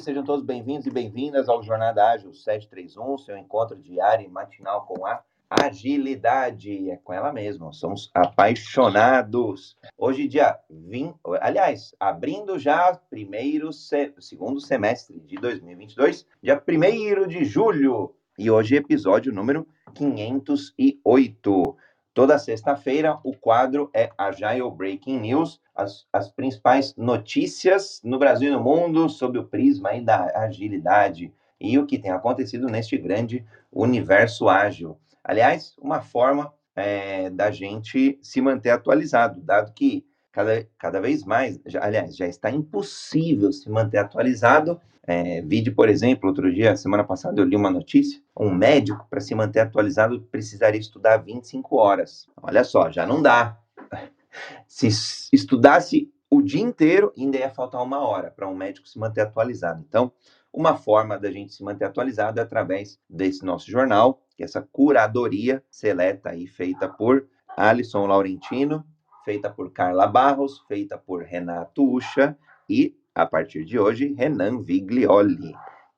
sejam 0.00 0.24
todos 0.24 0.42
bem-vindos 0.42 0.86
e 0.86 0.90
bem-vindas 0.90 1.46
ao 1.46 1.62
Jornada 1.62 2.10
Ágil 2.10 2.32
731, 2.32 3.18
seu 3.18 3.36
encontro 3.36 3.76
diário 3.76 4.24
e 4.24 4.30
matinal 4.30 4.86
com 4.86 5.04
a 5.04 5.22
agilidade. 5.50 6.90
É 6.90 6.96
com 6.96 7.12
ela 7.12 7.30
mesma, 7.30 7.70
somos 7.70 8.10
apaixonados. 8.14 9.76
Hoje, 9.98 10.26
dia 10.26 10.58
20, 10.70 11.16
aliás, 11.38 11.94
abrindo 12.00 12.58
já 12.58 12.98
primeiro, 13.10 13.70
segundo 13.74 14.58
semestre 14.58 15.20
de 15.20 15.36
2022, 15.36 16.26
dia 16.42 16.62
1 16.66 17.28
de 17.28 17.44
julho, 17.44 18.14
e 18.38 18.50
hoje 18.50 18.76
episódio 18.76 19.34
número 19.34 19.68
508. 19.94 21.76
Toda 22.14 22.38
sexta-feira, 22.38 23.18
o 23.24 23.34
quadro 23.34 23.90
é 23.92 24.08
Agile 24.16 24.70
Breaking 24.70 25.18
News, 25.18 25.60
as, 25.74 26.06
as 26.12 26.30
principais 26.30 26.94
notícias 26.96 28.00
no 28.04 28.20
Brasil 28.20 28.50
e 28.50 28.52
no 28.52 28.62
mundo 28.62 29.08
sob 29.08 29.36
o 29.36 29.44
prisma 29.44 29.90
da 30.00 30.30
agilidade 30.36 31.34
e 31.60 31.76
o 31.76 31.84
que 31.84 31.98
tem 31.98 32.12
acontecido 32.12 32.68
neste 32.68 32.96
grande 32.96 33.44
universo 33.72 34.48
ágil. 34.48 34.96
Aliás, 35.24 35.74
uma 35.76 36.00
forma 36.00 36.52
é, 36.76 37.30
da 37.30 37.50
gente 37.50 38.16
se 38.22 38.40
manter 38.40 38.70
atualizado, 38.70 39.40
dado 39.40 39.72
que 39.72 40.06
cada, 40.30 40.64
cada 40.78 41.00
vez 41.00 41.24
mais, 41.24 41.60
já, 41.66 41.84
aliás, 41.84 42.16
já 42.16 42.28
está 42.28 42.48
impossível 42.48 43.52
se 43.52 43.68
manter 43.68 43.98
atualizado. 43.98 44.80
É, 45.04 45.42
vídeo, 45.42 45.74
por 45.74 45.88
exemplo, 45.88 46.28
outro 46.28 46.52
dia, 46.52 46.76
semana 46.76 47.02
passada, 47.02 47.40
eu 47.40 47.44
li 47.44 47.56
uma 47.56 47.70
notícia: 47.70 48.20
um 48.36 48.52
médico, 48.52 49.06
para 49.08 49.20
se 49.20 49.34
manter 49.34 49.60
atualizado, 49.60 50.20
precisaria 50.22 50.80
estudar 50.80 51.18
25 51.18 51.76
horas. 51.76 52.26
Olha 52.42 52.64
só, 52.64 52.90
já 52.90 53.06
não 53.06 53.22
dá. 53.22 53.58
Se 54.66 54.88
estudasse 55.32 56.12
o 56.28 56.42
dia 56.42 56.60
inteiro, 56.60 57.12
ainda 57.16 57.38
ia 57.38 57.50
faltar 57.50 57.80
uma 57.80 58.00
hora 58.00 58.30
para 58.30 58.48
um 58.48 58.56
médico 58.56 58.88
se 58.88 58.98
manter 58.98 59.20
atualizado. 59.20 59.84
Então, 59.88 60.10
uma 60.52 60.76
forma 60.76 61.18
da 61.18 61.30
gente 61.30 61.52
se 61.52 61.62
manter 61.62 61.84
atualizado 61.84 62.40
é 62.40 62.42
através 62.42 62.98
desse 63.08 63.44
nosso 63.44 63.70
jornal, 63.70 64.20
que 64.36 64.42
é 64.42 64.46
essa 64.46 64.60
curadoria 64.60 65.62
seleta 65.70 66.30
aí, 66.30 66.48
feita 66.48 66.88
por 66.88 67.28
Alisson 67.56 68.06
Laurentino, 68.06 68.84
feita 69.24 69.48
por 69.48 69.72
Carla 69.72 70.06
Barros, 70.06 70.64
feita 70.66 70.98
por 70.98 71.22
Renato 71.22 71.88
Ucha 71.88 72.36
e, 72.68 72.96
a 73.14 73.24
partir 73.24 73.64
de 73.64 73.78
hoje, 73.78 74.12
Renan 74.12 74.60
Viglioli. 74.60 75.54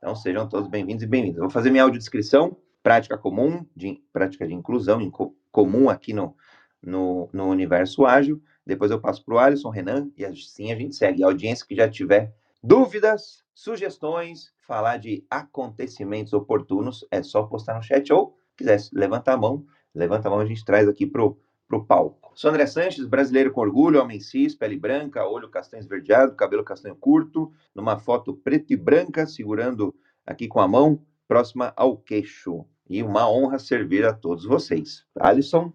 Então, 0.07 0.15
sejam 0.15 0.49
todos 0.49 0.71
bem-vindos 0.71 1.03
e 1.03 1.07
bem-vindos. 1.09 1.41
Vou 1.41 1.51
fazer 1.51 1.69
minha 1.69 1.83
audiodescrição, 1.83 2.57
prática 2.81 3.19
comum, 3.19 3.67
de, 3.75 4.01
prática 4.13 4.47
de 4.47 4.55
inclusão 4.55 5.01
em, 5.01 5.11
comum 5.51 5.91
aqui 5.91 6.13
no, 6.13 6.37
no, 6.81 7.29
no 7.33 7.49
universo 7.49 8.07
ágil. 8.07 8.41
Depois 8.65 8.93
eu 8.93 9.01
passo 9.01 9.25
para 9.25 9.35
o 9.35 9.39
Alisson, 9.41 9.69
Renan, 9.69 10.09
e 10.17 10.25
assim 10.25 10.71
a 10.71 10.77
gente 10.77 10.95
segue. 10.95 11.25
A 11.25 11.27
audiência 11.27 11.67
que 11.67 11.75
já 11.75 11.89
tiver 11.91 12.33
dúvidas, 12.63 13.43
sugestões, 13.53 14.53
falar 14.61 14.99
de 14.99 15.27
acontecimentos 15.29 16.33
oportunos, 16.33 17.05
é 17.11 17.21
só 17.21 17.43
postar 17.43 17.75
no 17.75 17.83
chat 17.83 18.13
ou 18.13 18.39
quiser 18.57 18.79
levantar 18.93 19.33
a 19.33 19.37
mão, 19.37 19.67
levanta 19.93 20.29
a 20.29 20.31
mão, 20.31 20.39
a 20.39 20.47
gente 20.47 20.65
traz 20.65 20.89
aqui 20.89 21.05
pro, 21.05 21.37
pro 21.67 21.85
palco. 21.85 22.26
Sou 22.37 22.51
André 22.51 22.67
Sanches, 22.67 23.07
brasileiro 23.07 23.51
com 23.51 23.63
orgulho, 23.63 23.99
homem 23.99 24.21
cis, 24.21 24.55
pele 24.55 24.77
branca, 24.77 25.27
olho 25.27 25.49
castanho 25.49 25.81
esverdeado, 25.81 26.37
cabelo 26.37 26.63
castanho 26.63 26.95
curto, 26.95 27.51
numa 27.75 27.99
foto 27.99 28.35
preta 28.35 28.75
e 28.75 28.77
branca, 28.77 29.27
segurando 29.27 29.95
aqui 30.27 30.47
com 30.47 30.61
a 30.61 30.69
mão 30.69 31.03
próxima 31.27 31.73
ao 31.75 31.97
queixo. 31.97 32.67
E 32.91 33.03
uma 33.03 33.27
honra 33.27 33.59
servir 33.59 34.05
a 34.05 34.13
todos 34.13 34.45
vocês. 34.45 35.07
Alisson. 35.19 35.73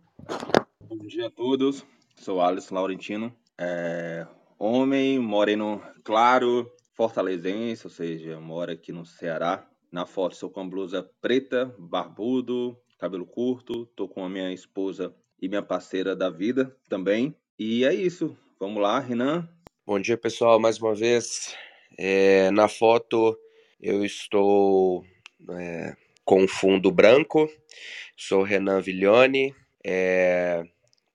Bom 0.87 0.99
dia 1.07 1.25
a 1.25 1.31
todos. 1.31 1.83
Sou 2.15 2.39
Alisson 2.39 2.75
Laurentino. 2.75 3.35
É, 3.57 4.27
homem, 4.59 5.17
moreno 5.17 5.81
claro, 6.03 6.71
fortalezense, 6.93 7.87
ou 7.87 7.91
seja, 7.91 8.39
moro 8.39 8.71
aqui 8.71 8.91
no 8.91 9.03
Ceará. 9.03 9.67
Na 9.91 10.05
foto 10.05 10.35
sou 10.35 10.51
com 10.51 10.61
a 10.61 10.65
blusa 10.65 11.09
preta, 11.19 11.73
barbudo, 11.79 12.77
cabelo 12.99 13.25
curto. 13.25 13.87
Tô 13.95 14.07
com 14.07 14.23
a 14.23 14.29
minha 14.29 14.53
esposa 14.53 15.11
e 15.41 15.49
minha 15.49 15.63
parceira 15.63 16.15
da 16.15 16.29
vida 16.29 16.75
também. 16.87 17.35
E 17.57 17.83
é 17.83 17.93
isso. 17.93 18.37
Vamos 18.59 18.81
lá, 18.81 18.99
Renan. 18.99 19.49
Bom 19.85 19.99
dia, 19.99 20.17
pessoal, 20.17 20.59
mais 20.59 20.79
uma 20.79 20.93
vez. 20.93 21.55
É, 21.97 22.51
na 22.51 22.67
foto 22.67 23.37
eu 23.81 24.05
estou 24.05 25.03
é, 25.49 25.95
com 26.23 26.47
fundo 26.47 26.91
branco. 26.91 27.49
Sou 28.15 28.43
Renan 28.43 28.81
Viglione, 28.81 29.55
é, 29.83 30.63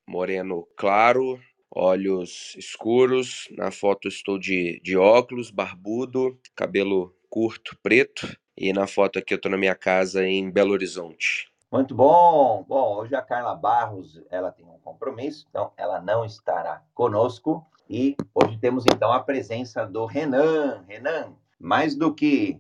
moreno 0.07 0.67
claro, 0.77 1.41
olhos 1.71 2.57
escuros. 2.59 3.49
Na 3.53 3.71
foto 3.71 4.09
estou 4.09 4.39
de, 4.39 4.81
de 4.83 4.97
óculos, 4.97 5.51
barbudo, 5.51 6.39
cabelo 6.55 7.15
curto, 7.29 7.79
preto. 7.83 8.37
E 8.57 8.73
na 8.73 8.87
foto 8.87 9.19
aqui 9.19 9.35
eu 9.35 9.37
estou 9.37 9.51
na 9.51 9.59
minha 9.59 9.75
casa 9.75 10.27
em 10.27 10.51
Belo 10.51 10.73
Horizonte. 10.73 11.49
Muito 11.77 11.95
bom. 11.95 12.65
Bom, 12.67 12.97
hoje 12.97 13.15
a 13.15 13.21
Carla 13.21 13.55
Barros, 13.55 14.23
ela 14.31 14.51
tem 14.51 14.65
um 14.65 14.79
compromisso, 14.83 15.47
então 15.51 15.73
ela 15.77 16.01
não 16.01 16.25
estará 16.25 16.83
conosco. 16.95 17.67
E 17.87 18.17
hoje 18.35 18.57
temos 18.57 18.85
então 18.91 19.13
a 19.13 19.21
presença 19.21 19.85
do 19.85 20.07
Renan. 20.07 20.83
Renan, 20.89 21.35
mais 21.61 21.95
do 21.95 22.15
que 22.15 22.59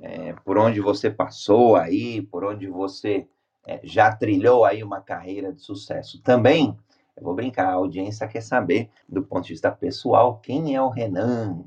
é, 0.00 0.32
por 0.44 0.58
onde 0.58 0.80
você 0.80 1.08
passou 1.08 1.76
aí, 1.76 2.20
por 2.22 2.42
onde 2.42 2.66
você 2.66 3.28
é, 3.64 3.78
já 3.84 4.12
trilhou 4.12 4.64
aí 4.64 4.82
uma 4.82 5.00
carreira 5.00 5.52
de 5.52 5.60
sucesso. 5.60 6.20
Também, 6.20 6.76
eu 7.16 7.22
vou 7.22 7.36
brincar, 7.36 7.68
a 7.68 7.74
audiência 7.74 8.26
quer 8.26 8.42
saber, 8.42 8.90
do 9.08 9.22
ponto 9.22 9.44
de 9.44 9.52
vista 9.52 9.70
pessoal, 9.70 10.40
quem 10.42 10.74
é 10.74 10.82
o 10.82 10.88
Renan? 10.88 11.62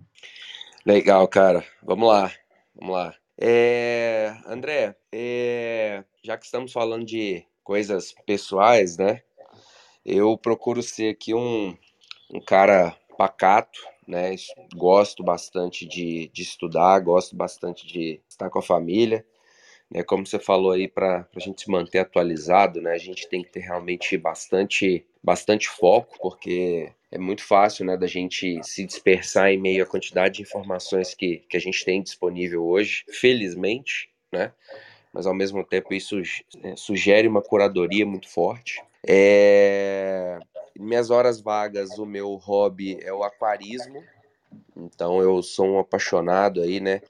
Legal, 0.85 1.25
cara. 1.29 1.63
Vamos 1.81 2.09
lá, 2.09 2.29
vamos 2.75 2.93
lá. 2.93 3.15
É, 3.41 4.35
André, 4.45 4.95
é, 5.11 6.03
já 6.23 6.37
que 6.37 6.45
estamos 6.45 6.73
falando 6.73 7.05
de 7.05 7.45
coisas 7.63 8.13
pessoais, 8.25 8.97
né? 8.97 9.21
Eu 10.05 10.37
procuro 10.37 10.81
ser 10.83 11.13
aqui 11.13 11.33
um, 11.33 11.77
um 12.33 12.41
cara 12.41 12.95
pacato, 13.17 13.79
né? 14.07 14.35
Gosto 14.75 15.23
bastante 15.23 15.85
de, 15.87 16.29
de 16.33 16.41
estudar, 16.41 16.99
gosto 16.99 17.35
bastante 17.35 17.87
de 17.87 18.21
estar 18.27 18.49
com 18.49 18.59
a 18.59 18.63
família 18.63 19.25
né? 19.89 20.03
Como 20.03 20.25
você 20.25 20.39
falou 20.39 20.71
aí, 20.71 20.87
para 20.87 21.27
a 21.35 21.39
gente 21.39 21.63
se 21.63 21.71
manter 21.71 21.99
atualizado, 21.99 22.81
né? 22.81 22.93
A 22.93 22.97
gente 22.97 23.27
tem 23.27 23.41
que 23.43 23.51
ter 23.51 23.61
realmente 23.61 24.17
bastante, 24.17 25.05
bastante 25.23 25.67
foco, 25.67 26.17
porque 26.21 26.91
é 27.11 27.17
muito 27.17 27.43
fácil, 27.43 27.85
né, 27.85 27.97
da 27.97 28.07
gente 28.07 28.59
se 28.63 28.85
dispersar 28.85 29.49
em 29.49 29.57
meio 29.57 29.83
à 29.83 29.87
quantidade 29.87 30.35
de 30.35 30.41
informações 30.43 31.13
que, 31.13 31.37
que 31.49 31.57
a 31.57 31.59
gente 31.59 31.83
tem 31.83 32.01
disponível 32.01 32.65
hoje, 32.65 33.03
felizmente, 33.09 34.09
né? 34.31 34.51
Mas 35.11 35.25
ao 35.25 35.33
mesmo 35.33 35.63
tempo 35.63 35.93
isso 35.93 36.21
é, 36.63 36.75
sugere 36.75 37.27
uma 37.27 37.41
curadoria 37.41 38.05
muito 38.05 38.29
forte. 38.29 38.81
É... 39.05 40.37
Minhas 40.77 41.09
horas 41.09 41.41
vagas, 41.41 41.97
o 41.97 42.05
meu 42.05 42.35
hobby 42.35 42.99
é 43.01 43.11
o 43.11 43.23
aquarismo, 43.23 44.03
então 44.77 45.19
eu 45.19 45.41
sou 45.41 45.65
um 45.65 45.79
apaixonado 45.79 46.61
aí, 46.61 46.79
né? 46.79 47.01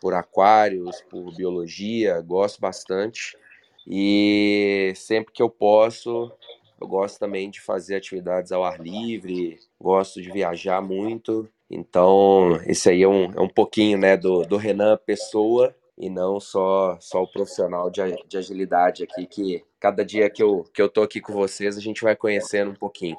por 0.00 0.14
aquários, 0.14 1.00
por 1.10 1.34
biologia, 1.34 2.20
gosto 2.20 2.60
bastante. 2.60 3.36
E 3.86 4.92
sempre 4.94 5.32
que 5.32 5.42
eu 5.42 5.50
posso, 5.50 6.30
eu 6.80 6.86
gosto 6.86 7.18
também 7.18 7.50
de 7.50 7.60
fazer 7.60 7.96
atividades 7.96 8.52
ao 8.52 8.64
ar 8.64 8.80
livre, 8.80 9.58
gosto 9.80 10.20
de 10.20 10.30
viajar 10.30 10.80
muito. 10.80 11.48
Então, 11.70 12.60
esse 12.66 12.88
aí 12.88 13.02
é 13.02 13.08
um, 13.08 13.32
é 13.32 13.40
um 13.40 13.48
pouquinho 13.48 13.98
né, 13.98 14.16
do, 14.16 14.42
do 14.42 14.56
Renan 14.56 14.96
Pessoa 14.96 15.74
e 15.98 16.10
não 16.10 16.38
só, 16.38 16.98
só 17.00 17.22
o 17.22 17.30
profissional 17.30 17.90
de, 17.90 18.02
de 18.28 18.36
agilidade 18.36 19.02
aqui, 19.02 19.26
que 19.26 19.64
cada 19.80 20.04
dia 20.04 20.28
que 20.28 20.42
eu, 20.42 20.64
que 20.72 20.80
eu 20.80 20.88
tô 20.88 21.02
aqui 21.02 21.20
com 21.20 21.32
vocês, 21.32 21.76
a 21.76 21.80
gente 21.80 22.02
vai 22.02 22.14
conhecendo 22.14 22.70
um 22.70 22.74
pouquinho. 22.74 23.16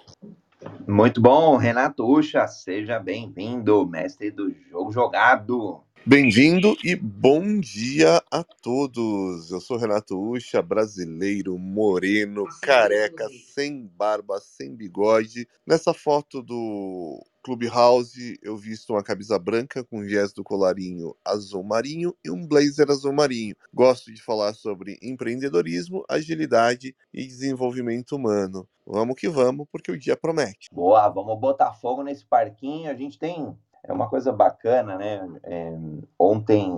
Muito 0.87 1.19
bom, 1.19 1.57
Renato 1.57 2.05
Ucha, 2.05 2.47
seja 2.47 2.99
bem-vindo, 2.99 3.87
mestre 3.87 4.31
do 4.31 4.51
jogo 4.69 4.91
jogado. 4.91 5.81
Bem-vindo 6.07 6.77
e 6.85 6.95
bom 6.95 7.59
dia 7.59 8.23
a 8.31 8.41
todos. 8.41 9.51
Eu 9.51 9.59
sou 9.59 9.75
Renato 9.75 10.17
Ucha, 10.17 10.61
brasileiro, 10.61 11.57
moreno, 11.57 12.45
careca, 12.61 13.27
sem 13.53 13.85
barba, 13.87 14.39
sem 14.39 14.73
bigode. 14.73 15.45
Nessa 15.67 15.93
foto 15.93 16.41
do 16.41 17.21
Clubhouse, 17.43 18.39
eu 18.41 18.55
visto 18.55 18.93
uma 18.93 19.03
camisa 19.03 19.37
branca 19.37 19.83
com 19.83 19.99
viés 19.99 20.31
do 20.31 20.45
colarinho 20.45 21.13
azul 21.25 21.61
marinho 21.61 22.15
e 22.23 22.31
um 22.31 22.47
blazer 22.47 22.89
azul 22.89 23.11
marinho. 23.11 23.53
Gosto 23.73 24.13
de 24.13 24.23
falar 24.23 24.53
sobre 24.53 24.97
empreendedorismo, 25.01 26.05
agilidade 26.09 26.95
e 27.13 27.27
desenvolvimento 27.27 28.15
humano. 28.15 28.65
Vamos 28.85 29.17
que 29.17 29.27
vamos, 29.27 29.67
porque 29.69 29.91
o 29.91 29.99
dia 29.99 30.15
promete. 30.15 30.69
Boa, 30.71 31.09
vamos 31.09 31.37
botar 31.37 31.73
fogo 31.73 32.01
nesse 32.01 32.25
parquinho. 32.25 32.89
A 32.89 32.93
gente 32.93 33.19
tem 33.19 33.53
é 33.87 33.93
uma 33.93 34.09
coisa 34.09 34.31
bacana, 34.31 34.97
né? 34.97 35.27
É, 35.43 35.77
ontem 36.19 36.71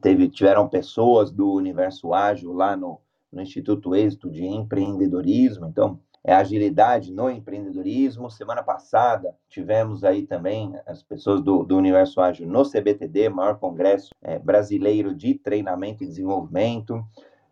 teve, 0.00 0.28
tiveram 0.28 0.68
pessoas 0.68 1.30
do 1.30 1.52
Universo 1.52 2.12
Ágil 2.12 2.52
lá 2.52 2.76
no, 2.76 3.00
no 3.32 3.40
Instituto 3.40 3.94
Êxito 3.94 4.30
de 4.30 4.44
Empreendedorismo, 4.44 5.66
então 5.66 6.00
é 6.26 6.34
agilidade 6.34 7.12
no 7.12 7.28
empreendedorismo. 7.28 8.30
Semana 8.30 8.62
passada 8.62 9.36
tivemos 9.48 10.02
aí 10.04 10.26
também 10.26 10.74
as 10.86 11.02
pessoas 11.02 11.42
do, 11.42 11.62
do 11.62 11.76
Universo 11.76 12.20
Ágil 12.20 12.48
no 12.48 12.62
CBTD, 12.64 13.28
maior 13.28 13.58
congresso 13.58 14.10
é, 14.22 14.38
brasileiro 14.38 15.14
de 15.14 15.34
treinamento 15.34 16.02
e 16.02 16.06
desenvolvimento. 16.06 17.04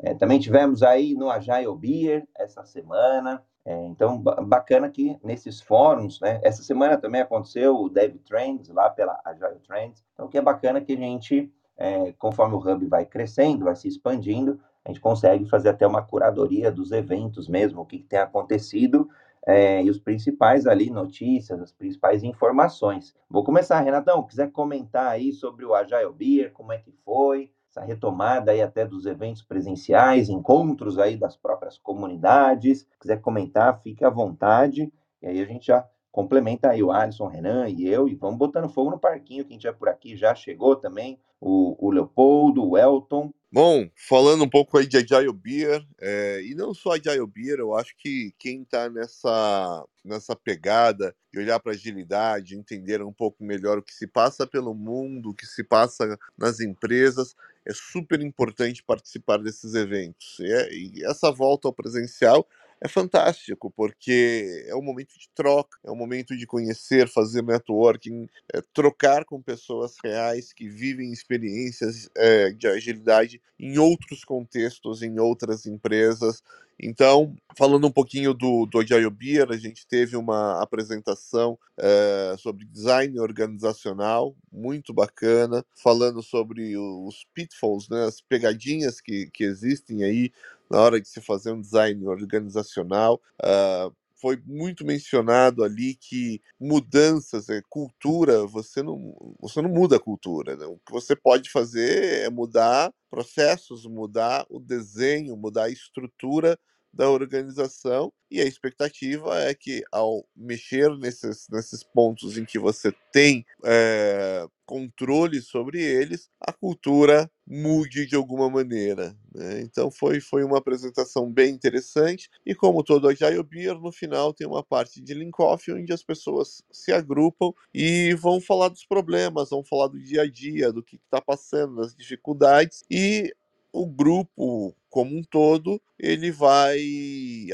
É, 0.03 0.15
também 0.15 0.41
tivemos 0.41 0.83
aí 0.83 1.15
no 1.15 1.31
Agile 1.31 1.77
Beer 1.77 2.27
essa 2.37 2.65
semana. 2.65 3.43
É, 3.65 3.87
então, 3.87 4.19
bacana 4.21 4.91
que 4.91 5.17
nesses 5.23 5.61
fóruns, 5.61 6.21
né? 6.21 6.41
Essa 6.43 6.65
semana 6.65 6.99
também 6.99 7.21
aconteceu 7.21 7.77
o 7.77 7.89
Dev 7.89 8.17
Trends 8.27 8.69
lá 8.69 8.91
pela 8.91 9.21
Agile 9.25 9.61
Trends. 9.65 10.05
Então, 10.13 10.27
o 10.27 10.29
que 10.29 10.37
é 10.37 10.43
bacana 10.43 10.81
que 10.81 10.93
a 10.93 10.97
gente, 10.97 11.53
é, 11.77 12.13
conforme 12.19 12.57
o 12.57 12.59
Hub 12.59 12.85
vai 12.87 13.07
crescendo, 13.07 13.65
vai 13.65 13.77
se 13.77 13.87
expandindo, 13.87 14.61
a 14.85 14.89
gente 14.89 15.01
consegue 15.01 15.49
fazer 15.49 15.69
até 15.69 15.87
uma 15.87 16.03
curadoria 16.03 16.73
dos 16.73 16.91
eventos 16.91 17.49
mesmo, 17.49 17.83
o 17.83 17.87
que, 17.87 17.99
que 17.99 18.09
tem 18.09 18.19
acontecido 18.19 19.09
é, 19.47 19.81
e 19.83 19.89
os 19.89 19.99
principais 19.99 20.67
ali 20.67 20.91
notícias, 20.91 21.61
as 21.61 21.73
principais 21.73 22.25
informações. 22.25 23.15
Vou 23.31 23.45
começar, 23.45 23.81
Renatão, 23.81 24.25
quiser 24.25 24.51
comentar 24.51 25.07
aí 25.07 25.33
sobre 25.33 25.65
o 25.65 25.73
Agile 25.73 26.13
Beer, 26.13 26.53
como 26.53 26.73
é 26.73 26.79
que 26.79 26.93
foi, 27.05 27.53
essa 27.73 27.81
retomada 27.83 28.53
aí 28.53 28.61
até 28.61 28.87
dos 28.87 29.07
eventos 29.07 29.43
presenciais, 29.43 30.29
encontros 30.29 30.99
aí 30.99 31.17
das 31.17 31.37
próprias 31.37 31.79
comunidades, 31.79 32.87
quiser 33.01 33.21
comentar, 33.21 33.81
fique 33.83 34.05
à 34.05 34.11
vontade, 34.11 34.93
e 35.23 35.27
aí 35.27 35.41
a 35.41 35.47
gente 35.47 35.67
já 35.67 35.89
complementa 36.11 36.69
aí 36.69 36.83
o 36.83 36.93
Alisson, 36.93 37.27
Renan 37.27 37.69
e 37.71 37.89
eu, 37.89 38.07
e 38.07 38.15
vamos 38.15 38.39
botando 38.39 38.69
fogo 38.69 38.91
no 38.91 38.99
parquinho, 38.99 39.47
quem 39.47 39.57
tiver 39.57 39.73
por 39.73 39.89
aqui 39.89 40.15
já 40.15 40.35
chegou 40.35 40.77
também, 40.77 41.19
o, 41.41 41.75
o 41.79 41.91
Leopoldo, 41.91 42.69
o 42.69 42.77
Elton, 42.77 43.33
Bom, 43.55 43.87
falando 43.95 44.45
um 44.45 44.49
pouco 44.49 44.79
aí 44.79 44.87
de 44.87 44.97
Agile 44.97 45.31
Beer, 45.31 45.87
é, 46.01 46.41
e 46.43 46.55
não 46.55 46.73
só 46.73 46.93
Agile 46.93 47.27
Beer, 47.27 47.59
eu 47.59 47.75
acho 47.75 47.95
que 47.99 48.33
quem 48.39 48.63
está 48.63 48.89
nessa, 48.89 49.85
nessa 50.03 50.35
pegada 50.35 51.15
de 51.31 51.39
olhar 51.39 51.61
para 51.61 51.73
agilidade, 51.73 52.57
entender 52.57 53.03
um 53.03 53.13
pouco 53.13 53.45
melhor 53.45 53.77
o 53.77 53.83
que 53.83 53.93
se 53.93 54.07
passa 54.07 54.47
pelo 54.47 54.75
mundo, 54.75 55.29
o 55.29 55.35
que 55.35 55.45
se 55.45 55.63
passa 55.63 56.19
nas 56.35 56.61
empresas, 56.61 57.37
é 57.67 57.73
super 57.73 58.21
importante 58.21 58.83
participar 58.83 59.39
desses 59.39 59.75
eventos. 59.75 60.39
E, 60.41 60.53
é, 60.53 60.75
e 60.75 61.05
essa 61.05 61.31
volta 61.31 61.69
ao 61.69 61.73
presencial 61.75 62.47
é 62.85 62.89
fantástico, 62.89 63.71
porque 63.71 64.65
é 64.67 64.75
um 64.75 64.83
momento 64.83 65.17
de 65.17 65.29
troca, 65.33 65.79
é 65.85 65.91
um 65.91 65.97
momento 65.97 66.37
de 66.37 66.45
conhecer, 66.45 67.09
fazer 67.09 67.41
networking, 67.43 68.29
é, 68.53 68.61
trocar 68.75 69.25
com 69.25 69.41
pessoas 69.41 69.95
reais 70.03 70.53
que 70.53 70.69
vivem 70.69 71.13
experiências 71.13 72.11
é, 72.17 72.51
de 72.51 72.67
agilidade 72.67 73.41
em 73.59 73.79
outros 73.79 74.25
contextos, 74.25 75.01
em 75.01 75.21
outras 75.21 75.65
empresas. 75.65 76.43
Então, 76.85 77.37
falando 77.57 77.87
um 77.87 77.93
pouquinho 77.93 78.35
do, 78.35 78.67
do 78.67 78.81
Agile 78.81 79.09
Beer, 79.09 79.47
a 79.53 79.57
gente 79.57 79.87
teve 79.87 80.17
uma 80.17 80.61
apresentação 80.61 81.57
é, 81.79 82.35
sobre 82.37 82.65
design 82.65 83.21
organizacional, 83.21 84.35
muito 84.51 84.93
bacana, 84.93 85.65
falando 85.77 86.21
sobre 86.25 86.77
os 86.77 87.25
pitfalls, 87.33 87.89
né, 87.89 88.05
as 88.05 88.21
pegadinhas 88.21 89.01
que, 89.01 89.31
que 89.31 89.45
existem 89.45 90.03
aí 90.03 90.33
na 90.69 90.81
hora 90.81 91.01
de 91.01 91.09
se 91.09 91.21
fazer 91.21 91.53
um 91.53 91.61
design 91.61 92.05
organizacional. 92.09 93.21
Uh, 93.41 93.95
foi 94.21 94.41
muito 94.45 94.85
mencionado 94.85 95.63
ali 95.63 95.95
que 95.95 96.41
mudanças, 96.59 97.49
é, 97.49 97.61
cultura, 97.69 98.45
você 98.47 98.83
não, 98.83 99.37
você 99.41 99.61
não 99.61 99.69
muda 99.69 99.97
a 99.97 100.01
cultura. 100.01 100.57
Né? 100.57 100.65
O 100.67 100.79
que 100.85 100.93
você 100.93 101.15
pode 101.15 101.51
fazer 101.51 102.23
é 102.25 102.31
mudar 102.31 102.93
processos, 103.11 103.85
mudar 103.85 104.47
o 104.49 104.59
desenho, 104.59 105.37
mudar 105.37 105.65
a 105.65 105.71
estrutura 105.71 106.59
da 106.93 107.11
organização 107.11 108.13
e 108.31 108.41
a 108.41 108.45
expectativa 108.45 109.39
é 109.43 109.55
que 109.55 109.83
ao 109.91 110.27
mexer 110.37 110.91
nesses, 110.99 111.47
nesses 111.51 111.83
pontos 111.83 112.37
em 112.37 112.45
que 112.45 112.59
você 112.59 112.93
tem 113.13 113.45
é, 113.65 114.47
controle 114.65 115.41
sobre 115.41 115.83
eles, 115.83 116.31
a 116.41 116.53
cultura 116.53 117.31
mude 117.47 118.07
de 118.07 118.15
alguma 118.15 118.49
maneira. 118.49 119.15
Né? 119.35 119.61
Então 119.63 119.91
foi, 119.91 120.21
foi 120.21 120.45
uma 120.45 120.59
apresentação 120.59 121.31
bem 121.31 121.51
interessante 121.53 122.31
e 122.45 122.55
como 122.55 122.83
todo 122.83 123.09
Agile 123.09 123.43
Beer, 123.43 123.79
no 123.79 123.93
final 123.93 124.33
tem 124.33 124.47
uma 124.47 124.63
parte 124.63 125.01
de 125.01 125.15
link-off 125.15 125.71
onde 125.73 125.93
as 125.93 126.03
pessoas 126.03 126.63
se 126.71 126.93
agrupam 126.93 127.53
e 127.75 128.15
vão 128.15 128.41
falar 128.41 128.69
dos 128.69 128.85
problemas, 128.85 129.51
vão 129.51 129.63
falar 129.63 129.89
do 129.89 130.01
dia 130.01 130.23
a 130.23 130.31
dia, 130.31 130.73
do 130.73 130.83
que 130.83 130.97
está 130.97 131.21
passando, 131.21 131.77
das 131.77 131.95
dificuldades 131.95 132.83
e 132.91 133.35
o 133.73 133.87
grupo 133.87 134.75
como 134.93 135.17
um 135.17 135.23
todo, 135.25 135.81
ele 135.99 136.31
vai 136.31 136.79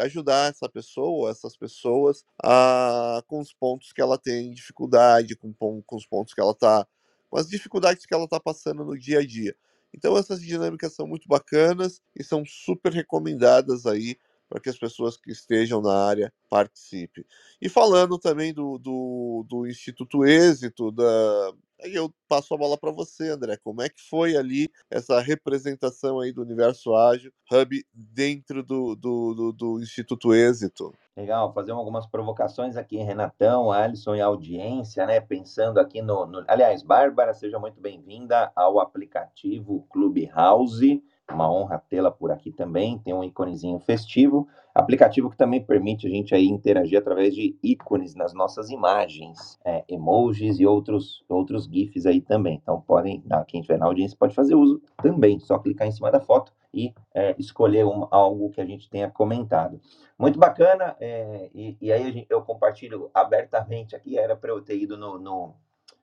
ajudar 0.00 0.50
essa 0.50 0.68
pessoa, 0.68 1.30
essas 1.30 1.56
pessoas, 1.56 2.24
a, 2.42 3.22
com 3.28 3.38
os 3.38 3.52
pontos 3.52 3.92
que 3.92 4.02
ela 4.02 4.18
tem 4.18 4.52
dificuldade, 4.52 5.36
com, 5.36 5.54
com 5.54 5.96
os 5.96 6.04
pontos 6.04 6.34
que 6.34 6.40
ela 6.40 6.50
está, 6.50 6.84
com 7.30 7.38
as 7.38 7.48
dificuldades 7.48 8.04
que 8.04 8.12
ela 8.12 8.24
está 8.24 8.40
passando 8.40 8.84
no 8.84 8.98
dia 8.98 9.20
a 9.20 9.24
dia. 9.24 9.54
Então 9.94 10.18
essas 10.18 10.40
dinâmicas 10.42 10.94
são 10.94 11.06
muito 11.06 11.28
bacanas 11.28 12.02
e 12.18 12.24
são 12.24 12.44
super 12.44 12.92
recomendadas 12.92 13.86
aí 13.86 14.16
para 14.48 14.58
que 14.58 14.68
as 14.68 14.78
pessoas 14.78 15.16
que 15.16 15.30
estejam 15.30 15.80
na 15.80 15.94
área 15.94 16.32
participem. 16.50 17.24
E 17.62 17.68
falando 17.68 18.18
também 18.18 18.52
do, 18.52 18.78
do, 18.78 19.46
do 19.48 19.64
Instituto 19.64 20.24
Êxito, 20.24 20.90
da, 20.90 21.52
Aí 21.82 21.94
eu 21.94 22.12
passo 22.28 22.54
a 22.54 22.58
bola 22.58 22.76
para 22.76 22.90
você, 22.90 23.30
André. 23.30 23.56
Como 23.56 23.80
é 23.82 23.88
que 23.88 24.00
foi 24.08 24.36
ali 24.36 24.68
essa 24.90 25.20
representação 25.20 26.18
aí 26.18 26.32
do 26.32 26.42
Universo 26.42 26.94
Ágil 26.94 27.32
Hub 27.50 27.84
dentro 27.92 28.62
do, 28.62 28.96
do, 28.96 29.34
do, 29.34 29.52
do 29.52 29.80
Instituto 29.80 30.34
Êxito? 30.34 30.92
Legal, 31.16 31.52
fazer 31.52 31.72
algumas 31.72 32.06
provocações 32.06 32.76
aqui, 32.76 32.96
Renatão, 32.98 33.70
Alisson 33.72 34.14
e 34.14 34.20
audiência, 34.20 35.06
né? 35.06 35.20
Pensando 35.20 35.78
aqui 35.78 36.02
no, 36.02 36.26
no... 36.26 36.44
Aliás, 36.48 36.82
Bárbara, 36.82 37.32
seja 37.34 37.58
muito 37.58 37.80
bem-vinda 37.80 38.52
ao 38.54 38.80
aplicativo 38.80 39.86
Clubhouse. 39.90 41.02
Uma 41.30 41.50
honra 41.50 41.82
tê-la 41.90 42.10
por 42.10 42.30
aqui 42.30 42.50
também. 42.50 42.98
Tem 42.98 43.12
um 43.12 43.22
íconezinho 43.22 43.78
festivo. 43.80 44.48
Aplicativo 44.78 45.28
que 45.28 45.36
também 45.36 45.60
permite 45.60 46.06
a 46.06 46.10
gente 46.10 46.32
aí 46.32 46.46
interagir 46.46 46.96
através 46.96 47.34
de 47.34 47.58
ícones 47.60 48.14
nas 48.14 48.32
nossas 48.32 48.70
imagens, 48.70 49.58
é, 49.64 49.84
emojis 49.88 50.60
e 50.60 50.66
outros, 50.66 51.24
outros 51.28 51.64
GIFs 51.64 52.06
aí 52.06 52.20
também. 52.20 52.60
Então, 52.62 52.80
podem, 52.80 53.20
quem 53.48 53.58
estiver 53.60 53.76
na 53.76 53.86
audiência 53.86 54.16
pode 54.16 54.36
fazer 54.36 54.54
uso 54.54 54.80
também. 55.02 55.40
Só 55.40 55.58
clicar 55.58 55.88
em 55.88 55.90
cima 55.90 56.12
da 56.12 56.20
foto 56.20 56.52
e 56.72 56.94
é, 57.12 57.34
escolher 57.40 57.84
um, 57.84 58.06
algo 58.08 58.50
que 58.50 58.60
a 58.60 58.64
gente 58.64 58.88
tenha 58.88 59.10
comentado. 59.10 59.80
Muito 60.16 60.38
bacana. 60.38 60.94
É, 61.00 61.50
e, 61.52 61.76
e, 61.80 61.92
aí 61.92 62.12
gente, 62.12 62.28
eu 62.30 62.40
compartilho 62.42 63.10
abertamente 63.12 63.96
aqui. 63.96 64.16
Era 64.16 64.36
para 64.36 64.50
eu 64.50 64.62
ter 64.62 64.78
ido 64.78 64.96
no, 64.96 65.18
no 65.18 65.56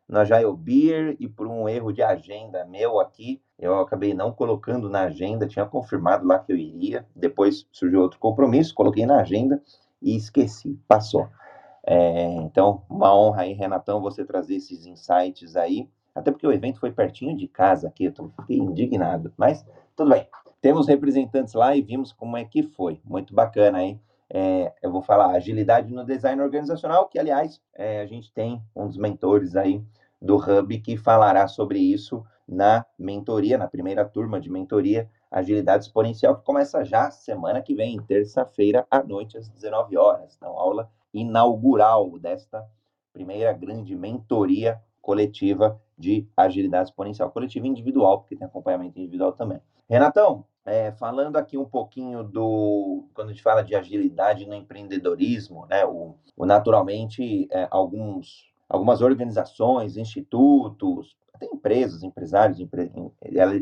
na 0.08 0.22
Agile 0.22 0.56
Beer 0.56 1.16
e 1.20 1.28
por 1.28 1.48
um 1.48 1.68
erro 1.68 1.92
de 1.92 2.02
agenda 2.02 2.66
meu 2.66 3.00
aqui, 3.00 3.42
eu 3.58 3.80
acabei 3.80 4.14
não 4.14 4.32
colocando 4.32 4.90
na 4.90 5.04
agenda, 5.04 5.48
tinha 5.48 5.66
confirmado 5.66 6.26
lá 6.28 6.40
que 6.40 6.52
eu 6.52 6.58
iria, 6.58 7.06
depois 7.16 7.68
surgiu 7.72 8.02
outro 8.02 8.20
compromisso, 8.20 8.76
coloquei 8.76 9.06
na 9.06 9.22
agenda 9.22 9.62
e 10.02 10.16
esqueci, 10.16 10.80
passou. 10.88 11.28
É, 11.86 12.26
então, 12.38 12.84
uma 12.90 13.16
honra 13.16 13.44
aí, 13.44 13.54
Renatão, 13.54 14.02
você 14.02 14.26
trazer 14.26 14.56
esses 14.56 14.86
insights 14.86 15.56
aí, 15.56 15.90
até 16.14 16.32
porque 16.32 16.48
o 16.48 16.52
evento 16.52 16.80
foi 16.80 16.92
pertinho 16.92 17.36
de 17.36 17.48
casa 17.48 17.88
aqui, 17.88 18.06
eu 18.06 18.32
fiquei 18.40 18.58
indignado, 18.58 19.34
mas 19.38 19.66
tudo 19.96 20.10
bem. 20.10 20.28
Temos 20.62 20.88
representantes 20.88 21.54
lá 21.54 21.76
e 21.76 21.82
vimos 21.82 22.12
como 22.12 22.38
é 22.38 22.44
que 22.44 22.64
foi, 22.64 23.00
muito 23.04 23.34
bacana 23.34 23.80
aí. 23.80 24.00
É, 24.30 24.74
eu 24.82 24.92
vou 24.92 25.02
falar 25.02 25.32
agilidade 25.32 25.94
no 25.94 26.04
design 26.04 26.42
organizacional, 26.42 27.08
que 27.08 27.20
aliás 27.20 27.62
é, 27.74 28.02
a 28.02 28.06
gente 28.06 28.34
tem 28.34 28.62
um 28.76 28.88
dos 28.88 28.98
mentores 28.98 29.56
aí 29.56 29.84
do 30.22 30.38
Hub 30.38 30.80
que 30.80 30.98
falará 30.98 31.48
sobre 31.48 31.80
isso 31.80 32.26
na 32.48 32.86
mentoria, 32.98 33.58
na 33.58 33.68
primeira 33.68 34.06
turma 34.06 34.40
de 34.40 34.50
mentoria 34.50 35.10
Agilidade 35.30 35.86
Exponencial, 35.86 36.38
que 36.38 36.46
começa 36.46 36.86
já 36.86 37.12
semana 37.12 37.62
que 37.62 37.76
vem, 37.76 38.02
terça-feira 38.02 38.88
à 38.90 39.04
noite, 39.04 39.38
às 39.38 39.50
19 39.50 39.98
horas. 39.98 40.36
Então, 40.36 40.58
aula 40.58 40.90
inaugural 41.14 42.18
desta 42.20 42.66
primeira 43.12 43.52
grande 43.52 43.96
mentoria 43.96 44.82
coletiva 45.02 45.80
de 45.98 46.28
agilidade 46.36 46.90
exponencial, 46.90 47.32
coletiva 47.32 47.68
individual, 47.68 48.20
porque 48.20 48.36
tem 48.36 48.46
acompanhamento 48.46 48.98
individual 49.00 49.34
também. 49.34 49.62
Renatão, 49.90 50.46
é, 50.66 50.92
falando 50.94 51.38
aqui 51.38 51.58
um 51.58 51.66
pouquinho 51.66 52.24
do. 52.24 53.08
Quando 53.14 53.30
a 53.30 53.32
gente 53.32 53.44
fala 53.44 53.62
de 53.62 53.76
agilidade 53.76 54.48
no 54.48 54.56
empreendedorismo, 54.56 55.68
né, 55.68 55.86
o, 55.86 56.16
o 56.36 56.46
naturalmente, 56.46 57.48
é, 57.52 57.68
alguns, 57.70 58.50
algumas 58.68 59.02
organizações, 59.02 59.96
institutos, 59.96 61.16
até 61.34 61.46
empresas, 61.46 62.02
empresários, 62.02 62.60
empre, 62.60 62.92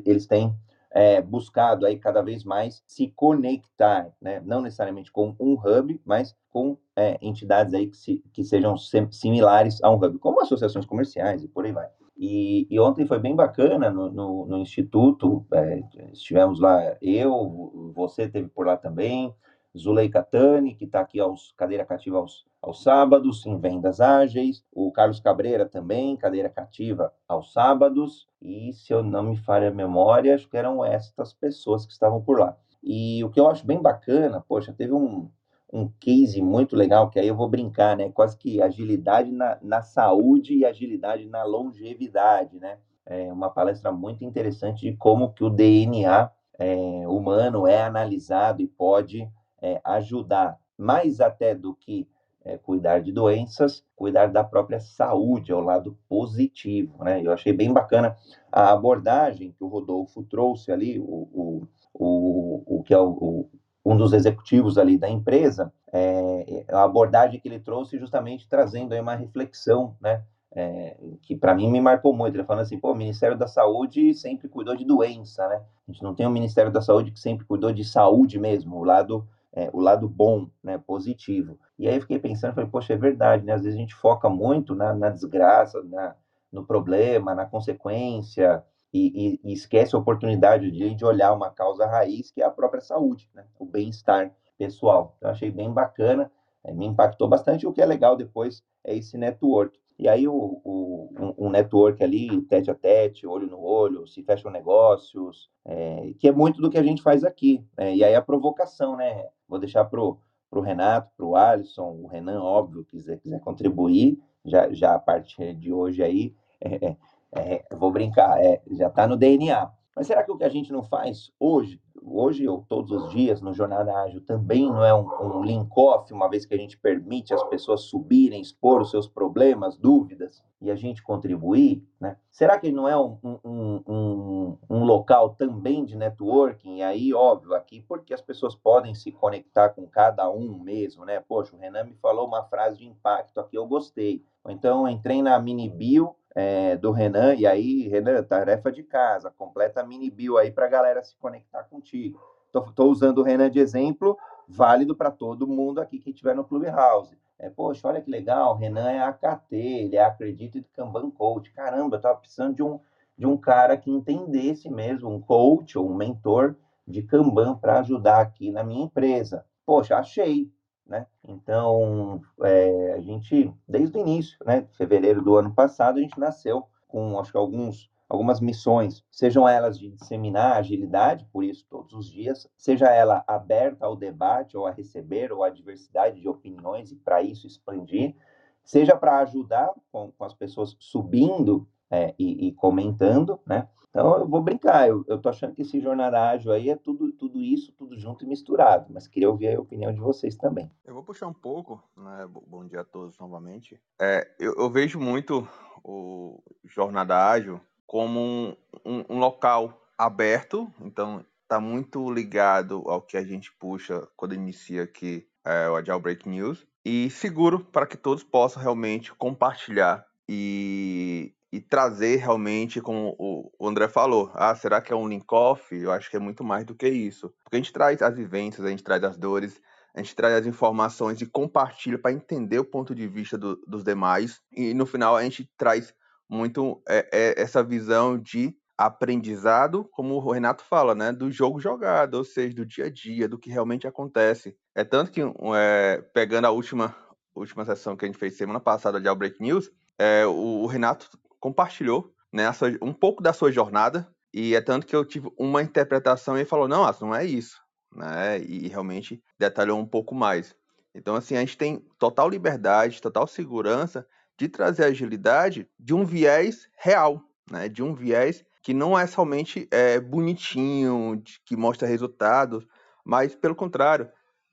eles 0.05 0.25
têm 0.25 0.55
é, 0.91 1.21
buscado 1.21 1.85
aí 1.85 1.97
cada 1.97 2.21
vez 2.21 2.43
mais 2.43 2.83
se 2.87 3.09
conectar, 3.15 4.11
né? 4.21 4.39
não 4.45 4.61
necessariamente 4.61 5.11
com 5.11 5.35
um 5.39 5.53
hub, 5.55 5.99
mas 6.05 6.35
com 6.51 6.77
entidades 7.19 7.73
aí 7.73 7.87
que, 7.87 7.97
se, 7.97 8.23
que 8.31 8.43
sejam 8.43 8.77
similares 9.09 9.83
a 9.83 9.89
um 9.89 9.95
hub, 9.95 10.19
como 10.19 10.39
associações 10.41 10.85
comerciais 10.85 11.43
e 11.43 11.47
por 11.47 11.65
aí 11.65 11.71
vai. 11.71 11.89
E, 12.15 12.67
e, 12.69 12.79
ontem 12.79 13.05
foi 13.05 13.19
bem 13.19 13.35
bacana 13.35 13.89
no, 13.89 14.11
no, 14.11 14.45
no 14.45 14.57
Instituto, 14.59 15.45
é, 15.51 15.81
estivemos 16.11 16.59
lá, 16.59 16.95
eu, 17.01 17.91
você 17.95 18.29
teve 18.29 18.47
por 18.49 18.67
lá 18.67 18.77
também, 18.77 19.33
Zuleika 19.75 20.21
Tani, 20.21 20.75
que 20.75 20.85
está 20.85 20.99
aqui 21.01 21.19
aos 21.19 21.51
cadeira 21.57 21.83
cativa 21.83 22.19
aos, 22.19 22.45
aos 22.61 22.83
sábados, 22.83 23.45
em 23.45 23.57
vendas 23.57 23.99
ágeis, 23.99 24.63
o 24.71 24.91
Carlos 24.91 25.19
Cabreira 25.19 25.65
também, 25.65 26.15
cadeira 26.15 26.49
cativa 26.49 27.11
aos 27.27 27.51
sábados, 27.51 28.27
e 28.39 28.71
se 28.73 28.93
eu 28.93 29.03
não 29.03 29.23
me 29.23 29.35
falha 29.35 29.69
a 29.69 29.73
memória, 29.73 30.35
acho 30.35 30.47
que 30.47 30.57
eram 30.57 30.85
estas 30.85 31.33
pessoas 31.33 31.85
que 31.85 31.91
estavam 31.91 32.21
por 32.21 32.39
lá. 32.39 32.55
E 32.83 33.23
o 33.23 33.29
que 33.29 33.39
eu 33.39 33.47
acho 33.47 33.65
bem 33.65 33.81
bacana, 33.81 34.43
poxa, 34.47 34.73
teve 34.73 34.93
um, 34.93 35.31
um 35.73 35.89
case 35.99 36.39
muito 36.39 36.75
legal, 36.75 37.09
que 37.09 37.19
aí 37.19 37.27
eu 37.27 37.35
vou 37.35 37.49
brincar, 37.49 37.97
né? 37.97 38.11
Quase 38.11 38.37
que 38.37 38.61
agilidade 38.61 39.31
na, 39.31 39.57
na 39.59 39.81
saúde 39.81 40.53
e 40.53 40.63
agilidade 40.63 41.25
na 41.25 41.43
longevidade, 41.43 42.59
né? 42.59 42.77
É 43.03 43.33
uma 43.33 43.49
palestra 43.49 43.91
muito 43.91 44.23
interessante 44.23 44.81
de 44.89 44.95
como 44.95 45.33
que 45.33 45.43
o 45.43 45.49
DNA 45.49 46.29
é, 46.59 47.07
humano 47.07 47.65
é 47.65 47.81
analisado 47.81 48.61
e 48.61 48.67
pode 48.67 49.27
é, 49.59 49.81
ajudar, 49.83 50.59
mais 50.77 51.19
até 51.19 51.55
do 51.55 51.73
que 51.73 52.07
é, 52.45 52.55
cuidar 52.55 52.99
de 52.99 53.11
doenças, 53.11 53.83
cuidar 53.95 54.27
da 54.27 54.43
própria 54.43 54.79
saúde, 54.79 55.51
ao 55.51 55.59
lado 55.59 55.97
positivo, 56.07 57.03
né? 57.03 57.19
Eu 57.25 57.31
achei 57.31 57.51
bem 57.51 57.73
bacana 57.73 58.15
a 58.51 58.71
abordagem 58.71 59.51
que 59.51 59.63
o 59.63 59.67
Rodolfo 59.67 60.21
trouxe 60.21 60.71
ali, 60.71 60.99
o, 60.99 61.03
o, 61.33 61.67
o, 61.95 62.77
o 62.77 62.83
que 62.83 62.93
é 62.93 62.99
o, 62.99 63.49
um 63.85 63.97
dos 63.97 64.13
executivos 64.13 64.77
ali 64.77 64.97
da 64.97 65.09
empresa, 65.09 65.71
é, 65.91 66.65
a 66.69 66.83
abordagem 66.83 67.39
que 67.39 67.47
ele 67.47 67.59
trouxe 67.59 67.97
justamente 67.99 68.47
trazendo 68.47 68.93
aí 68.93 69.01
uma 69.01 69.15
reflexão, 69.15 69.95
né, 69.99 70.23
é, 70.55 70.97
que 71.21 71.35
para 71.35 71.53
mim 71.53 71.69
me 71.69 71.81
marcou 71.81 72.13
muito, 72.13 72.35
ele 72.35 72.43
falando 72.45 72.61
assim, 72.61 72.79
pô, 72.79 72.91
o 72.91 72.95
Ministério 72.95 73.37
da 73.37 73.47
Saúde 73.47 74.13
sempre 74.13 74.47
cuidou 74.47 74.75
de 74.75 74.85
doença, 74.85 75.47
né, 75.49 75.61
a 75.87 75.91
gente 75.91 76.01
não 76.01 76.15
tem 76.15 76.25
um 76.25 76.31
Ministério 76.31 76.71
da 76.71 76.81
Saúde 76.81 77.11
que 77.11 77.19
sempre 77.19 77.45
cuidou 77.45 77.73
de 77.73 77.83
saúde 77.83 78.39
mesmo, 78.39 78.77
o 78.77 78.83
lado, 78.83 79.27
é, 79.51 79.69
o 79.73 79.81
lado 79.81 80.07
bom, 80.07 80.47
né, 80.63 80.77
positivo. 80.77 81.59
E 81.77 81.87
aí 81.87 81.95
eu 81.95 82.01
fiquei 82.01 82.19
pensando, 82.19 82.53
falei, 82.53 82.69
poxa, 82.69 82.93
é 82.93 82.97
verdade, 82.97 83.45
né, 83.45 83.53
às 83.53 83.63
vezes 83.63 83.77
a 83.77 83.81
gente 83.81 83.95
foca 83.95 84.29
muito 84.29 84.73
na, 84.73 84.93
na 84.93 85.09
desgraça, 85.09 85.83
na, 85.83 86.15
no 86.51 86.65
problema, 86.65 87.35
na 87.35 87.45
consequência, 87.45 88.63
e, 88.93 89.39
e, 89.43 89.53
esquece 89.53 89.95
a 89.95 89.99
oportunidade 89.99 90.69
de, 90.69 90.93
de 90.93 91.05
olhar 91.05 91.33
uma 91.33 91.49
causa 91.49 91.85
raiz, 91.87 92.29
que 92.29 92.41
é 92.41 92.45
a 92.45 92.51
própria 92.51 92.81
saúde, 92.81 93.29
né? 93.33 93.45
o 93.57 93.65
bem-estar 93.65 94.31
pessoal. 94.57 95.15
Então, 95.17 95.31
achei 95.31 95.49
bem 95.49 95.71
bacana, 95.71 96.31
é, 96.63 96.71
me 96.71 96.85
impactou 96.85 97.27
bastante. 97.27 97.65
O 97.65 97.73
que 97.73 97.81
é 97.81 97.85
legal 97.85 98.15
depois 98.15 98.63
é 98.83 98.95
esse 98.95 99.17
network. 99.17 99.79
E 99.97 100.07
aí, 100.07 100.27
o, 100.27 100.61
o, 100.63 101.09
um, 101.19 101.47
um 101.47 101.49
network 101.49 102.03
ali, 102.03 102.41
tete 102.43 102.69
a 102.69 102.75
tete, 102.75 103.27
olho 103.27 103.47
no 103.47 103.61
olho, 103.61 104.07
se 104.07 104.23
fecham 104.23 104.51
negócios, 104.51 105.49
é, 105.65 106.13
que 106.19 106.27
é 106.27 106.31
muito 106.31 106.61
do 106.61 106.69
que 106.69 106.77
a 106.77 106.83
gente 106.83 107.01
faz 107.01 107.23
aqui. 107.23 107.63
Né? 107.77 107.95
E 107.95 108.03
aí, 108.03 108.15
a 108.15 108.21
provocação, 108.21 108.95
né? 108.95 109.27
Vou 109.47 109.59
deixar 109.59 109.85
para 109.85 110.01
o 110.01 110.19
Renato, 110.61 111.11
para 111.15 111.25
o 111.25 111.35
Alisson, 111.35 111.99
o 112.01 112.07
Renan, 112.07 112.41
óbvio, 112.41 112.85
quiser, 112.85 113.19
quiser 113.19 113.39
contribuir, 113.39 114.19
já, 114.45 114.71
já 114.71 114.95
a 114.95 114.99
partir 114.99 115.53
de 115.55 115.73
hoje 115.73 116.03
aí. 116.03 116.33
É, 116.65 116.95
é 117.35 117.63
vou 117.75 117.91
brincar, 117.91 118.43
é, 118.43 118.61
já 118.71 118.87
está 118.87 119.07
no 119.07 119.17
DNA. 119.17 119.71
Mas 119.95 120.07
será 120.07 120.23
que 120.23 120.31
o 120.31 120.37
que 120.37 120.43
a 120.43 120.49
gente 120.49 120.71
não 120.71 120.81
faz 120.81 121.31
hoje, 121.39 121.79
hoje 122.01 122.47
ou 122.47 122.65
todos 122.67 122.91
os 122.91 123.11
dias 123.11 123.41
no 123.41 123.53
Jornada 123.53 123.95
Ágil, 123.95 124.21
também 124.21 124.65
não 124.65 124.83
é 124.83 124.93
um, 124.93 125.07
um 125.21 125.43
link-off, 125.43 126.11
uma 126.11 126.27
vez 126.27 126.45
que 126.45 126.53
a 126.53 126.57
gente 126.57 126.79
permite 126.79 127.33
as 127.33 127.43
pessoas 127.43 127.81
subirem, 127.81 128.41
expor 128.41 128.81
os 128.81 128.89
seus 128.89 129.07
problemas, 129.07 129.77
dúvidas, 129.77 130.43
e 130.59 130.71
a 130.71 130.75
gente 130.75 131.03
contribuir? 131.03 131.85
Né? 131.99 132.17
Será 132.31 132.57
que 132.57 132.71
não 132.71 132.87
é 132.87 132.97
um, 132.97 133.19
um, 133.23 133.83
um, 133.87 134.57
um 134.67 134.83
local 134.83 135.35
também 135.35 135.85
de 135.85 135.95
networking? 135.95 136.77
E 136.77 136.81
aí, 136.81 137.13
óbvio, 137.13 137.53
aqui, 137.53 137.81
porque 137.81 138.13
as 138.15 138.21
pessoas 138.21 138.55
podem 138.55 138.95
se 138.95 139.11
conectar 139.11 139.69
com 139.69 139.85
cada 139.85 140.27
um 140.31 140.57
mesmo, 140.57 141.05
né? 141.05 141.19
Poxa, 141.19 141.55
o 141.55 141.59
Renan 141.59 141.83
me 141.83 141.93
falou 141.95 142.25
uma 142.25 142.43
frase 142.43 142.79
de 142.79 142.87
impacto 142.87 143.39
aqui, 143.39 143.57
eu 143.57 143.67
gostei. 143.67 144.23
Ou 144.43 144.51
então, 144.51 144.87
entrei 144.87 145.21
na 145.21 145.37
mini 145.39 145.69
bio 145.69 146.15
é, 146.35 146.75
do 146.75 146.91
Renan, 146.91 147.35
e 147.35 147.45
aí, 147.45 147.87
Renan, 147.87 148.23
tarefa 148.23 148.71
de 148.71 148.83
casa, 148.83 149.31
completa 149.31 149.83
mini 149.83 150.09
bio 150.09 150.37
aí 150.37 150.51
para 150.51 150.65
a 150.65 150.69
galera 150.69 151.03
se 151.03 151.15
conectar 151.17 151.63
contigo. 151.63 152.19
Estou 152.53 152.91
usando 152.91 153.19
o 153.19 153.23
Renan 153.23 153.49
de 153.49 153.59
exemplo, 153.59 154.17
válido 154.47 154.95
para 154.95 155.11
todo 155.11 155.47
mundo 155.47 155.79
aqui 155.79 155.99
que 155.99 156.11
estiver 156.11 156.35
no 156.35 156.43
Clubhouse. 156.43 157.17
É, 157.39 157.49
poxa, 157.49 157.87
olha 157.87 158.01
que 158.01 158.09
legal, 158.09 158.53
o 158.53 158.57
Renan 158.57 158.89
é 158.89 158.99
AKT, 158.99 159.55
ele 159.55 159.95
é 159.95 160.03
Acredito 160.03 160.61
de 160.61 160.67
Kanban 160.69 161.09
Coach. 161.11 161.51
Caramba, 161.51 161.95
eu 161.95 161.97
estava 161.97 162.17
precisando 162.17 162.55
de 162.55 162.63
um, 162.63 162.79
de 163.17 163.25
um 163.25 163.35
cara 163.37 163.75
que 163.75 163.91
entendesse 163.91 164.69
mesmo, 164.69 165.09
um 165.09 165.19
coach 165.19 165.77
ou 165.77 165.89
um 165.89 165.95
mentor 165.95 166.55
de 166.87 167.01
Kanban 167.01 167.55
para 167.55 167.79
ajudar 167.79 168.21
aqui 168.21 168.51
na 168.51 168.63
minha 168.63 168.85
empresa. 168.85 169.45
Poxa, 169.65 169.97
achei 169.97 170.51
né? 170.85 171.07
Então, 171.27 172.21
é, 172.41 172.93
a 172.93 173.01
gente, 173.01 173.53
desde 173.67 173.97
o 173.97 174.01
início, 174.01 174.37
né, 174.45 174.67
fevereiro 174.73 175.21
do 175.21 175.35
ano 175.35 175.53
passado, 175.53 175.97
a 175.97 176.01
gente 176.01 176.19
nasceu 176.19 176.67
com, 176.87 177.19
acho 177.19 177.31
que 177.31 177.37
alguns, 177.37 177.89
algumas 178.07 178.39
missões, 178.39 179.03
sejam 179.09 179.47
elas 179.47 179.79
de 179.79 179.89
disseminar 179.89 180.57
agilidade, 180.57 181.27
por 181.31 181.43
isso 181.43 181.65
todos 181.69 181.93
os 181.93 182.11
dias, 182.11 182.47
seja 182.55 182.91
ela 182.91 183.23
aberta 183.27 183.85
ao 183.85 183.95
debate, 183.95 184.57
ou 184.57 184.67
a 184.67 184.71
receber, 184.71 185.31
ou 185.31 185.43
a 185.43 185.49
diversidade 185.49 186.19
de 186.19 186.27
opiniões, 186.27 186.91
e 186.91 186.95
para 186.95 187.21
isso 187.21 187.47
expandir, 187.47 188.15
seja 188.63 188.95
para 188.95 189.19
ajudar 189.19 189.71
com, 189.91 190.11
com, 190.11 190.23
as 190.23 190.33
pessoas 190.33 190.75
subindo 190.79 191.67
é, 191.93 192.15
e, 192.17 192.47
e 192.47 192.51
comentando, 192.53 193.39
né? 193.45 193.69
Então, 193.89 194.17
eu 194.17 194.27
vou 194.27 194.41
brincar, 194.41 194.89
eu, 194.89 195.05
eu 195.07 195.19
tô 195.19 195.29
achando 195.29 195.53
que 195.53 195.61
esse 195.61 195.79
jornada 195.79 196.19
ágil 196.19 196.51
aí 196.51 196.71
é 196.71 196.75
tudo, 196.75 197.11
tudo 197.11 197.39
isso, 197.39 197.71
tudo 197.73 197.95
junto 197.95 198.25
e 198.25 198.27
misturado, 198.27 198.91
mas 198.91 199.07
queria 199.07 199.29
ouvir 199.29 199.55
a 199.55 199.61
opinião 199.61 199.93
de 199.93 199.99
vocês 199.99 200.35
também. 200.35 200.71
Eu 200.83 200.95
vou 200.95 201.03
puxar 201.03 201.27
um 201.27 201.33
pouco, 201.33 201.79
né? 201.95 202.27
Bom 202.47 202.65
dia 202.65 202.81
a 202.81 202.83
todos 202.83 203.19
novamente. 203.19 203.79
É, 204.01 204.27
eu, 204.39 204.55
eu 204.57 204.71
vejo 204.71 204.99
muito 204.99 205.47
o 205.83 206.41
jornada 206.65 207.15
ágil 207.29 207.61
como 207.85 208.19
um, 208.19 208.55
um, 208.83 209.05
um 209.09 209.19
local 209.19 209.79
aberto, 209.95 210.67
então 210.81 211.23
está 211.43 211.59
muito 211.59 212.11
ligado 212.11 212.81
ao 212.87 212.99
que 212.99 213.15
a 213.15 213.23
gente 213.23 213.53
puxa 213.59 214.07
quando 214.15 214.33
inicia 214.33 214.81
aqui 214.81 215.27
é, 215.45 215.69
o 215.69 215.75
Agile 215.75 216.01
Break 216.01 216.27
News, 216.27 216.65
e 216.83 217.11
seguro 217.11 217.63
para 217.63 217.85
que 217.85 217.95
todos 217.95 218.23
possam 218.23 218.63
realmente 218.63 219.13
compartilhar 219.13 220.03
e, 220.27 221.33
e 221.53 221.61
trazer 221.61 222.15
realmente, 222.15 222.81
como 222.81 223.15
o 223.19 223.67
André 223.67 223.87
falou, 223.87 224.31
ah, 224.33 224.55
será 224.55 224.81
que 224.81 224.91
é 224.91 224.95
um 224.95 225.07
link-off? 225.07 225.75
Eu 225.75 225.91
acho 225.91 226.09
que 226.09 226.17
é 226.17 226.19
muito 226.19 226.43
mais 226.43 226.65
do 226.65 226.73
que 226.73 226.89
isso. 226.89 227.31
Porque 227.43 227.57
a 227.57 227.59
gente 227.59 227.71
traz 227.71 228.01
as 228.01 228.15
vivências, 228.15 228.65
a 228.65 228.71
gente 228.71 228.83
traz 228.83 229.03
as 229.03 229.15
dores, 229.15 229.61
a 229.93 230.01
gente 230.01 230.15
traz 230.15 230.33
as 230.33 230.47
informações 230.47 231.21
e 231.21 231.27
compartilha 231.27 231.99
para 231.99 232.11
entender 232.11 232.57
o 232.57 232.65
ponto 232.65 232.95
de 232.95 233.07
vista 233.07 233.37
do, 233.37 233.55
dos 233.67 233.83
demais. 233.83 234.41
E 234.51 234.73
no 234.73 234.87
final 234.87 235.15
a 235.15 235.21
gente 235.21 235.47
traz 235.55 235.93
muito 236.27 236.81
é, 236.89 237.07
é, 237.13 237.39
essa 237.39 237.63
visão 237.63 238.17
de 238.17 238.57
aprendizado, 238.75 239.87
como 239.91 240.15
o 240.15 240.31
Renato 240.31 240.63
fala, 240.63 240.95
né, 240.95 241.11
do 241.11 241.29
jogo 241.29 241.59
jogado, 241.59 242.15
ou 242.15 242.23
seja, 242.23 242.55
do 242.55 242.65
dia 242.65 242.85
a 242.85 242.89
dia, 242.89 243.29
do 243.29 243.37
que 243.37 243.51
realmente 243.51 243.85
acontece. 243.85 244.57
É 244.73 244.83
tanto 244.83 245.11
que, 245.11 245.21
é, 245.21 246.01
pegando 246.15 246.45
a 246.45 246.51
última, 246.51 246.95
última 247.35 247.63
sessão 247.63 247.95
que 247.95 248.05
a 248.05 248.07
gente 248.07 248.17
fez 248.17 248.35
semana 248.35 248.59
passada 248.59 248.99
de 248.99 249.07
Outbreak 249.07 249.39
News, 249.39 249.69
é, 249.97 250.25
o, 250.25 250.63
o 250.63 250.65
Renato 250.65 251.09
compartilhou 251.43 252.15
né, 252.31 252.49
sua, 252.53 252.69
um 252.81 252.93
pouco 252.93 253.21
da 253.21 253.33
sua 253.33 253.51
jornada, 253.51 254.07
e 254.33 254.55
é 254.55 254.61
tanto 254.61 254.87
que 254.87 254.95
eu 254.95 255.03
tive 255.03 255.29
uma 255.37 255.61
interpretação 255.61 256.37
e 256.37 256.39
ele 256.39 256.49
falou, 256.49 256.69
não, 256.69 256.89
não 257.01 257.13
é 257.13 257.25
isso, 257.25 257.61
né? 257.93 258.39
E 258.39 258.69
realmente 258.69 259.21
detalhou 259.37 259.77
um 259.77 259.85
pouco 259.85 260.15
mais. 260.15 260.55
Então, 260.95 261.15
assim, 261.15 261.35
a 261.35 261.41
gente 261.41 261.57
tem 261.57 261.85
total 261.99 262.29
liberdade, 262.29 263.01
total 263.01 263.27
segurança 263.27 264.07
de 264.39 264.47
trazer 264.47 264.85
agilidade 264.85 265.69
de 265.77 265.93
um 265.93 266.05
viés 266.05 266.69
real, 266.77 267.21
né? 267.51 267.67
De 267.67 267.83
um 267.83 267.93
viés 267.93 268.45
que 268.61 268.73
não 268.73 268.97
é 268.97 269.05
somente 269.05 269.67
é, 269.69 269.99
bonitinho, 269.99 271.21
de, 271.21 271.41
que 271.45 271.57
mostra 271.57 271.85
resultados, 271.85 272.65
mas 273.03 273.35
pelo 273.35 273.53
contrário, 273.53 274.09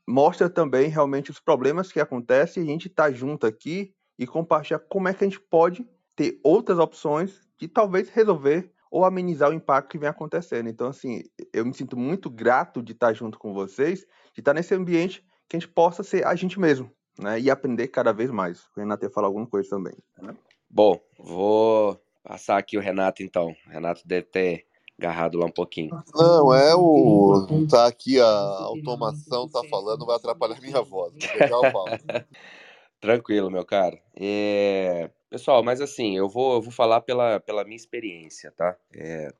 mostra 0.08 0.50
também 0.50 0.88
realmente 0.88 1.30
os 1.30 1.38
problemas 1.38 1.92
que 1.92 2.00
acontecem 2.00 2.64
e 2.64 2.66
a 2.66 2.72
gente 2.72 2.88
está 2.88 3.12
junto 3.12 3.46
aqui 3.46 3.94
e 4.18 4.26
compartilhar 4.26 4.80
como 4.80 5.08
é 5.08 5.14
que 5.14 5.22
a 5.22 5.28
gente 5.28 5.40
pode 5.40 5.88
ter 6.20 6.38
outras 6.44 6.78
opções 6.78 7.40
de 7.58 7.66
talvez 7.66 8.10
resolver 8.10 8.70
ou 8.90 9.06
amenizar 9.06 9.48
o 9.48 9.54
impacto 9.54 9.88
que 9.88 9.98
vem 9.98 10.08
acontecendo. 10.08 10.68
Então, 10.68 10.88
assim, 10.88 11.22
eu 11.50 11.64
me 11.64 11.72
sinto 11.72 11.96
muito 11.96 12.28
grato 12.28 12.82
de 12.82 12.92
estar 12.92 13.14
junto 13.14 13.38
com 13.38 13.54
vocês, 13.54 14.00
de 14.34 14.42
estar 14.42 14.52
nesse 14.52 14.74
ambiente 14.74 15.24
que 15.48 15.56
a 15.56 15.58
gente 15.58 15.72
possa 15.72 16.02
ser 16.02 16.26
a 16.26 16.34
gente 16.34 16.60
mesmo, 16.60 16.90
né? 17.18 17.40
E 17.40 17.50
aprender 17.50 17.88
cada 17.88 18.12
vez 18.12 18.30
mais. 18.30 18.66
O 18.76 18.80
Renato 18.80 19.06
ia 19.06 19.10
falar 19.10 19.28
alguma 19.28 19.46
coisa 19.46 19.70
também. 19.70 19.94
Né? 20.20 20.36
Bom, 20.68 21.00
vou 21.18 21.98
passar 22.22 22.58
aqui 22.58 22.76
o 22.76 22.82
Renato 22.82 23.22
então. 23.22 23.54
O 23.66 23.70
Renato 23.70 24.02
deve 24.04 24.26
ter 24.26 24.66
agarrado 24.98 25.38
lá 25.38 25.46
um 25.46 25.50
pouquinho. 25.50 25.98
Não, 26.14 26.54
é 26.54 26.74
o. 26.74 27.66
Tá 27.70 27.86
aqui 27.86 28.20
a 28.20 28.26
automação, 28.26 29.48
tá 29.48 29.62
falando, 29.70 30.04
vai 30.04 30.16
atrapalhar 30.16 30.60
minha 30.60 30.82
voz. 30.82 31.14
Eu 31.40 31.70
falo. 31.70 31.86
Tranquilo, 33.00 33.50
meu 33.50 33.64
cara. 33.64 33.98
É... 34.14 35.10
Pessoal, 35.30 35.62
mas 35.62 35.80
assim, 35.80 36.16
eu 36.16 36.28
vou, 36.28 36.54
eu 36.54 36.60
vou 36.60 36.72
falar 36.72 37.00
pela, 37.02 37.38
pela 37.38 37.62
minha 37.62 37.76
experiência, 37.76 38.50
tá? 38.50 38.76
É... 38.92 39.32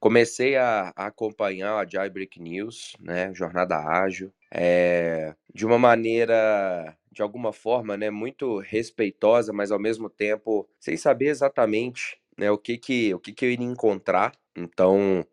comecei 0.00 0.56
a, 0.56 0.92
a 0.96 1.06
acompanhar 1.06 1.76
a 1.78 1.86
Jai 1.88 2.10
Break 2.10 2.40
News, 2.40 2.96
né, 3.00 3.34
Jornada 3.34 3.76
Ágil, 3.78 4.32
é, 4.52 5.34
de 5.54 5.66
uma 5.66 5.78
maneira, 5.78 6.96
de 7.12 7.22
alguma 7.22 7.52
forma, 7.52 7.96
né, 7.96 8.10
muito 8.10 8.58
respeitosa, 8.60 9.52
mas 9.52 9.72
ao 9.72 9.78
mesmo 9.80 10.10
tempo 10.10 10.68
sem 10.80 10.96
saber 10.96 11.28
exatamente 11.28 12.18
né, 12.38 12.50
o 12.50 12.58
que 12.58 12.78
que, 12.78 13.14
o 13.14 13.20
que 13.20 13.32
que 13.32 13.44
eu 13.46 13.50
iria 13.52 13.66
encontrar. 13.66 14.32
Então, 14.56 15.26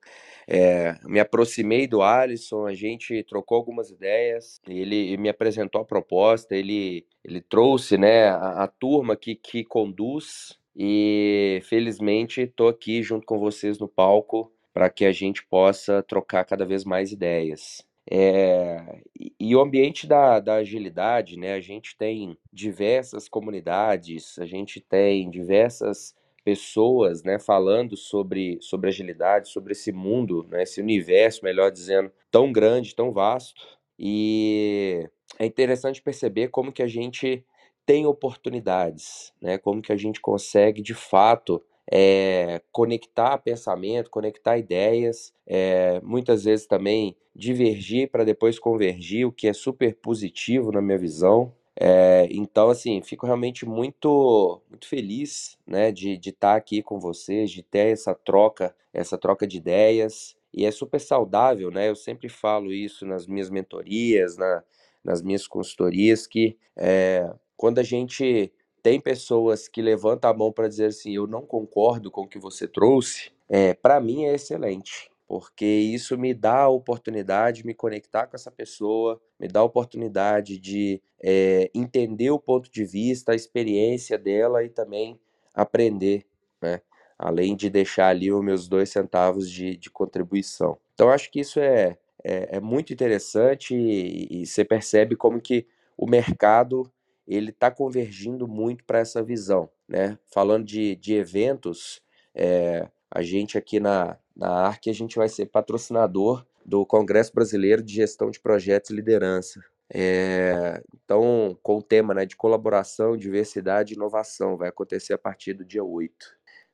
é, 0.47 0.95
me 1.03 1.19
aproximei 1.19 1.87
do 1.87 2.01
Alisson, 2.01 2.65
a 2.65 2.73
gente 2.73 3.23
trocou 3.23 3.57
algumas 3.57 3.89
ideias, 3.89 4.59
ele 4.67 5.15
me 5.17 5.29
apresentou 5.29 5.81
a 5.81 5.85
proposta, 5.85 6.55
ele, 6.55 7.05
ele 7.23 7.41
trouxe 7.41 7.97
né, 7.97 8.27
a, 8.27 8.63
a 8.63 8.67
turma 8.67 9.15
que, 9.15 9.35
que 9.35 9.63
conduz 9.63 10.59
e 10.75 11.61
felizmente 11.63 12.41
estou 12.41 12.67
aqui 12.67 13.03
junto 13.03 13.25
com 13.25 13.37
vocês 13.37 13.77
no 13.77 13.87
palco 13.87 14.51
para 14.73 14.89
que 14.89 15.05
a 15.05 15.11
gente 15.11 15.45
possa 15.45 16.01
trocar 16.03 16.43
cada 16.45 16.65
vez 16.65 16.83
mais 16.83 17.11
ideias. 17.11 17.85
É, 18.09 19.01
e, 19.39 19.55
o 19.55 19.61
ambiente 19.61 20.05
da, 20.05 20.39
da 20.39 20.55
agilidade, 20.55 21.37
né? 21.37 21.53
A 21.53 21.61
gente 21.61 21.95
tem 21.97 22.37
diversas 22.51 23.29
comunidades, 23.29 24.37
a 24.39 24.45
gente 24.45 24.81
tem 24.81 25.29
diversas 25.29 26.13
pessoas, 26.43 27.23
né, 27.23 27.39
falando 27.39 27.95
sobre, 27.95 28.57
sobre 28.61 28.89
agilidade, 28.89 29.49
sobre 29.49 29.71
esse 29.73 29.91
mundo, 29.91 30.45
né, 30.49 30.63
esse 30.63 30.81
universo, 30.81 31.43
melhor 31.43 31.71
dizendo, 31.71 32.11
tão 32.29 32.51
grande, 32.51 32.95
tão 32.95 33.11
vasto. 33.11 33.61
E 33.97 35.07
é 35.39 35.45
interessante 35.45 36.01
perceber 36.01 36.49
como 36.49 36.71
que 36.71 36.83
a 36.83 36.87
gente 36.87 37.45
tem 37.85 38.05
oportunidades, 38.05 39.33
né, 39.41 39.57
como 39.57 39.81
que 39.81 39.91
a 39.91 39.97
gente 39.97 40.19
consegue, 40.19 40.81
de 40.81 40.93
fato, 40.93 41.61
é, 41.91 42.61
conectar 42.71 43.37
pensamento, 43.37 44.09
conectar 44.09 44.57
ideias, 44.57 45.33
é, 45.45 45.99
muitas 46.01 46.43
vezes 46.43 46.65
também 46.65 47.15
divergir 47.35 48.09
para 48.09 48.23
depois 48.23 48.59
convergir, 48.59 49.25
o 49.25 49.31
que 49.31 49.47
é 49.47 49.53
super 49.53 49.95
positivo 49.95 50.71
na 50.71 50.81
minha 50.81 50.97
visão. 50.97 51.53
É, 51.75 52.27
então, 52.31 52.69
assim, 52.69 53.01
fico 53.01 53.25
realmente 53.25 53.65
muito, 53.65 54.61
muito 54.69 54.87
feliz, 54.87 55.57
né, 55.65 55.91
de 55.91 56.19
estar 56.23 56.55
aqui 56.55 56.83
com 56.83 56.99
vocês, 56.99 57.49
de 57.49 57.63
ter 57.63 57.91
essa 57.91 58.13
troca, 58.13 58.75
essa 58.93 59.17
troca 59.17 59.47
de 59.47 59.57
ideias. 59.57 60.35
E 60.53 60.65
é 60.65 60.71
super 60.71 60.99
saudável, 61.01 61.71
né? 61.71 61.89
Eu 61.89 61.95
sempre 61.95 62.29
falo 62.29 62.71
isso 62.71 63.05
nas 63.07 63.25
minhas 63.25 63.49
mentorias, 63.49 64.37
na, 64.37 64.63
nas 65.03 65.21
minhas 65.21 65.47
consultorias, 65.47 66.27
que 66.27 66.55
é, 66.77 67.27
quando 67.57 67.79
a 67.79 67.83
gente 67.83 68.53
tem 68.83 68.99
pessoas 68.99 69.67
que 69.67 69.81
levantam 69.81 70.29
a 70.29 70.33
mão 70.33 70.51
para 70.51 70.67
dizer 70.67 70.87
assim, 70.87 71.15
eu 71.15 71.25
não 71.25 71.41
concordo 71.41 72.11
com 72.11 72.21
o 72.21 72.27
que 72.27 72.37
você 72.37 72.67
trouxe, 72.67 73.31
é, 73.49 73.73
para 73.73 73.99
mim 73.99 74.25
é 74.25 74.35
excelente 74.35 75.12
porque 75.27 75.65
isso 75.65 76.17
me 76.17 76.33
dá 76.33 76.61
a 76.61 76.69
oportunidade 76.69 77.61
de 77.61 77.67
me 77.67 77.73
conectar 77.73 78.27
com 78.27 78.35
essa 78.35 78.51
pessoa, 78.51 79.21
me 79.39 79.47
dá 79.47 79.61
a 79.61 79.63
oportunidade 79.63 80.57
de 80.59 81.01
é, 81.21 81.69
entender 81.73 82.29
o 82.31 82.39
ponto 82.39 82.69
de 82.69 82.85
vista, 82.85 83.31
a 83.31 83.35
experiência 83.35 84.17
dela 84.17 84.63
e 84.63 84.69
também 84.69 85.19
aprender, 85.53 86.25
né? 86.61 86.81
Além 87.17 87.55
de 87.55 87.69
deixar 87.69 88.07
ali 88.07 88.31
os 88.31 88.43
meus 88.43 88.67
dois 88.67 88.89
centavos 88.89 89.49
de, 89.49 89.77
de 89.77 89.89
contribuição. 89.89 90.77
Então, 90.93 91.09
acho 91.09 91.31
que 91.31 91.39
isso 91.39 91.59
é, 91.59 91.97
é, 92.23 92.57
é 92.57 92.59
muito 92.59 92.91
interessante 92.91 93.75
e, 93.75 94.41
e, 94.41 94.45
você 94.45 94.65
percebe 94.65 95.15
como 95.15 95.39
que 95.39 95.65
o 95.97 96.09
mercado 96.09 96.91
ele 97.25 97.51
está 97.51 97.71
convergindo 97.71 98.47
muito 98.47 98.83
para 98.83 98.99
essa 98.99 99.23
visão, 99.23 99.69
né? 99.87 100.17
Falando 100.25 100.65
de, 100.65 100.95
de 100.97 101.13
eventos, 101.13 102.01
é, 102.35 102.89
a 103.09 103.21
gente 103.21 103.57
aqui 103.57 103.79
na, 103.79 104.17
na 104.35 104.49
ARC, 104.49 104.87
a 104.87 104.93
gente 104.93 105.15
vai 105.15 105.29
ser 105.29 105.45
patrocinador 105.47 106.45
do 106.65 106.85
Congresso 106.85 107.33
Brasileiro 107.33 107.83
de 107.83 107.93
Gestão 107.93 108.31
de 108.31 108.39
Projetos 108.39 108.89
e 108.89 108.95
Liderança. 108.95 109.63
É, 109.93 110.81
então, 110.95 111.57
com 111.61 111.77
o 111.77 111.83
tema 111.83 112.13
né, 112.13 112.25
de 112.25 112.35
colaboração, 112.35 113.17
diversidade 113.17 113.93
e 113.93 113.95
inovação, 113.95 114.57
vai 114.57 114.69
acontecer 114.69 115.13
a 115.13 115.17
partir 115.17 115.53
do 115.53 115.65
dia 115.65 115.83
8. 115.83 116.13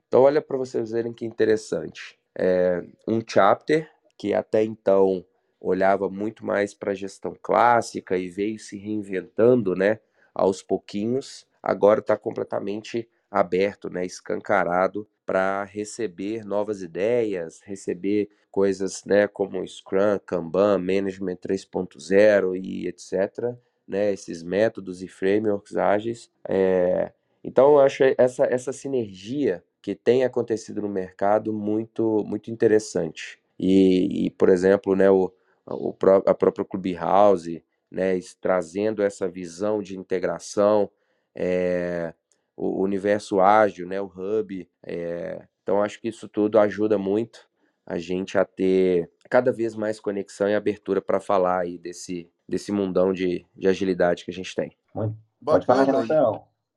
Então, 0.08 0.22
olha 0.22 0.42
para 0.42 0.58
vocês 0.58 0.92
verem 0.92 1.14
que 1.14 1.26
interessante. 1.26 2.18
É, 2.38 2.82
um 3.08 3.22
chapter 3.26 3.90
que 4.18 4.34
até 4.34 4.64
então 4.64 5.26
olhava 5.60 6.10
muito 6.10 6.46
mais 6.46 6.74
para 6.74 6.92
a 6.92 6.96
gestão 6.96 7.36
clássica 7.42 8.18
e 8.18 8.30
veio 8.30 8.58
se 8.58 8.78
reinventando 8.78 9.76
né, 9.76 10.00
aos 10.34 10.62
pouquinhos, 10.62 11.46
agora 11.62 12.00
está 12.00 12.16
completamente 12.16 13.10
aberto, 13.30 13.90
né, 13.90 14.06
escancarado 14.06 15.08
para 15.30 15.64
receber 15.64 16.44
novas 16.44 16.82
ideias, 16.82 17.62
receber 17.64 18.32
coisas 18.50 19.04
né, 19.06 19.28
como 19.28 19.64
Scrum, 19.64 20.18
Kanban, 20.26 20.80
Management 20.80 21.36
3.0 21.36 22.60
e 22.60 22.88
etc., 22.88 23.56
né, 23.88 24.12
esses 24.12 24.42
métodos 24.42 25.04
e 25.04 25.08
frameworks 25.08 25.78
ágeis. 25.78 26.32
É... 26.48 27.12
Então, 27.44 27.74
eu 27.74 27.80
acho 27.80 28.04
essa, 28.18 28.46
essa 28.46 28.74
sinergia 28.74 29.64
que 29.84 29.94
tem 29.94 30.24
acontecido 30.24 30.82
no 30.82 30.90
mercado 30.90 31.54
muito, 31.54 32.24
muito 32.26 32.50
interessante. 32.50 33.40
E, 33.60 34.26
e 34.26 34.30
por 34.32 34.50
exemplo, 34.50 34.96
né, 34.96 35.12
o, 35.12 35.32
o, 35.68 35.96
a 36.26 36.34
própria 36.34 36.66
Clubhouse, 36.66 37.64
né, 37.92 38.18
trazendo 38.42 39.04
essa 39.04 39.28
visão 39.28 39.80
de 39.80 39.96
integração, 39.96 40.90
é, 41.36 42.16
o 42.60 42.84
universo 42.84 43.40
ágil, 43.40 43.88
né, 43.88 44.02
o 44.02 44.06
hub. 44.06 44.70
É... 44.86 45.48
Então, 45.64 45.82
acho 45.82 46.02
que 46.02 46.10
isso 46.10 46.28
tudo 46.28 46.60
ajuda 46.60 46.98
muito 46.98 47.48
a 47.86 47.98
gente 47.98 48.38
a 48.38 48.44
ter 48.44 49.10
cada 49.30 49.52
vez 49.52 49.76
mais 49.76 50.00
conexão 50.00 50.50
e 50.50 50.54
abertura 50.54 51.02
para 51.02 51.20
falar 51.20 51.62
aí 51.62 51.78
desse, 51.78 52.30
desse 52.48 52.72
mundão 52.72 53.14
de, 53.14 53.46
de 53.56 53.68
agilidade 53.68 54.26
que 54.26 54.32
a 54.32 54.34
gente 54.34 54.54
tem. 54.54 54.76
Muito. 54.94 55.18
Pode 55.44 55.66
falar. 55.66 55.86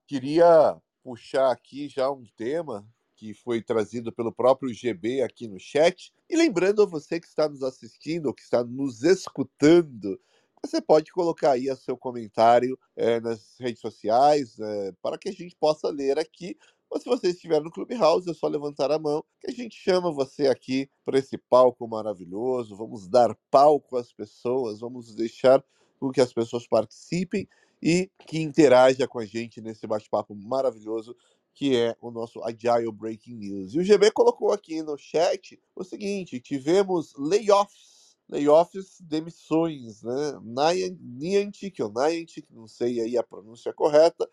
Queria 0.06 0.76
puxar 1.02 1.50
aqui 1.50 1.88
já 1.88 2.10
um 2.10 2.24
tema 2.36 2.86
que 3.16 3.34
foi 3.34 3.60
trazido 3.60 4.12
pelo 4.12 4.32
próprio 4.32 4.72
GB 4.72 5.22
aqui 5.22 5.48
no 5.48 5.58
chat. 5.58 6.12
E 6.28 6.36
lembrando 6.36 6.82
a 6.82 6.86
você 6.86 7.20
que 7.20 7.26
está 7.26 7.48
nos 7.48 7.62
assistindo, 7.62 8.26
ou 8.26 8.34
que 8.34 8.42
está 8.42 8.64
nos 8.64 9.02
escutando, 9.02 10.18
você 10.64 10.80
pode 10.80 11.10
colocar 11.12 11.52
aí 11.52 11.70
o 11.70 11.76
seu 11.76 11.96
comentário 11.96 12.78
é, 12.96 13.20
nas 13.20 13.56
redes 13.58 13.80
sociais 13.80 14.58
é, 14.58 14.92
para 15.02 15.18
que 15.18 15.28
a 15.28 15.32
gente 15.32 15.56
possa 15.56 15.88
ler 15.88 16.18
aqui. 16.18 16.56
Ou 16.88 17.00
se 17.00 17.06
você 17.06 17.30
estiver 17.30 17.60
no 17.60 17.70
Clubhouse, 17.70 18.30
é 18.30 18.34
só 18.34 18.46
levantar 18.46 18.90
a 18.92 18.98
mão 18.98 19.24
que 19.40 19.50
a 19.50 19.54
gente 19.54 19.74
chama 19.74 20.12
você 20.12 20.46
aqui 20.46 20.88
para 21.04 21.18
esse 21.18 21.36
palco 21.36 21.88
maravilhoso. 21.88 22.76
Vamos 22.76 23.08
dar 23.08 23.36
palco 23.50 23.96
às 23.96 24.12
pessoas, 24.12 24.80
vamos 24.80 25.14
deixar 25.14 25.64
com 25.98 26.10
que 26.10 26.20
as 26.20 26.32
pessoas 26.32 26.66
participem 26.66 27.48
e 27.82 28.10
que 28.26 28.40
interaja 28.40 29.08
com 29.08 29.18
a 29.18 29.24
gente 29.24 29.60
nesse 29.60 29.86
bate-papo 29.86 30.34
maravilhoso 30.34 31.16
que 31.54 31.76
é 31.76 31.94
o 32.00 32.10
nosso 32.10 32.42
Agile 32.42 32.90
Breaking 32.92 33.34
News. 33.34 33.74
E 33.74 33.78
o 33.78 33.84
GB 33.84 34.10
colocou 34.12 34.52
aqui 34.52 34.82
no 34.82 34.96
chat 34.96 35.60
o 35.74 35.84
seguinte: 35.84 36.40
tivemos 36.40 37.12
layoffs 37.16 37.91
layoffs, 38.32 38.98
demissões, 39.02 40.02
né? 40.02 40.40
Niantic, 40.42 41.82
ou 41.82 41.92
Niantic, 41.92 42.46
não 42.50 42.66
sei 42.66 42.98
aí 42.98 43.18
a 43.18 43.22
pronúncia 43.22 43.74
correta, 43.74 44.26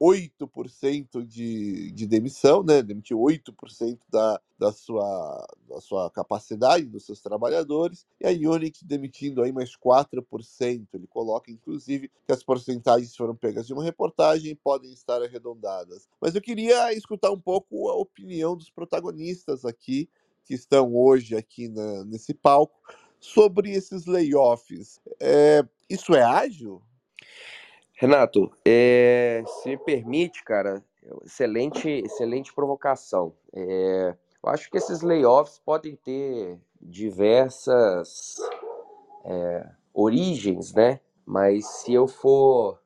8% 0.00 1.26
de, 1.26 1.90
de 1.90 2.06
demissão, 2.06 2.62
né? 2.62 2.80
Demitiu 2.80 3.18
8% 3.18 3.98
da, 4.08 4.40
da, 4.56 4.72
sua, 4.72 5.46
da 5.68 5.80
sua 5.80 6.08
capacidade, 6.10 6.86
dos 6.86 7.04
seus 7.04 7.20
trabalhadores, 7.20 8.06
e 8.20 8.26
a 8.26 8.50
Unix 8.50 8.84
demitindo 8.84 9.42
aí 9.42 9.50
mais 9.50 9.76
4%. 9.76 10.86
Ele 10.94 11.06
coloca, 11.08 11.50
inclusive, 11.50 12.08
que 12.24 12.32
as 12.32 12.44
porcentagens 12.44 13.14
foram 13.16 13.34
pegas 13.34 13.66
de 13.66 13.74
uma 13.74 13.82
reportagem 13.82 14.52
e 14.52 14.54
podem 14.54 14.92
estar 14.92 15.20
arredondadas. 15.20 16.08
Mas 16.20 16.36
eu 16.36 16.40
queria 16.40 16.94
escutar 16.94 17.32
um 17.32 17.40
pouco 17.40 17.90
a 17.90 17.96
opinião 17.96 18.56
dos 18.56 18.70
protagonistas 18.70 19.64
aqui, 19.64 20.08
que 20.44 20.54
estão 20.54 20.94
hoje 20.96 21.36
aqui 21.36 21.68
na, 21.68 22.04
nesse 22.04 22.32
palco, 22.32 22.80
sobre 23.20 23.70
esses 23.72 24.06
layoffs. 24.06 25.00
É, 25.20 25.64
isso 25.88 26.14
é 26.14 26.22
ágil? 26.22 26.82
Renato, 27.92 28.50
é, 28.64 29.42
se 29.46 29.68
me 29.68 29.76
permite, 29.76 30.42
cara, 30.42 30.82
excelente, 31.24 31.88
excelente 31.88 32.52
provocação. 32.54 33.34
É, 33.52 34.16
eu 34.42 34.48
acho 34.48 34.70
que 34.70 34.78
esses 34.78 35.02
layoffs 35.02 35.58
podem 35.58 35.94
ter 35.96 36.58
diversas 36.80 38.36
é, 39.24 39.68
origens, 39.92 40.72
né? 40.72 41.00
Mas 41.26 41.66
se 41.66 41.92
eu 41.92 42.08
for 42.08 42.80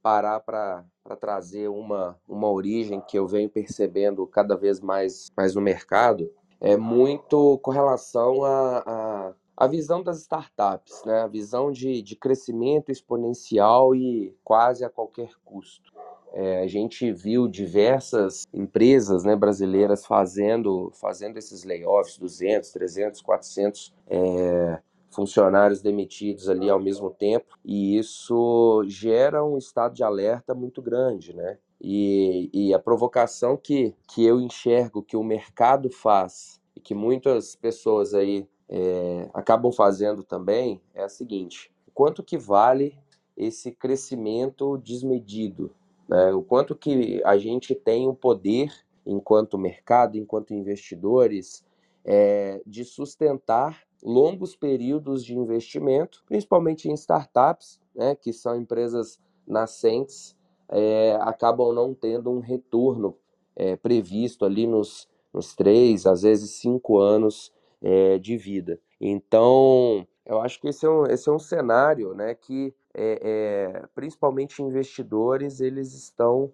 parar 0.00 0.40
para 0.40 0.84
trazer 1.18 1.68
uma, 1.68 2.16
uma 2.28 2.48
origem 2.48 3.00
que 3.00 3.18
eu 3.18 3.26
venho 3.26 3.50
percebendo 3.50 4.26
cada 4.26 4.56
vez 4.56 4.80
mais, 4.80 5.30
mais 5.36 5.54
no 5.54 5.60
mercado, 5.60 6.32
é 6.60 6.76
muito 6.76 7.58
com 7.58 7.70
relação 7.70 8.44
a, 8.44 8.78
a 8.86 9.34
a 9.60 9.66
visão 9.66 10.02
das 10.02 10.22
startups, 10.22 11.04
né? 11.04 11.20
a 11.20 11.26
visão 11.26 11.70
de, 11.70 12.00
de 12.00 12.16
crescimento 12.16 12.90
exponencial 12.90 13.94
e 13.94 14.34
quase 14.42 14.86
a 14.86 14.88
qualquer 14.88 15.32
custo. 15.44 15.92
É, 16.32 16.62
a 16.62 16.66
gente 16.66 17.12
viu 17.12 17.46
diversas 17.46 18.46
empresas 18.54 19.22
né, 19.22 19.36
brasileiras 19.36 20.06
fazendo, 20.06 20.90
fazendo 20.94 21.36
esses 21.36 21.62
layoffs, 21.62 22.16
200, 22.16 22.70
300, 22.70 23.20
400 23.20 23.94
é, 24.08 24.80
funcionários 25.10 25.82
demitidos 25.82 26.48
ali 26.48 26.70
ao 26.70 26.80
mesmo 26.80 27.10
tempo, 27.10 27.58
e 27.62 27.98
isso 27.98 28.82
gera 28.86 29.44
um 29.44 29.58
estado 29.58 29.92
de 29.92 30.02
alerta 30.02 30.54
muito 30.54 30.80
grande, 30.80 31.36
né? 31.36 31.58
E, 31.78 32.48
e 32.52 32.72
a 32.72 32.78
provocação 32.78 33.56
que, 33.56 33.94
que 34.08 34.24
eu 34.24 34.40
enxergo 34.40 35.02
que 35.02 35.16
o 35.16 35.24
mercado 35.24 35.90
faz 35.90 36.60
e 36.76 36.80
que 36.80 36.94
muitas 36.94 37.56
pessoas 37.56 38.14
aí 38.14 38.46
é, 38.70 39.28
acabam 39.34 39.72
fazendo 39.72 40.22
também 40.22 40.80
é 40.94 41.02
a 41.02 41.08
seguinte: 41.08 41.72
quanto 41.92 42.22
que 42.22 42.38
vale 42.38 42.96
esse 43.36 43.72
crescimento 43.72 44.78
desmedido? 44.78 45.72
Né? 46.08 46.32
O 46.32 46.40
quanto 46.40 46.76
que 46.76 47.20
a 47.24 47.36
gente 47.36 47.74
tem 47.74 48.08
o 48.08 48.14
poder, 48.14 48.72
enquanto 49.04 49.58
mercado, 49.58 50.16
enquanto 50.16 50.54
investidores, 50.54 51.64
é, 52.04 52.62
de 52.64 52.84
sustentar 52.84 53.82
longos 54.02 54.54
períodos 54.54 55.24
de 55.24 55.36
investimento, 55.36 56.22
principalmente 56.26 56.88
em 56.88 56.94
startups, 56.94 57.80
né, 57.94 58.14
que 58.14 58.32
são 58.32 58.56
empresas 58.56 59.20
nascentes, 59.46 60.36
é, 60.70 61.18
acabam 61.20 61.74
não 61.74 61.92
tendo 61.92 62.30
um 62.30 62.38
retorno 62.38 63.16
é, 63.54 63.76
previsto 63.76 64.44
ali 64.44 64.66
nos, 64.66 65.08
nos 65.34 65.54
três, 65.54 66.06
às 66.06 66.22
vezes 66.22 66.52
cinco 66.52 66.98
anos 66.98 67.52
é, 67.82 68.18
de 68.18 68.36
vida. 68.36 68.78
Então, 69.00 70.06
eu 70.26 70.40
acho 70.40 70.60
que 70.60 70.68
esse 70.68 70.84
é 70.84 70.90
um, 70.90 71.06
esse 71.06 71.28
é 71.28 71.32
um 71.32 71.38
cenário 71.38 72.14
né, 72.14 72.34
que, 72.34 72.74
é, 72.94 73.20
é, 73.22 73.86
principalmente 73.94 74.62
investidores, 74.62 75.60
eles 75.60 75.94
estão 75.94 76.52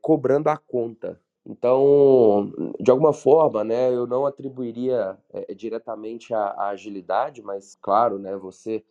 cobrando 0.00 0.48
a 0.48 0.56
conta. 0.56 1.20
Então, 1.46 2.52
de 2.80 2.90
alguma 2.90 3.12
forma, 3.12 3.62
né, 3.62 3.94
eu 3.94 4.04
não 4.04 4.26
atribuiria 4.26 5.16
diretamente 5.54 6.34
a, 6.34 6.46
a, 6.46 6.68
agilidade, 6.70 7.40
mas, 7.40 7.78
claro, 7.80 8.18
né, 8.18 8.36
você, 8.36 8.82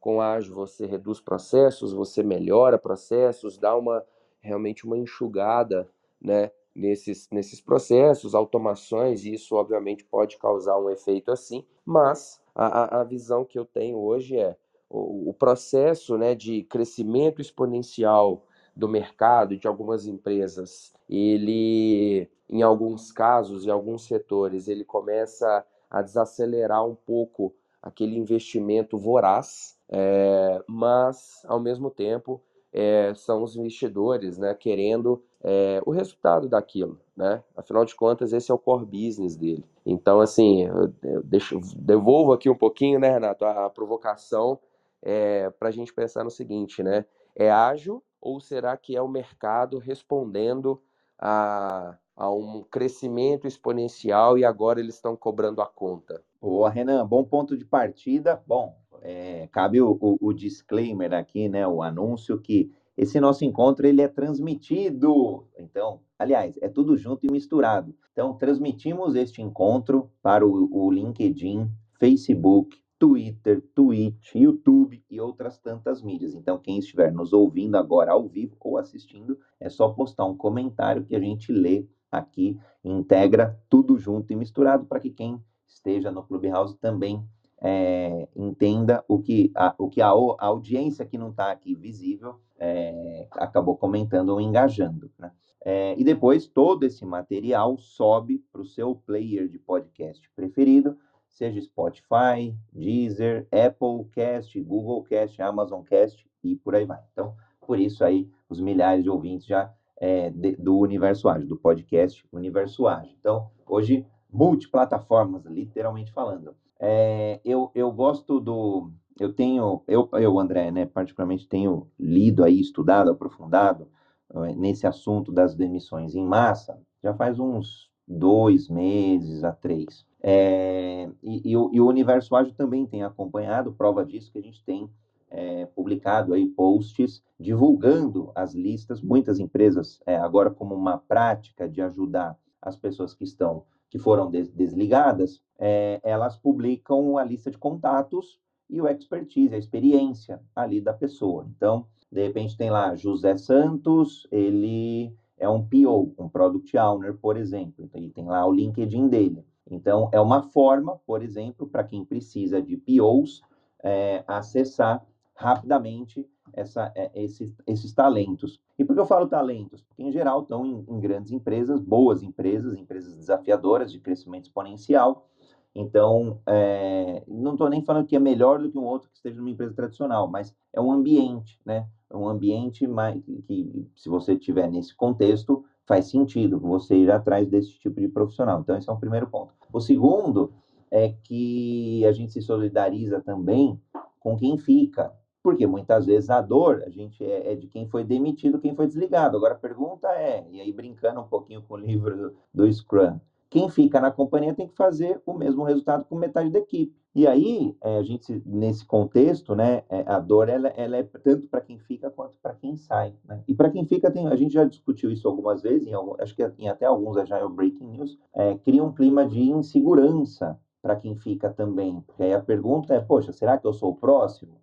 com 0.00 0.22
ágil, 0.22 0.54
você 0.54 0.86
reduz 0.86 1.20
processos, 1.20 1.92
você 1.92 2.22
melhora 2.22 2.78
processos, 2.78 3.58
dá 3.58 3.76
uma, 3.76 4.02
realmente 4.40 4.86
uma 4.86 4.96
enxugada, 4.96 5.86
né, 6.20 6.50
nesses, 6.74 7.28
nesses 7.30 7.60
processos, 7.60 8.34
automações, 8.34 9.24
e 9.24 9.34
isso 9.34 9.54
obviamente 9.54 10.04
pode 10.04 10.38
causar 10.38 10.78
um 10.78 10.90
efeito 10.90 11.30
assim, 11.30 11.64
mas 11.84 12.40
a, 12.54 13.00
a 13.00 13.04
visão 13.04 13.44
que 13.44 13.58
eu 13.58 13.64
tenho 13.64 13.98
hoje 13.98 14.36
é 14.36 14.56
o, 14.88 15.30
o 15.30 15.34
processo 15.34 16.16
né, 16.18 16.34
de 16.34 16.62
crescimento 16.64 17.40
exponencial 17.40 18.46
do 18.74 18.88
mercado 18.88 19.56
de 19.56 19.66
algumas 19.66 20.06
empresas, 20.06 20.92
ele, 21.08 22.28
em 22.48 22.62
alguns 22.62 23.12
casos, 23.12 23.66
em 23.66 23.70
alguns 23.70 24.04
setores, 24.04 24.66
ele 24.66 24.84
começa 24.84 25.64
a 25.90 26.00
desacelerar 26.00 26.86
um 26.86 26.94
pouco 26.94 27.54
aquele 27.82 28.16
investimento 28.16 28.96
voraz, 28.96 29.76
é, 29.90 30.62
mas, 30.66 31.42
ao 31.46 31.60
mesmo 31.60 31.90
tempo, 31.90 32.40
é, 32.72 33.12
são 33.14 33.42
os 33.42 33.56
investidores 33.56 34.38
né, 34.38 34.54
querendo 34.54 35.22
é, 35.44 35.82
o 35.84 35.90
resultado 35.90 36.48
daquilo, 36.48 36.98
né? 37.16 37.42
Afinal 37.56 37.84
de 37.84 37.94
contas, 37.94 38.32
esse 38.32 38.50
é 38.50 38.54
o 38.54 38.58
core 38.58 38.86
business 38.86 39.36
dele. 39.36 39.64
Então, 39.84 40.20
assim, 40.20 40.62
eu, 41.02 41.22
deixo, 41.22 41.60
devolvo 41.76 42.32
aqui 42.32 42.48
um 42.48 42.56
pouquinho, 42.56 42.98
né, 42.98 43.10
Renato, 43.10 43.44
a, 43.44 43.66
a 43.66 43.70
provocação 43.70 44.58
é, 45.02 45.50
para 45.50 45.68
a 45.68 45.72
gente 45.72 45.92
pensar 45.92 46.24
no 46.24 46.30
seguinte, 46.30 46.82
né? 46.82 47.04
É 47.34 47.50
ágil 47.50 48.02
ou 48.20 48.40
será 48.40 48.76
que 48.76 48.96
é 48.96 49.02
o 49.02 49.08
mercado 49.08 49.78
respondendo 49.78 50.80
a, 51.18 51.96
a 52.16 52.30
um 52.30 52.62
crescimento 52.70 53.46
exponencial 53.46 54.38
e 54.38 54.44
agora 54.44 54.80
eles 54.80 54.94
estão 54.94 55.16
cobrando 55.16 55.60
a 55.60 55.66
conta? 55.66 56.22
Boa, 56.40 56.70
Renan, 56.70 57.06
bom 57.06 57.24
ponto 57.24 57.56
de 57.56 57.64
partida. 57.64 58.42
Bom, 58.46 58.76
é, 59.02 59.48
cabe 59.48 59.80
o, 59.80 59.98
o, 60.00 60.16
o, 60.20 60.32
disclaimer 60.32 61.12
aqui, 61.12 61.48
né, 61.48 61.66
o 61.66 61.82
anúncio 61.82 62.38
que 62.38 62.72
esse 62.96 63.18
nosso 63.18 63.44
encontro 63.44 63.86
ele 63.86 64.00
é 64.00 64.08
transmitido. 64.08 65.44
Então, 65.58 66.00
aliás, 66.18 66.56
é 66.62 66.68
tudo 66.68 66.96
junto 66.96 67.26
e 67.26 67.32
misturado. 67.32 67.94
Então, 68.12 68.34
transmitimos 68.34 69.16
este 69.16 69.42
encontro 69.42 70.10
para 70.22 70.46
o, 70.46 70.68
o 70.70 70.90
LinkedIn, 70.90 71.68
Facebook, 71.98 72.80
Twitter, 72.98 73.60
Twitch, 73.74 74.36
YouTube 74.36 75.02
e 75.10 75.20
outras 75.20 75.58
tantas 75.58 76.00
mídias. 76.00 76.34
Então, 76.34 76.56
quem 76.58 76.78
estiver 76.78 77.12
nos 77.12 77.32
ouvindo 77.32 77.76
agora 77.76 78.12
ao 78.12 78.28
vivo 78.28 78.56
ou 78.60 78.78
assistindo, 78.78 79.36
é 79.58 79.68
só 79.68 79.88
postar 79.88 80.26
um 80.26 80.36
comentário 80.36 81.04
que 81.04 81.16
a 81.16 81.20
gente 81.20 81.50
lê 81.50 81.88
aqui, 82.12 82.56
integra 82.84 83.58
tudo 83.68 83.98
junto 83.98 84.32
e 84.32 84.36
misturado 84.36 84.84
para 84.84 85.00
que 85.00 85.10
quem 85.10 85.42
esteja 85.66 86.12
no 86.12 86.22
Clubhouse 86.22 86.76
também 86.76 87.26
é, 87.62 88.28
entenda 88.34 89.04
o 89.06 89.20
que 89.20 89.52
a, 89.54 89.74
o 89.78 89.88
que 89.88 90.02
a, 90.02 90.08
a 90.08 90.46
audiência 90.46 91.06
que 91.06 91.16
não 91.16 91.30
está 91.30 91.52
aqui 91.52 91.74
visível 91.74 92.40
é, 92.58 93.28
acabou 93.30 93.76
comentando 93.76 94.30
ou 94.30 94.40
engajando. 94.40 95.10
Né? 95.18 95.30
É, 95.64 95.94
e 95.96 96.02
depois 96.02 96.48
todo 96.48 96.82
esse 96.84 97.04
material 97.04 97.78
sobe 97.78 98.44
para 98.52 98.60
o 98.60 98.66
seu 98.66 98.96
player 98.96 99.48
de 99.48 99.58
podcast 99.58 100.28
preferido 100.34 100.96
seja 101.32 101.60
Spotify, 101.60 102.54
Deezer, 102.72 103.46
Apple 103.50 104.04
Cast, 104.12 104.60
Google 104.60 105.02
Cast, 105.02 105.40
Amazon 105.40 105.82
Cast 105.82 106.26
e 106.42 106.56
por 106.56 106.74
aí 106.74 106.84
vai. 106.84 107.00
Então, 107.12 107.34
por 107.66 107.78
isso 107.78 108.04
aí, 108.04 108.28
os 108.48 108.60
milhares 108.60 109.02
de 109.02 109.10
ouvintes 109.10 109.46
já 109.46 109.72
é, 109.96 110.30
de, 110.30 110.56
do 110.56 110.78
Universo 110.78 111.28
Ágil, 111.28 111.48
do 111.48 111.56
podcast 111.56 112.24
Universo 112.32 112.86
Ágil. 112.86 113.14
Então, 113.18 113.50
hoje, 113.66 114.06
multiplataformas, 114.30 115.44
literalmente 115.46 116.12
falando. 116.12 116.54
É, 116.84 117.40
eu, 117.44 117.70
eu 117.76 117.92
gosto 117.92 118.40
do. 118.40 118.90
Eu 119.20 119.32
tenho, 119.32 119.84
eu, 119.86 120.08
eu, 120.14 120.36
André, 120.40 120.72
né, 120.72 120.84
particularmente 120.84 121.46
tenho 121.46 121.88
lido 121.96 122.42
aí, 122.42 122.60
estudado, 122.60 123.08
aprofundado 123.08 123.86
é, 124.34 124.52
nesse 124.56 124.84
assunto 124.84 125.30
das 125.30 125.54
demissões 125.54 126.16
em 126.16 126.26
massa, 126.26 126.80
já 127.00 127.14
faz 127.14 127.38
uns 127.38 127.88
dois 128.06 128.68
meses 128.68 129.44
a 129.44 129.52
três. 129.52 130.04
É, 130.20 131.08
e, 131.22 131.50
e, 131.50 131.56
o, 131.56 131.70
e, 131.72 131.80
o, 131.80 131.86
Universo 131.86 132.34
Ágil 132.34 132.52
também 132.54 132.84
tem 132.84 133.04
acompanhado, 133.04 133.72
prova 133.72 134.04
disso 134.04 134.32
que 134.32 134.38
a 134.38 134.42
gente 134.42 134.64
tem 134.64 134.90
é, 135.30 135.66
publicado 135.66 136.34
aí 136.34 136.48
posts 136.48 137.22
divulgando 137.38 138.32
as 138.34 138.54
listas. 138.54 139.00
Muitas 139.00 139.38
empresas, 139.38 140.00
é, 140.04 140.16
agora 140.16 140.50
como 140.50 140.74
uma 140.74 140.98
prática 140.98 141.68
de 141.68 141.80
ajudar 141.80 142.36
as 142.60 142.76
pessoas 142.76 143.14
que 143.14 143.22
estão, 143.22 143.64
que 143.92 143.98
foram 143.98 144.30
des, 144.30 144.48
desligadas, 144.48 145.42
é, 145.58 146.00
elas 146.02 146.34
publicam 146.34 147.18
a 147.18 147.24
lista 147.24 147.50
de 147.50 147.58
contatos 147.58 148.40
e 148.70 148.80
o 148.80 148.88
expertise, 148.88 149.54
a 149.54 149.58
experiência 149.58 150.40
ali 150.56 150.80
da 150.80 150.94
pessoa. 150.94 151.46
Então, 151.54 151.86
de 152.10 152.22
repente 152.22 152.56
tem 152.56 152.70
lá 152.70 152.96
José 152.96 153.36
Santos, 153.36 154.26
ele 154.32 155.14
é 155.36 155.46
um 155.46 155.62
PO, 155.62 156.14
um 156.18 156.26
Product 156.26 156.74
Owner, 156.78 157.18
por 157.18 157.36
exemplo. 157.36 157.90
Ele 157.92 158.08
tem 158.08 158.24
lá 158.24 158.46
o 158.46 158.52
LinkedIn 158.54 159.08
dele. 159.08 159.44
Então, 159.70 160.08
é 160.10 160.18
uma 160.18 160.40
forma, 160.40 160.98
por 161.06 161.22
exemplo, 161.22 161.66
para 161.66 161.84
quem 161.84 162.02
precisa 162.02 162.62
de 162.62 162.78
POs, 162.78 163.42
é, 163.84 164.24
acessar 164.26 165.04
rapidamente 165.34 166.26
essa, 166.52 166.92
é, 166.94 167.10
esses, 167.14 167.54
esses, 167.66 167.92
talentos. 167.92 168.60
E 168.78 168.84
por 168.84 168.94
que 168.94 169.00
eu 169.00 169.06
falo 169.06 169.26
talentos? 169.26 169.82
Porque, 169.82 170.02
em 170.02 170.12
geral, 170.12 170.42
estão 170.42 170.64
em, 170.66 170.84
em 170.88 171.00
grandes 171.00 171.32
empresas, 171.32 171.80
boas 171.80 172.22
empresas, 172.22 172.76
empresas 172.76 173.16
desafiadoras, 173.16 173.90
de 173.90 174.00
crescimento 174.00 174.44
exponencial. 174.44 175.28
Então, 175.74 176.40
é, 176.46 177.24
não 177.26 177.52
estou 177.52 177.68
nem 177.68 177.82
falando 177.82 178.06
que 178.06 178.16
é 178.16 178.20
melhor 178.20 178.60
do 178.60 178.70
que 178.70 178.78
um 178.78 178.84
outro 178.84 179.08
que 179.08 179.16
esteja 179.16 179.38
numa 179.38 179.50
empresa 179.50 179.74
tradicional, 179.74 180.28
mas 180.28 180.54
é 180.72 180.80
um 180.80 180.92
ambiente, 180.92 181.58
né? 181.64 181.88
É 182.10 182.16
um 182.16 182.28
ambiente 182.28 182.86
mais, 182.86 183.22
que, 183.46 183.88
se 183.96 184.08
você 184.08 184.34
estiver 184.34 184.70
nesse 184.70 184.94
contexto, 184.94 185.64
faz 185.86 186.06
sentido 186.06 186.58
você 186.58 186.96
ir 186.96 187.10
atrás 187.10 187.48
desse 187.48 187.78
tipo 187.78 188.00
de 188.00 188.08
profissional. 188.08 188.60
Então, 188.60 188.76
esse 188.76 188.88
é 188.88 188.92
o 188.92 188.98
primeiro 188.98 189.28
ponto. 189.28 189.54
O 189.72 189.80
segundo 189.80 190.52
é 190.90 191.14
que 191.24 192.04
a 192.04 192.12
gente 192.12 192.32
se 192.32 192.42
solidariza 192.42 193.20
também 193.20 193.80
com 194.20 194.36
quem 194.36 194.58
fica, 194.58 195.12
porque 195.42 195.66
muitas 195.66 196.06
vezes 196.06 196.30
a 196.30 196.40
dor 196.40 196.82
a 196.86 196.90
gente 196.90 197.24
é, 197.24 197.52
é, 197.52 197.54
de 197.54 197.66
quem 197.66 197.88
foi 197.88 198.04
demitido, 198.04 198.60
quem 198.60 198.74
foi 198.74 198.86
desligado. 198.86 199.36
Agora 199.36 199.54
a 199.54 199.58
pergunta 199.58 200.08
é, 200.08 200.46
e 200.50 200.60
aí 200.60 200.72
brincando 200.72 201.20
um 201.20 201.26
pouquinho 201.26 201.62
com 201.62 201.74
o 201.74 201.78
livro 201.78 202.16
do, 202.16 202.36
do 202.54 202.72
Scrum, 202.72 203.18
quem 203.52 203.68
fica 203.68 204.00
na 204.00 204.10
companhia 204.10 204.54
tem 204.54 204.66
que 204.66 204.74
fazer 204.74 205.20
o 205.26 205.34
mesmo 205.34 205.62
resultado 205.62 206.06
com 206.06 206.16
metade 206.16 206.50
da 206.50 206.58
equipe. 206.58 206.96
E 207.14 207.26
aí, 207.26 207.76
é, 207.82 207.98
a 207.98 208.02
gente, 208.02 208.42
nesse 208.46 208.86
contexto, 208.86 209.54
né, 209.54 209.82
é, 209.90 210.02
a 210.06 210.18
dor 210.18 210.48
ela, 210.48 210.68
ela 210.68 210.96
é 210.96 211.02
tanto 211.02 211.46
para 211.46 211.60
quem 211.60 211.78
fica 211.78 212.10
quanto 212.10 212.38
para 212.42 212.54
quem 212.54 212.74
sai. 212.76 213.14
Né? 213.22 213.44
E 213.46 213.54
para 213.54 213.68
quem 213.68 213.84
fica, 213.84 214.10
tem, 214.10 214.26
a 214.28 214.36
gente 214.36 214.54
já 214.54 214.64
discutiu 214.64 215.10
isso 215.10 215.28
algumas 215.28 215.60
vezes, 215.60 215.86
em 215.86 215.92
acho 216.18 216.34
que 216.34 216.50
em 216.58 216.70
até 216.70 216.86
alguns 216.86 217.18
Agile 217.18 217.50
Breaking 217.50 217.88
News, 217.88 218.18
é, 218.32 218.54
cria 218.54 218.82
um 218.82 218.92
clima 218.92 219.26
de 219.26 219.42
insegurança 219.42 220.58
para 220.80 220.96
quem 220.96 221.14
fica 221.14 221.50
também. 221.50 222.00
Porque 222.06 222.22
aí 222.22 222.32
a 222.32 222.40
pergunta 222.40 222.94
é, 222.94 223.00
poxa, 223.00 223.32
será 223.32 223.58
que 223.58 223.66
eu 223.66 223.74
sou 223.74 223.90
o 223.90 223.96
próximo? 223.96 224.61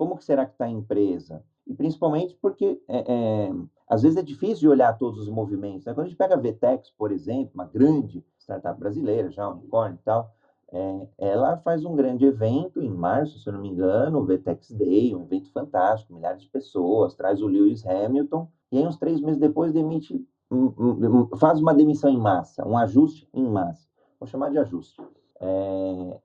Como 0.00 0.16
que 0.16 0.24
será 0.24 0.46
que 0.46 0.52
está 0.52 0.64
a 0.64 0.70
empresa? 0.70 1.44
E 1.66 1.74
principalmente 1.74 2.34
porque 2.40 2.82
é, 2.88 3.04
é, 3.06 3.52
às 3.86 4.00
vezes 4.00 4.16
é 4.16 4.22
difícil 4.22 4.60
de 4.60 4.68
olhar 4.70 4.96
todos 4.96 5.18
os 5.20 5.28
movimentos. 5.28 5.84
Né? 5.84 5.92
Quando 5.92 6.06
a 6.06 6.08
gente 6.08 6.16
pega 6.16 6.36
a 6.36 6.38
Vtex, 6.38 6.90
por 6.96 7.12
exemplo, 7.12 7.50
uma 7.52 7.66
grande 7.66 8.24
startup 8.38 8.80
brasileira, 8.80 9.30
já 9.30 9.46
unicórnio 9.46 9.98
e 10.00 10.02
tal, 10.02 10.34
é, 10.72 11.06
ela 11.18 11.58
faz 11.58 11.84
um 11.84 11.94
grande 11.94 12.24
evento 12.24 12.80
em 12.80 12.88
março, 12.88 13.40
se 13.40 13.46
eu 13.46 13.52
não 13.52 13.60
me 13.60 13.68
engano, 13.68 14.20
o 14.20 14.24
VTEX 14.24 14.70
Day, 14.70 15.14
um 15.14 15.24
evento 15.24 15.52
fantástico, 15.52 16.14
milhares 16.14 16.40
de 16.40 16.48
pessoas, 16.48 17.14
traz 17.14 17.42
o 17.42 17.46
Lewis 17.46 17.86
Hamilton, 17.86 18.48
e 18.72 18.78
aí 18.78 18.86
uns 18.86 18.96
três 18.96 19.20
meses 19.20 19.38
depois 19.38 19.70
demite, 19.70 20.26
faz 21.38 21.60
uma 21.60 21.74
demissão 21.74 22.08
em 22.08 22.16
massa, 22.16 22.66
um 22.66 22.78
ajuste 22.78 23.28
em 23.34 23.46
massa. 23.46 23.86
Vou 24.18 24.26
chamar 24.26 24.50
de 24.50 24.56
ajuste. 24.56 24.98
É, 25.38 26.20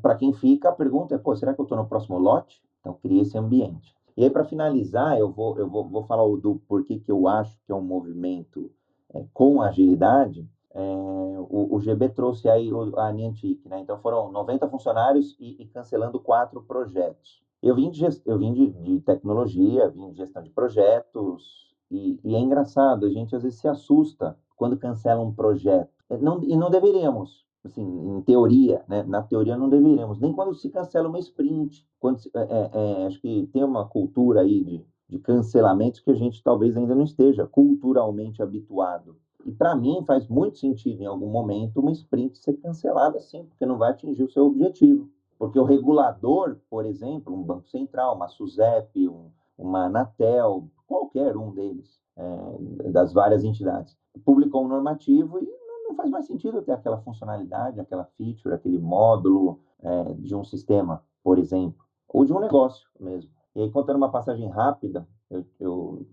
Para 0.00 0.14
quem 0.14 0.32
fica, 0.32 0.70
a 0.70 0.72
pergunta 0.72 1.14
é, 1.14 1.18
pô, 1.18 1.36
será 1.36 1.52
que 1.52 1.60
eu 1.60 1.64
estou 1.64 1.76
no 1.76 1.86
próximo 1.86 2.18
lote? 2.18 2.62
Então, 2.80 2.94
cria 2.94 3.22
esse 3.22 3.36
ambiente. 3.36 3.94
E 4.16 4.24
aí, 4.24 4.30
para 4.30 4.44
finalizar, 4.44 5.18
eu 5.18 5.30
vou, 5.30 5.58
eu 5.58 5.68
vou, 5.68 5.88
vou 5.88 6.04
falar 6.04 6.24
do 6.38 6.60
porquê 6.66 6.98
que 6.98 7.10
eu 7.10 7.28
acho 7.28 7.56
que 7.64 7.72
é 7.72 7.74
um 7.74 7.80
movimento 7.80 8.70
é, 9.14 9.24
com 9.32 9.62
agilidade, 9.62 10.48
é, 10.72 10.80
o, 10.80 11.74
o, 11.74 11.80
GB 11.80 12.10
trouxe 12.10 12.48
aí 12.48 12.72
o, 12.72 12.96
a 12.98 13.12
Niantic, 13.12 13.66
né? 13.68 13.80
Então 13.80 13.98
foram 13.98 14.30
90 14.30 14.68
funcionários 14.68 15.36
e, 15.40 15.60
e, 15.60 15.66
cancelando 15.66 16.20
quatro 16.20 16.62
projetos. 16.62 17.42
Eu 17.62 17.74
vim, 17.74 17.90
de, 17.90 18.06
eu 18.24 18.38
vim 18.38 18.52
de, 18.52 18.70
de 18.70 19.00
tecnologia, 19.00 19.88
vim 19.88 20.10
de 20.10 20.18
gestão 20.18 20.42
de 20.42 20.50
projetos, 20.50 21.74
e, 21.90 22.20
e, 22.22 22.34
é 22.36 22.38
engraçado, 22.38 23.06
a 23.06 23.10
gente 23.10 23.34
às 23.34 23.42
vezes 23.42 23.58
se 23.58 23.66
assusta 23.66 24.38
quando 24.56 24.78
cancela 24.78 25.20
um 25.20 25.32
projeto. 25.32 25.90
É, 26.08 26.16
não, 26.16 26.42
e 26.44 26.56
não 26.56 26.70
deveríamos, 26.70 27.44
assim, 27.64 27.82
em 27.82 28.20
teoria, 28.22 28.82
né? 28.88 29.02
Na 29.02 29.22
teoria 29.22 29.56
não 29.56 29.68
deveríamos, 29.68 30.18
nem 30.18 30.32
quando 30.32 30.54
se 30.54 30.68
cancela 30.70 31.08
uma 31.08 31.18
sprint. 31.18 31.86
Quando 31.98 32.18
se, 32.18 32.30
é, 32.34 32.40
é, 32.40 33.02
é 33.02 33.06
acho 33.06 33.20
que 33.20 33.48
tem 33.52 33.62
uma 33.62 33.86
cultura 33.86 34.40
aí 34.40 34.64
de, 34.64 34.86
de 35.08 35.18
cancelamentos 35.18 36.00
que 36.00 36.10
a 36.10 36.14
gente 36.14 36.42
talvez 36.42 36.76
ainda 36.76 36.94
não 36.94 37.04
esteja 37.04 37.46
culturalmente 37.46 38.42
habituado. 38.42 39.16
E 39.44 39.52
para 39.52 39.74
mim 39.74 40.04
faz 40.06 40.28
muito 40.28 40.58
sentido 40.58 41.02
em 41.02 41.06
algum 41.06 41.28
momento 41.28 41.80
uma 41.80 41.92
sprint 41.92 42.38
ser 42.38 42.54
cancelada 42.54 43.18
sim, 43.20 43.44
porque 43.46 43.64
não 43.64 43.78
vai 43.78 43.90
atingir 43.90 44.22
o 44.22 44.30
seu 44.30 44.46
objetivo. 44.46 45.08
Porque 45.38 45.58
o 45.58 45.64
regulador, 45.64 46.58
por 46.68 46.84
exemplo, 46.84 47.34
um 47.34 47.42
Banco 47.42 47.66
Central, 47.68 48.14
uma 48.14 48.28
SUSEP, 48.28 49.08
um, 49.08 49.30
uma 49.56 49.86
Anatel, 49.86 50.68
qualquer 50.86 51.36
um 51.36 51.50
deles, 51.52 51.98
é, 52.16 52.90
das 52.90 53.14
várias 53.14 53.42
entidades, 53.42 53.96
publicou 54.24 54.64
um 54.64 54.68
normativo 54.68 55.38
e 55.38 55.59
não 55.90 55.96
faz 55.96 56.10
mais 56.10 56.26
sentido 56.26 56.62
ter 56.62 56.72
aquela 56.72 56.98
funcionalidade, 56.98 57.80
aquela 57.80 58.04
feature, 58.16 58.54
aquele 58.54 58.78
módulo 58.78 59.60
é, 59.82 60.14
de 60.14 60.34
um 60.34 60.44
sistema, 60.44 61.02
por 61.22 61.38
exemplo, 61.38 61.84
ou 62.08 62.24
de 62.24 62.32
um 62.32 62.40
negócio 62.40 62.88
mesmo. 62.98 63.30
E 63.54 63.62
aí, 63.62 63.70
contando 63.70 63.96
uma 63.96 64.10
passagem 64.10 64.48
rápida, 64.48 65.06
eu, 65.28 65.44
eu 65.58 66.06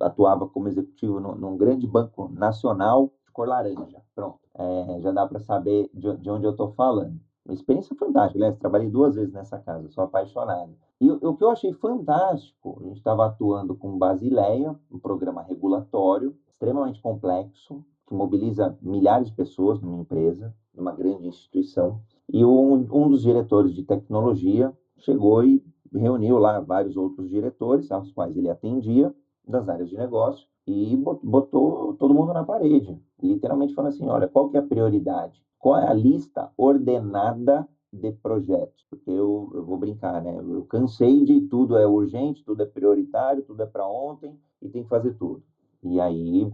atuava 0.00 0.46
como 0.46 0.68
executivo 0.68 1.18
num, 1.18 1.34
num, 1.34 1.56
grande 1.56 1.86
banco 1.86 2.28
nacional 2.28 3.10
de 3.24 3.32
cor 3.32 3.48
laranja. 3.48 4.02
Pronto, 4.14 4.38
é, 4.54 5.00
já 5.00 5.10
dá 5.10 5.26
para 5.26 5.40
saber 5.40 5.90
de, 5.94 6.16
de, 6.18 6.30
onde 6.30 6.44
eu 6.44 6.50
estou 6.50 6.72
falando. 6.72 7.18
Uma 7.44 7.54
experiência 7.54 7.96
fantástica. 7.96 8.38
Aliás, 8.38 8.58
trabalhei 8.58 8.90
duas 8.90 9.14
vezes 9.16 9.32
nessa 9.32 9.58
casa, 9.58 9.88
sou 9.88 10.04
apaixonado. 10.04 10.74
E 11.00 11.10
o, 11.10 11.18
o 11.30 11.36
que 11.36 11.42
eu 11.42 11.50
achei 11.50 11.72
fantástico, 11.72 12.78
a 12.80 12.84
gente 12.84 12.98
estava 12.98 13.26
atuando 13.26 13.74
com 13.74 13.98
Basileia, 13.98 14.78
um 14.90 14.98
programa 14.98 15.42
regulatório 15.42 16.36
extremamente 16.52 17.00
complexo, 17.00 17.84
que 18.12 18.14
mobiliza 18.14 18.76
milhares 18.82 19.28
de 19.28 19.34
pessoas 19.34 19.80
numa 19.80 19.96
empresa, 19.96 20.54
numa 20.74 20.92
grande 20.92 21.26
instituição. 21.26 22.02
E 22.28 22.44
um, 22.44 22.74
um 22.74 23.08
dos 23.08 23.22
diretores 23.22 23.74
de 23.74 23.82
tecnologia 23.82 24.70
chegou 24.98 25.42
e 25.42 25.64
reuniu 25.90 26.38
lá 26.38 26.60
vários 26.60 26.94
outros 26.94 27.30
diretores, 27.30 27.90
aos 27.90 28.12
quais 28.12 28.36
ele 28.36 28.50
atendia, 28.50 29.14
das 29.48 29.66
áreas 29.68 29.88
de 29.88 29.96
negócio, 29.96 30.46
e 30.66 30.94
botou 30.96 31.94
todo 31.94 32.14
mundo 32.14 32.32
na 32.32 32.44
parede, 32.44 32.96
literalmente 33.20 33.74
falando 33.74 33.92
assim, 33.94 34.06
olha, 34.06 34.28
qual 34.28 34.48
que 34.50 34.56
é 34.56 34.60
a 34.60 34.66
prioridade? 34.66 35.42
Qual 35.58 35.76
é 35.76 35.88
a 35.88 35.94
lista 35.94 36.50
ordenada 36.56 37.66
de 37.92 38.12
projetos? 38.12 38.84
Porque 38.90 39.10
eu, 39.10 39.50
eu 39.54 39.64
vou 39.64 39.78
brincar, 39.78 40.22
né? 40.22 40.36
Eu 40.38 40.64
cansei 40.66 41.24
de 41.24 41.40
tudo 41.48 41.76
é 41.78 41.86
urgente, 41.86 42.44
tudo 42.44 42.62
é 42.62 42.66
prioritário, 42.66 43.42
tudo 43.42 43.62
é 43.62 43.66
para 43.66 43.86
ontem 43.86 44.38
e 44.60 44.68
tem 44.68 44.82
que 44.82 44.88
fazer 44.88 45.14
tudo. 45.14 45.42
E 45.82 45.98
aí 45.98 46.52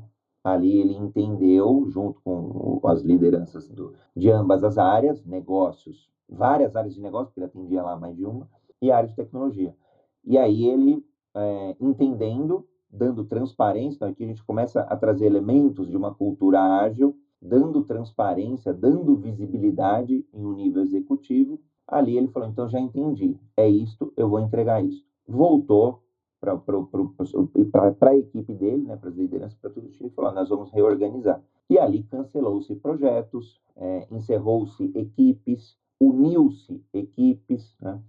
ali 0.52 0.80
ele 0.80 0.94
entendeu, 0.94 1.86
junto 1.88 2.20
com 2.22 2.80
as 2.84 3.02
lideranças 3.02 3.68
do, 3.68 3.94
de 4.14 4.30
ambas 4.30 4.64
as 4.64 4.78
áreas, 4.78 5.24
negócios, 5.24 6.10
várias 6.28 6.76
áreas 6.76 6.94
de 6.94 7.00
negócio, 7.00 7.26
porque 7.26 7.40
ele 7.40 7.46
atendia 7.46 7.82
lá 7.82 7.96
mais 7.96 8.16
de 8.16 8.24
uma, 8.24 8.48
e 8.80 8.90
área 8.90 9.08
de 9.08 9.16
tecnologia. 9.16 9.74
E 10.24 10.36
aí 10.36 10.66
ele, 10.66 11.04
é, 11.34 11.76
entendendo, 11.80 12.66
dando 12.90 13.24
transparência, 13.24 13.96
então 13.96 14.08
aqui 14.08 14.24
a 14.24 14.26
gente 14.28 14.44
começa 14.44 14.80
a 14.82 14.96
trazer 14.96 15.26
elementos 15.26 15.88
de 15.88 15.96
uma 15.96 16.14
cultura 16.14 16.60
ágil, 16.60 17.16
dando 17.40 17.84
transparência, 17.84 18.72
dando 18.72 19.16
visibilidade 19.16 20.26
em 20.32 20.44
um 20.44 20.52
nível 20.52 20.82
executivo. 20.82 21.60
Ali 21.86 22.16
ele 22.16 22.28
falou: 22.28 22.48
então 22.48 22.68
já 22.68 22.80
entendi, 22.80 23.38
é 23.56 23.68
isto, 23.68 24.12
eu 24.16 24.28
vou 24.28 24.40
entregar 24.40 24.84
isso. 24.84 25.04
Voltou 25.26 26.02
para 26.40 28.10
a 28.10 28.16
equipe 28.16 28.54
dele, 28.54 28.84
né, 28.84 28.96
para 28.96 29.10
as 29.10 29.16
lideranças, 29.16 29.58
para 29.58 29.70
tudo 29.70 29.88
o 29.88 29.90
time, 29.90 30.10
falou: 30.10 30.32
nós 30.32 30.48
vamos 30.48 30.70
reorganizar. 30.70 31.42
E 31.68 31.78
ali 31.78 32.02
cancelou-se 32.04 32.74
projetos, 32.76 33.60
é, 33.76 34.06
encerrou-se 34.10 34.90
equipes, 34.94 35.76
uniu-se 36.00 36.82
equipes, 36.92 37.76
né? 37.80 38.00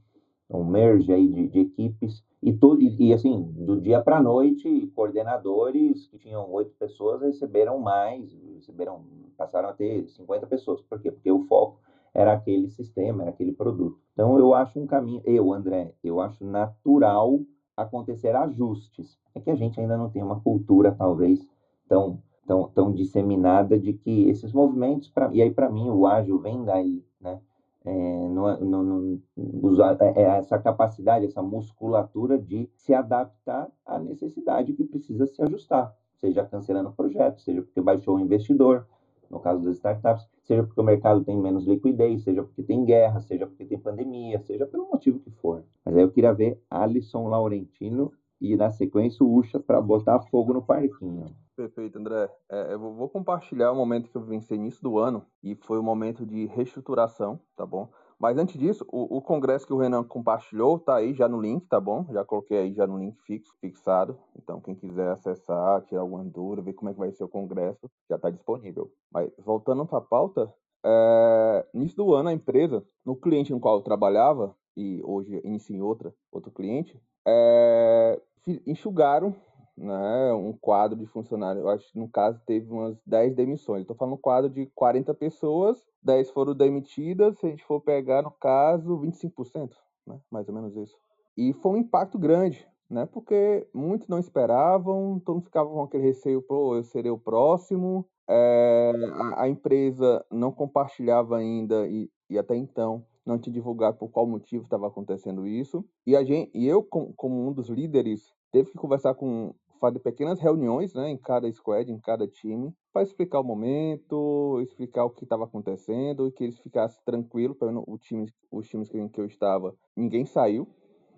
um 0.50 0.64
merge 0.64 1.12
aí 1.14 1.28
de, 1.28 1.48
de 1.48 1.60
equipes, 1.60 2.24
e, 2.42 2.54
to, 2.54 2.80
e, 2.80 3.10
e, 3.10 3.14
assim, 3.14 3.52
do 3.52 3.80
dia 3.80 4.02
para 4.02 4.18
a 4.18 4.24
noite, 4.24 4.92
coordenadores 4.96 6.08
que 6.08 6.18
tinham 6.18 6.50
oito 6.52 6.72
pessoas 6.80 7.22
receberam 7.22 7.80
mais, 7.80 8.32
receberam, 8.56 9.04
passaram 9.38 9.70
a 9.70 9.74
ter 9.74 10.08
50 10.08 10.48
pessoas. 10.48 10.82
Por 10.82 11.02
quê? 11.02 11.12
Porque 11.12 11.30
o 11.30 11.42
foco 11.42 11.80
era 12.14 12.34
aquele 12.34 12.70
sistema, 12.70 13.24
era 13.24 13.32
aquele 13.32 13.52
produto. 13.52 14.00
Então, 14.14 14.40
eu 14.40 14.54
acho 14.54 14.80
um 14.80 14.88
caminho, 14.88 15.22
eu, 15.26 15.54
André, 15.54 15.94
eu 16.04 16.22
acho 16.22 16.46
natural 16.46 17.42
acontecer 17.82 18.36
ajustes. 18.36 19.18
É 19.34 19.40
que 19.40 19.50
a 19.50 19.56
gente 19.56 19.80
ainda 19.80 19.98
não 19.98 20.10
tem 20.10 20.24
uma 20.24 20.40
cultura, 20.40 20.92
talvez, 20.92 21.40
tão, 21.88 22.22
tão, 22.48 22.70
tão 22.70 22.92
disseminada 22.94 23.78
de 23.80 23.94
que 23.94 24.30
esses 24.30 24.52
movimentos, 24.54 25.10
pra, 25.10 25.30
e 25.34 25.42
aí 25.42 25.52
para 25.52 25.70
mim 25.70 25.90
o 25.90 26.08
ágil 26.08 26.40
vem 26.40 26.64
daí, 26.64 27.04
né? 27.20 27.40
é, 27.86 27.92
no, 27.92 28.58
no, 28.60 28.84
no, 28.84 29.22
usar 29.64 29.98
é, 30.02 30.22
é, 30.22 30.38
essa 30.38 30.60
capacidade, 30.60 31.26
essa 31.26 31.42
musculatura 31.42 32.38
de 32.38 32.70
se 32.76 32.94
adaptar 32.94 33.70
à 33.86 33.98
necessidade 34.00 34.74
que 34.74 34.84
precisa 34.84 35.26
se 35.26 35.42
ajustar, 35.42 35.94
seja 36.18 36.46
cancelando 36.46 36.92
projetos, 36.92 37.44
seja 37.44 37.62
porque 37.62 37.82
baixou 37.82 38.18
o 38.18 38.20
investidor, 38.20 38.86
no 39.30 39.40
caso 39.40 39.64
das 39.64 39.76
startups, 39.76 40.28
seja 40.44 40.64
porque 40.64 40.82
o 40.82 40.84
mercado 40.84 41.24
tem 41.24 41.38
menos 41.38 41.66
liquidez, 41.66 42.24
seja 42.24 42.44
porque 42.44 42.64
tem 42.64 42.84
guerra, 42.86 43.22
seja 43.22 43.46
porque 43.46 43.66
tem 43.66 43.80
pandemia, 43.80 44.40
seja 44.40 44.66
pelo 44.66 44.90
motivo 44.90 45.20
que 45.20 45.32
for. 45.32 45.64
Mas 45.86 45.96
aí 45.96 46.02
eu 46.02 46.12
queria 46.12 46.34
ver 46.34 46.62
Alisson 46.70 47.28
Laurentino 47.28 48.12
e 48.42 48.56
na 48.56 48.72
sequência 48.72 49.24
o 49.24 49.34
Ucha 49.34 49.60
para 49.60 49.82
botar 49.82 50.20
fogo 50.22 50.54
no 50.54 50.62
parquinho. 50.62 51.26
Perfeito, 51.56 52.00
André. 52.00 52.30
É, 52.50 52.74
eu 52.74 52.80
vou 52.80 53.10
compartilhar 53.10 53.72
o 53.72 53.76
momento 53.76 54.10
que 54.10 54.16
eu 54.16 54.22
venci 54.22 54.54
início 54.54 54.82
do 54.82 54.98
ano 54.98 55.26
e 55.44 55.56
foi 55.56 55.78
o 55.78 55.84
momento 55.84 56.26
de 56.26 56.46
reestruturação, 56.46 57.40
tá 57.56 57.66
bom? 57.66 57.90
Mas 58.20 58.38
antes 58.38 58.60
disso, 58.60 58.86
o, 58.92 59.18
o, 59.18 59.22
congresso 59.22 59.66
que 59.66 59.72
o 59.72 59.78
Renan 59.78 60.04
compartilhou 60.04 60.78
tá 60.78 60.98
aí 60.98 61.14
já 61.14 61.30
no 61.30 61.42
link, 61.42 61.66
tá 61.68 61.80
bom? 61.80 62.06
Já 62.12 62.26
coloquei 62.26 62.58
aí 62.58 62.74
já 62.74 62.86
no 62.86 62.98
link 62.98 63.18
fixo, 63.22 63.54
fixado. 63.62 64.20
Então, 64.38 64.60
quem 64.60 64.76
quiser 64.76 65.10
acessar, 65.12 65.82
tirar 65.84 66.02
alguma 66.02 66.26
dúvida, 66.26 66.62
ver 66.62 66.74
como 66.74 66.90
é 66.90 66.94
que 66.94 67.00
vai 67.00 67.12
ser 67.14 67.24
o 67.24 67.30
congresso, 67.30 67.90
já 68.10 68.18
está 68.18 68.30
disponível. 68.30 68.92
Mas 69.10 69.32
voltando 69.38 69.86
para 69.86 70.00
a 70.00 70.02
pauta, 70.02 70.54
é, 70.86 71.66
início 71.74 71.96
do 71.96 72.14
ano 72.14 72.28
a 72.28 72.34
empresa, 72.34 72.84
no 73.06 73.16
cliente 73.16 73.54
no 73.54 73.60
qual 73.60 73.78
eu 73.78 73.84
trabalhava 73.84 74.54
e 74.76 75.02
hoje 75.06 75.40
inicio 75.46 75.74
em 75.74 75.82
outra, 75.82 76.14
outro 76.30 76.52
cliente, 76.52 77.02
é, 77.26 78.22
enxugaram 78.68 79.34
né, 79.80 80.34
um 80.34 80.54
quadro 80.54 80.98
de 80.98 81.06
funcionários. 81.06 81.64
Eu 81.64 81.70
acho 81.70 81.92
que 81.92 81.98
no 81.98 82.10
caso 82.10 82.42
teve 82.46 82.70
umas 82.70 82.98
10 83.06 83.34
demissões. 83.34 83.82
Estou 83.82 83.96
falando 83.96 84.16
um 84.16 84.18
quadro 84.18 84.50
de 84.50 84.66
40 84.76 85.14
pessoas, 85.14 85.84
10 86.04 86.32
foram 86.32 86.54
demitidas, 86.54 87.40
se 87.40 87.46
a 87.46 87.50
gente 87.50 87.64
for 87.64 87.80
pegar 87.80 88.22
no 88.22 88.32
caso 88.32 89.00
25%, 89.00 89.72
né, 90.06 90.20
mais 90.30 90.48
ou 90.50 90.54
menos 90.54 90.76
isso. 90.76 90.98
E 91.38 91.54
foi 91.54 91.72
um 91.72 91.78
impacto 91.78 92.20
grande, 92.20 92.68
né, 92.90 93.06
porque 93.06 93.68
muitos 93.74 94.08
não 94.08 94.20
esperavam, 94.20 95.20
todo 95.26 95.36
mundo 95.36 95.46
ficava 95.46 95.70
com 95.70 95.82
aquele 95.82 96.04
receio, 96.04 96.42
pô, 96.42 96.76
eu 96.76 96.84
serei 96.84 97.12
o 97.12 97.18
próximo. 97.18 98.06
É, 98.32 98.92
a, 99.14 99.44
a, 99.44 99.50
empresa 99.50 100.24
não 100.30 100.52
compartilhava 100.52 101.38
ainda 101.38 101.88
e, 101.88 102.12
e 102.30 102.38
até 102.38 102.56
então 102.56 103.04
não 103.26 103.40
tinha 103.40 103.54
divulgado 103.54 103.98
por 103.98 104.10
qual 104.10 104.28
motivo 104.28 104.66
estava 104.66 104.88
acontecendo 104.88 105.48
isso. 105.48 105.84
E, 106.06 106.16
a 106.16 106.24
gente, 106.24 106.52
e 106.54 106.68
eu, 106.68 106.84
como 106.84 107.48
um 107.48 107.52
dos 107.52 107.70
líderes, 107.70 108.32
teve 108.52 108.72
que 108.72 108.78
conversar 108.78 109.16
com 109.16 109.54
fazer 109.80 110.00
pequenas 110.00 110.40
reuniões 110.40 110.94
né, 110.94 111.10
em 111.10 111.18
cada 111.18 111.52
squad, 111.52 111.92
em 111.92 112.00
cada 112.00 112.28
time, 112.28 112.74
para 112.92 113.04
explicar 113.04 113.40
o 113.40 113.44
momento, 113.44 114.60
explicar 114.62 115.06
o 115.06 115.10
que 115.10 115.24
estava 115.24 115.46
acontecendo 115.46 116.28
e 116.28 116.32
que 116.32 116.44
eles 116.44 116.60
ficassem 116.60 117.02
tranquilos. 117.06 117.58
O 117.88 117.98
time, 117.98 118.28
os 118.52 118.68
times 118.68 118.94
em 118.94 119.08
que 119.08 119.22
eu 119.22 119.26
estava, 119.26 119.76
ninguém 119.96 120.26
saiu, 120.26 120.68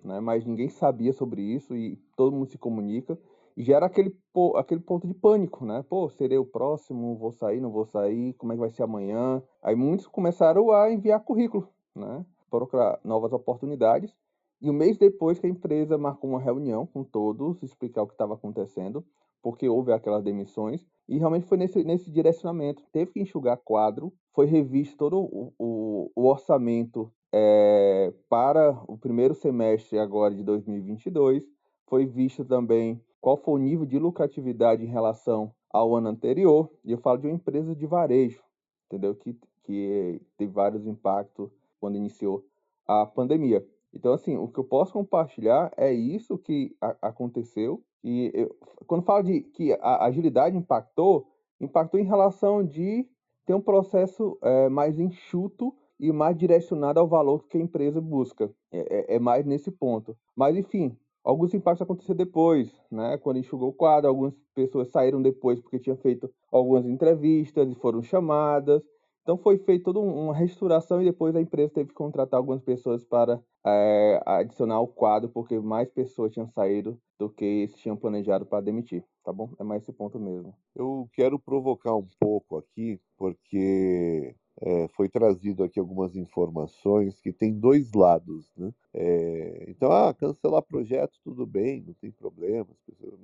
né, 0.04 0.20
mas 0.20 0.44
ninguém 0.44 0.68
sabia 0.68 1.12
sobre 1.12 1.42
isso 1.42 1.76
e 1.76 1.96
todo 2.16 2.34
mundo 2.34 2.50
se 2.50 2.58
comunica. 2.58 3.18
gera 3.56 3.86
aquele, 3.86 4.16
aquele 4.56 4.80
ponto 4.80 5.06
de 5.06 5.14
pânico, 5.14 5.64
né? 5.64 5.84
Pô, 5.88 6.08
serei 6.08 6.38
o 6.38 6.44
próximo, 6.44 7.16
vou 7.16 7.32
sair, 7.32 7.60
não 7.60 7.70
vou 7.70 7.84
sair, 7.84 8.32
como 8.34 8.52
é 8.52 8.56
que 8.56 8.60
vai 8.60 8.70
ser 8.70 8.82
amanhã? 8.82 9.42
Aí 9.62 9.74
muitos 9.76 10.06
começaram 10.06 10.70
a 10.72 10.90
enviar 10.90 11.20
currículo, 11.20 11.68
né? 11.94 12.24
Procurar 12.50 12.98
novas 13.04 13.32
oportunidades. 13.32 14.14
E 14.62 14.70
um 14.70 14.72
mês 14.72 14.96
depois 14.96 15.40
que 15.40 15.46
a 15.46 15.50
empresa 15.50 15.98
marcou 15.98 16.30
uma 16.30 16.40
reunião 16.40 16.86
com 16.86 17.02
todos, 17.02 17.60
explicar 17.64 18.02
o 18.02 18.06
que 18.06 18.14
estava 18.14 18.34
acontecendo, 18.34 19.04
porque 19.42 19.68
houve 19.68 19.92
aquelas 19.92 20.22
demissões, 20.22 20.86
e 21.08 21.18
realmente 21.18 21.46
foi 21.46 21.58
nesse, 21.58 21.82
nesse 21.82 22.12
direcionamento. 22.12 22.84
Teve 22.92 23.10
que 23.10 23.20
enxugar 23.20 23.56
quadro, 23.64 24.12
foi 24.32 24.46
revisto 24.46 24.96
todo 24.96 25.18
o, 25.18 25.52
o, 25.58 26.12
o 26.14 26.26
orçamento 26.28 27.12
é, 27.32 28.14
para 28.28 28.80
o 28.86 28.96
primeiro 28.96 29.34
semestre 29.34 29.98
agora 29.98 30.32
de 30.32 30.44
2022, 30.44 31.44
foi 31.88 32.06
visto 32.06 32.44
também 32.44 33.02
qual 33.20 33.36
foi 33.36 33.54
o 33.54 33.58
nível 33.58 33.84
de 33.84 33.98
lucratividade 33.98 34.84
em 34.84 34.88
relação 34.88 35.52
ao 35.72 35.96
ano 35.96 36.08
anterior, 36.08 36.70
e 36.84 36.92
eu 36.92 36.98
falo 36.98 37.18
de 37.18 37.26
uma 37.26 37.34
empresa 37.34 37.74
de 37.74 37.84
varejo, 37.84 38.40
entendeu? 38.86 39.12
Que, 39.16 39.36
que 39.64 40.22
teve 40.36 40.52
vários 40.52 40.86
impactos 40.86 41.50
quando 41.80 41.96
iniciou 41.96 42.46
a 42.86 43.04
pandemia. 43.06 43.66
Então, 43.94 44.12
assim, 44.12 44.36
o 44.36 44.48
que 44.48 44.58
eu 44.58 44.64
posso 44.64 44.92
compartilhar 44.92 45.72
é 45.76 45.92
isso 45.92 46.38
que 46.38 46.74
a, 46.80 46.96
aconteceu. 47.02 47.82
E 48.02 48.30
eu, 48.34 48.56
quando 48.86 49.04
falo 49.04 49.22
de 49.22 49.40
que 49.40 49.72
a 49.74 50.04
agilidade 50.04 50.56
impactou, 50.56 51.26
impactou 51.60 52.00
em 52.00 52.04
relação 52.04 52.64
de 52.64 53.06
ter 53.46 53.54
um 53.54 53.60
processo 53.60 54.38
é, 54.42 54.68
mais 54.68 54.98
enxuto 54.98 55.74
e 55.98 56.10
mais 56.10 56.36
direcionado 56.36 56.98
ao 56.98 57.06
valor 57.06 57.46
que 57.48 57.58
a 57.58 57.60
empresa 57.60 58.00
busca. 58.00 58.50
É, 58.72 59.14
é, 59.14 59.16
é 59.16 59.18
mais 59.18 59.46
nesse 59.46 59.70
ponto. 59.70 60.16
Mas, 60.34 60.56
enfim, 60.56 60.96
alguns 61.22 61.54
impactos 61.54 61.82
aconteceram 61.82 62.16
depois, 62.16 62.72
né? 62.90 63.18
Quando 63.18 63.38
enxugou 63.38 63.68
o 63.68 63.72
quadro, 63.72 64.08
algumas 64.08 64.34
pessoas 64.54 64.88
saíram 64.90 65.22
depois 65.22 65.60
porque 65.60 65.78
tinham 65.78 65.96
feito 65.96 66.28
algumas 66.50 66.86
entrevistas 66.86 67.70
e 67.70 67.74
foram 67.74 68.02
chamadas. 68.02 68.82
Então 69.22 69.36
foi 69.36 69.56
feita 69.58 69.84
toda 69.84 70.00
uma 70.00 70.34
restauração 70.34 71.00
e 71.00 71.04
depois 71.04 71.34
a 71.36 71.40
empresa 71.40 71.72
teve 71.72 71.90
que 71.90 71.94
contratar 71.94 72.38
algumas 72.38 72.60
pessoas 72.60 73.04
para 73.04 73.40
é, 73.64 74.20
adicionar 74.26 74.80
o 74.80 74.88
quadro, 74.88 75.28
porque 75.28 75.58
mais 75.60 75.88
pessoas 75.88 76.32
tinham 76.32 76.48
saído 76.48 77.00
do 77.18 77.30
que 77.30 77.44
eles 77.44 77.76
tinham 77.76 77.96
planejado 77.96 78.44
para 78.44 78.64
demitir, 78.64 79.04
tá 79.24 79.32
bom? 79.32 79.50
É 79.60 79.62
mais 79.62 79.82
esse 79.82 79.92
ponto 79.92 80.18
mesmo. 80.18 80.52
Eu 80.74 81.08
quero 81.12 81.38
provocar 81.38 81.94
um 81.94 82.06
pouco 82.18 82.56
aqui, 82.56 83.00
porque 83.16 84.34
é, 84.60 84.88
foi 84.88 85.08
trazido 85.08 85.62
aqui 85.62 85.78
algumas 85.78 86.16
informações 86.16 87.20
que 87.20 87.32
tem 87.32 87.52
dois 87.52 87.92
lados, 87.92 88.52
né? 88.56 88.74
É, 88.92 89.66
então, 89.68 89.92
ah, 89.92 90.12
cancelar 90.12 90.62
projeto, 90.62 91.18
tudo 91.22 91.46
bem, 91.46 91.84
não 91.86 91.94
tem 91.94 92.10
problema, 92.10 92.66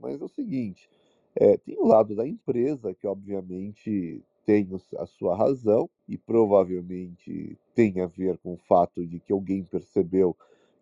mas 0.00 0.20
é 0.20 0.24
o 0.24 0.28
seguinte, 0.28 0.88
é, 1.34 1.56
tem 1.56 1.76
o 1.76 1.86
lado 1.86 2.14
da 2.14 2.26
empresa, 2.26 2.94
que 2.94 3.06
obviamente 3.06 4.24
tem 4.48 4.66
a 4.96 5.04
sua 5.04 5.36
razão 5.36 5.90
e 6.08 6.16
provavelmente 6.16 7.58
tem 7.74 8.00
a 8.00 8.06
ver 8.06 8.38
com 8.38 8.54
o 8.54 8.56
fato 8.56 9.04
de 9.04 9.20
que 9.20 9.30
alguém 9.30 9.62
percebeu 9.62 10.34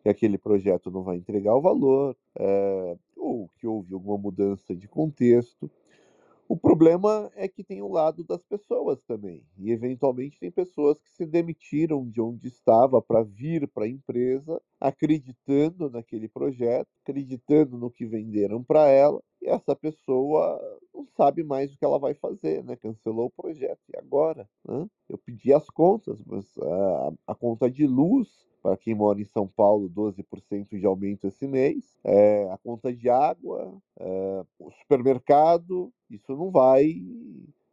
que 0.05 0.09
aquele 0.09 0.39
projeto 0.39 0.89
não 0.89 1.03
vai 1.03 1.17
entregar 1.17 1.53
o 1.57 1.61
valor, 1.61 2.17
é, 2.39 2.97
ou 3.17 3.51
que 3.59 3.67
houve 3.67 3.93
alguma 3.93 4.17
mudança 4.17 4.73
de 4.73 4.87
contexto. 4.87 5.69
O 6.49 6.57
problema 6.57 7.29
é 7.35 7.49
que 7.49 7.65
tem 7.65 7.83
o 7.83 7.91
lado 7.91 8.23
das 8.23 8.41
pessoas 8.45 9.03
também. 9.03 9.43
E 9.59 9.73
eventualmente 9.73 10.39
tem 10.39 10.49
pessoas 10.49 10.97
que 11.01 11.11
se 11.11 11.27
demitiram 11.27 12.09
de 12.09 12.21
onde 12.21 12.47
estava 12.47 13.03
para 13.03 13.25
vir 13.25 13.67
para 13.67 13.85
a 13.85 13.89
empresa, 13.89 14.63
acreditando 14.81 15.91
naquele 15.91 16.29
projeto, 16.29 16.87
acreditando 17.03 17.77
no 17.77 17.91
que 17.91 18.07
venderam 18.07 18.63
para 18.63 18.89
ela, 18.89 19.21
essa 19.49 19.75
pessoa 19.75 20.61
não 20.95 21.07
sabe 21.17 21.43
mais 21.43 21.73
o 21.73 21.79
que 21.79 21.85
ela 21.85 21.99
vai 21.99 22.15
fazer, 22.15 22.65
né? 22.65 22.77
Cancelou 22.77 23.27
o 23.27 23.43
projeto. 23.43 23.81
E 23.93 23.99
agora? 23.99 24.49
Né? 24.67 24.87
Eu 25.09 25.19
pedi 25.19 25.53
as 25.53 25.69
contas, 25.71 26.23
mas 26.25 26.45
a, 26.59 27.13
a 27.29 27.35
conta 27.35 27.71
de 27.71 27.87
luz 27.87 28.47
para 28.63 28.77
quem 28.77 28.97
mora 28.97 29.21
em 29.21 29.25
São 29.25 29.47
Paulo, 29.47 29.89
12% 29.89 30.77
de 30.77 30.85
aumento 30.85 31.29
esse 31.29 31.47
mês. 31.47 31.97
É, 32.03 32.51
a 32.51 32.59
conta 32.59 32.93
de 32.93 33.09
água, 33.09 33.73
é, 34.01 34.45
o 34.59 34.71
supermercado, 34.73 35.93
isso 36.11 36.35
não 36.35 36.51
vai 36.51 37.01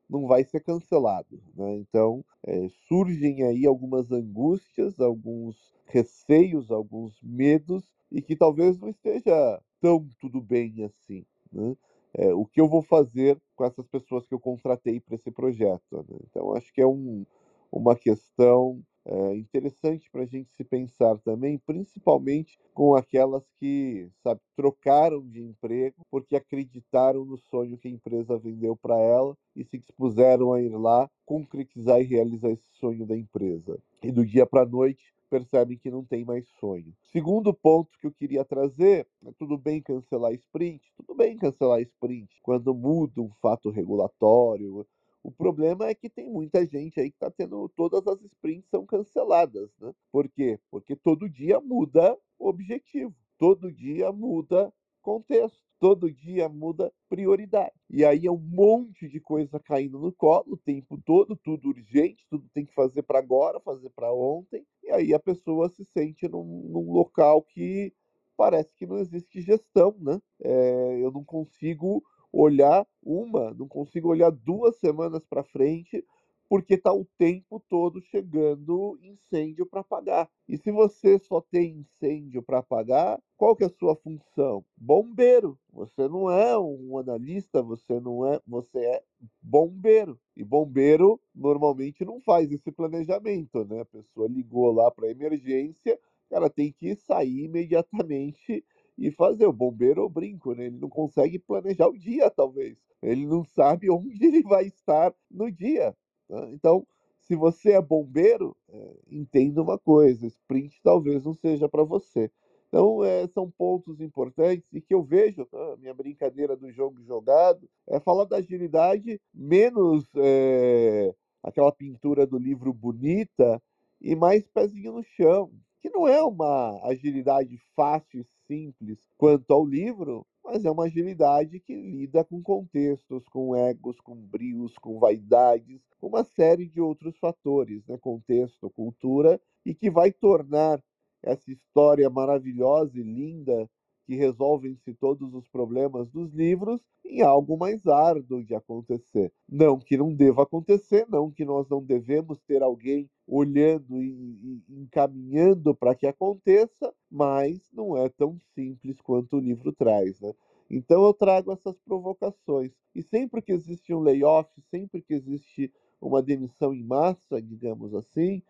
não 0.08 0.28
vai 0.28 0.44
ser 0.44 0.60
cancelado. 0.60 1.42
Né? 1.56 1.78
Então, 1.78 2.24
é, 2.46 2.68
surgem 2.88 3.42
aí 3.44 3.66
algumas 3.66 4.12
angústias, 4.12 5.00
alguns 5.00 5.74
receios, 5.88 6.70
alguns 6.70 7.20
medos, 7.24 7.84
e 8.12 8.22
que 8.22 8.36
talvez 8.36 8.78
não 8.80 8.90
esteja 8.90 9.60
tão 9.82 10.08
tudo 10.20 10.40
bem 10.40 10.84
assim. 10.84 11.26
Né? 11.54 11.76
É, 12.16 12.34
o 12.34 12.46
que 12.46 12.62
eu 12.62 12.68
vou 12.68 12.82
fazer 12.82 13.40
com 13.56 13.66
essas 13.66 13.88
pessoas 13.88 14.26
que 14.26 14.34
eu 14.34 14.40
contratei 14.40 15.00
para 15.00 15.16
esse 15.16 15.32
projeto? 15.32 16.06
Né? 16.10 16.18
Então, 16.30 16.54
acho 16.54 16.72
que 16.74 16.82
é 16.82 16.88
um, 16.88 17.26
uma 17.72 17.96
questão 17.96 18.84
é 19.06 19.36
interessante 19.36 20.10
para 20.10 20.22
a 20.22 20.26
gente 20.26 20.54
se 20.54 20.64
pensar 20.64 21.18
também, 21.20 21.58
principalmente 21.58 22.58
com 22.74 22.96
aquelas 22.96 23.44
que, 23.60 24.10
sabe, 24.24 24.40
trocaram 24.56 25.28
de 25.28 25.42
emprego 25.42 26.06
porque 26.10 26.38
acreditaram 26.38 27.26
no 27.26 27.38
sonho 27.38 27.78
que 27.78 27.90
a 27.90 27.92
empresa 27.92 28.38
vendeu 28.38 28.78
para 28.78 28.98
ela 28.98 29.36
e 29.56 29.64
se 29.66 29.78
dispuseram 29.78 30.54
a 30.54 30.62
ir 30.62 30.74
lá 30.78 31.10
concretizar 31.26 32.00
e 32.00 32.06
realizar 32.06 32.50
esse 32.50 32.68
sonho 32.80 33.06
da 33.06 33.18
empresa. 33.18 33.78
E 34.02 34.10
do 34.10 34.26
dia 34.26 34.46
para 34.46 34.62
a 34.62 34.66
noite 34.66 35.14
percebem 35.34 35.80
que 35.80 35.90
não 35.90 36.06
tem 36.06 36.24
mais 36.24 36.48
sonho. 36.60 36.94
Segundo 37.12 37.52
ponto 37.52 37.98
que 38.00 38.06
eu 38.06 38.12
queria 38.12 38.46
trazer, 38.46 39.08
é 39.26 39.32
tudo 39.32 39.58
bem 39.58 39.82
cancelar 39.82 40.32
sprint, 40.34 40.94
tudo 40.96 41.16
bem 41.16 41.36
cancelar 41.36 41.82
sprint 41.82 42.40
quando 42.44 42.72
muda 42.76 43.20
um 43.20 43.32
fato 43.42 43.72
regulatório, 43.72 44.86
o 45.24 45.32
problema 45.32 45.88
é 45.88 45.96
que 45.96 46.08
tem 46.08 46.30
muita 46.30 46.64
gente 46.68 47.00
aí 47.00 47.10
que 47.10 47.16
está 47.16 47.32
tendo. 47.32 47.68
Todas 47.70 48.06
as 48.06 48.22
sprints 48.22 48.70
são 48.70 48.86
canceladas, 48.86 49.72
né? 49.80 49.92
Por 50.12 50.30
quê? 50.30 50.60
Porque 50.70 50.96
todo 50.96 51.28
dia 51.28 51.60
muda 51.60 52.16
o 52.38 52.48
objetivo, 52.48 53.16
todo 53.40 53.72
dia 53.72 54.12
muda 54.12 54.72
contexto, 55.04 55.62
todo 55.80 56.12
dia 56.12 56.48
muda 56.48 56.92
prioridade. 57.10 57.74
E 57.90 58.04
aí 58.06 58.26
é 58.26 58.32
um 58.32 58.40
monte 58.40 59.08
de 59.08 59.20
coisa 59.20 59.60
caindo 59.60 60.00
no 60.00 60.12
colo 60.14 60.54
o 60.54 60.58
tempo 60.58 60.98
todo, 61.06 61.36
tudo 61.36 61.70
urgente, 61.70 62.26
tudo 62.30 62.50
tem 62.54 62.66
que 62.66 62.74
fazer 62.74 63.04
para 63.04 63.20
agora, 63.20 63.60
fazer 63.60 63.90
para 63.90 64.12
ontem. 64.12 64.66
E 64.82 64.90
aí 64.90 65.14
a 65.14 65.20
pessoa 65.20 65.70
se 65.70 65.86
sente 65.94 66.28
num, 66.28 66.70
num 66.70 66.92
local 66.92 67.44
que 67.44 67.94
parece 68.38 68.74
que 68.76 68.88
não 68.88 68.98
existe 68.98 69.42
gestão, 69.42 69.96
né? 70.00 70.20
É, 70.42 71.00
eu 71.02 71.12
não 71.12 71.24
consigo 71.24 72.02
olhar 72.32 72.88
uma, 73.04 73.54
não 73.54 73.68
consigo 73.68 74.10
olhar 74.10 74.32
duas 74.32 74.78
semanas 74.78 75.24
para 75.26 75.44
frente, 75.44 76.04
porque 76.50 76.76
está 76.76 76.94
o 76.94 77.06
tempo 77.18 77.64
todo 77.70 78.02
chegando 78.02 78.98
incêndio 79.02 79.66
para 79.66 79.82
apagar. 79.82 80.30
E 80.48 80.58
se 80.58 80.72
você 80.72 81.18
só 81.20 81.42
tem 81.42 81.80
incêndio 81.80 82.44
para 82.44 82.60
apagar, 82.60 83.20
qual 83.38 83.56
que 83.56 83.64
é 83.64 83.68
a 83.68 83.70
sua 83.70 83.96
função? 83.96 84.64
Bombeiro. 84.78 85.58
Você 85.72 86.08
não 86.08 86.30
é 86.30 86.58
um 86.58 86.98
analista, 86.98 87.62
você 87.62 88.00
não 88.00 88.26
é, 88.26 88.40
você 88.46 88.80
é 88.80 89.04
bombeiro. 89.42 90.20
E 90.38 90.44
bombeiro 90.44 91.20
normalmente 91.34 92.06
não 92.06 92.20
faz 92.22 92.52
esse 92.52 92.72
planejamento, 92.72 93.66
né? 93.66 93.82
A 93.82 93.86
pessoa 93.86 94.28
ligou 94.28 94.72
lá 94.72 94.92
para 94.92 95.10
emergência, 95.10 96.00
ela 96.30 96.50
tem 96.50 96.72
que 96.72 96.96
sair 96.96 97.46
imediatamente 97.46 98.64
e 98.98 99.12
fazer. 99.12 99.46
O 99.46 99.54
bombeiro, 99.54 100.02
eu 100.02 100.10
brinco, 100.10 100.54
né? 100.54 100.66
Ele 100.66 100.78
não 100.78 100.90
consegue 100.90 101.40
planejar 101.40 101.88
o 101.88 101.98
dia, 101.98 102.30
talvez. 102.30 102.78
Ele 103.02 103.26
não 103.26 103.44
sabe 103.44 103.90
onde 103.90 104.24
ele 104.26 104.44
vai 104.44 104.66
estar 104.66 105.14
no 105.30 105.52
dia. 105.52 105.96
Né? 106.30 106.52
Então, 106.52 106.86
se 107.20 107.36
você 107.36 107.72
é 107.72 107.82
bombeiro, 107.82 108.56
é, 108.70 108.96
entenda 109.10 109.62
uma 109.62 109.78
coisa: 109.78 110.28
sprint 110.28 110.80
talvez 110.84 111.24
não 111.24 111.34
seja 111.34 111.70
para 111.70 111.84
você. 111.84 112.32
Então, 112.68 113.04
é, 113.04 113.28
são 113.28 113.52
pontos 113.52 114.02
importantes 114.02 114.66
e 114.74 114.82
que 114.82 114.96
eu 114.96 115.04
vejo, 115.04 115.48
a 115.54 115.78
minha 115.78 115.94
brincadeira 115.94 116.58
do 116.58 116.72
jogo 116.72 117.04
jogado, 117.04 117.70
é 117.88 118.00
falar 118.00 118.26
da 118.26 118.38
agilidade 118.38 119.22
menos 119.32 120.06
é, 120.16 121.14
aquela 121.44 121.72
pintura 121.72 122.26
do 122.26 122.38
livro 122.38 122.74
bonita 122.74 123.62
e 124.02 124.16
mais 124.16 124.48
pezinho 124.48 124.94
no 124.94 125.04
chão, 125.04 125.52
que 125.82 125.90
não 125.92 126.08
é 126.08 126.24
uma 126.24 126.80
agilidade 126.84 127.62
fácil 127.76 128.22
e 128.22 128.28
simples 128.48 129.00
quanto 129.18 129.52
ao 129.52 129.66
livro, 129.66 130.26
mas 130.44 130.66
é 130.66 130.72
uma 130.72 130.86
agilidade 130.86 131.60
que 131.60 131.74
lida 131.76 132.24
com 132.24 132.42
contextos, 132.42 133.28
com 133.30 133.56
egos, 133.56 134.00
com 134.02 134.16
brios, 134.16 134.74
com 134.78 135.00
vaidades, 135.00 135.82
com 136.00 136.08
uma 136.08 136.24
série 136.24 136.68
de 136.68 136.82
outros 136.82 137.18
fatores, 137.18 137.86
né? 137.88 137.98
contexto, 137.98 138.70
cultura, 138.70 139.40
e 139.66 139.74
que 139.74 139.90
vai 139.90 140.12
tornar 140.12 140.84
essa 141.22 141.52
história 141.52 142.10
maravilhosa 142.10 143.00
e 143.00 143.04
linda 143.04 143.70
que 144.06 144.16
resolvem-se 144.16 144.94
todos 144.94 145.34
os 145.34 145.48
problemas 145.48 146.10
dos 146.10 146.32
livros 146.34 146.82
em 147.06 147.22
algo 147.22 147.58
mais 147.58 147.86
árduo 147.86 148.44
de 148.44 148.56
acontecer. 148.56 149.32
Não 149.48 149.78
que 149.80 149.98
não 149.98 150.14
deva 150.14 150.44
acontecer, 150.44 151.06
não 151.10 151.32
que 151.32 151.46
nós 151.46 151.68
não 151.70 151.84
devemos 151.84 152.42
ter 152.42 152.64
alguém 152.64 153.10
olhando 153.28 154.02
e, 154.02 154.62
e 154.70 154.82
encaminhando 154.82 155.76
para 155.76 155.96
que 155.96 156.08
aconteça, 156.08 156.94
mas 157.10 157.62
não 157.72 157.98
é 157.98 158.10
tão 158.10 158.38
simples 158.54 159.00
quanto 159.02 159.38
o 159.38 159.40
livro 159.40 159.72
traz. 159.72 160.20
Né? 160.20 160.34
Então 160.70 161.04
eu 161.04 161.14
trago 161.14 161.52
essas 161.52 161.80
provocações. 161.80 162.72
E 162.96 163.02
sempre 163.02 163.42
que 163.42 163.52
existe 163.52 163.94
um 163.94 164.00
layoff, 164.00 164.50
sempre 164.70 165.02
que 165.02 165.14
existe 165.14 165.72
uma 166.02 166.22
demissão 166.22 166.74
em 166.74 166.84
massa, 166.84 167.42
digamos 167.42 167.94
assim, 167.96 168.42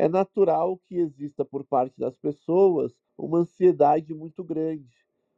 é 0.00 0.08
natural 0.08 0.78
que 0.86 0.96
exista 0.96 1.44
por 1.44 1.62
parte 1.62 1.92
das 2.00 2.16
pessoas 2.16 2.90
uma 3.18 3.40
ansiedade 3.40 4.14
muito 4.14 4.42
grande, 4.42 4.88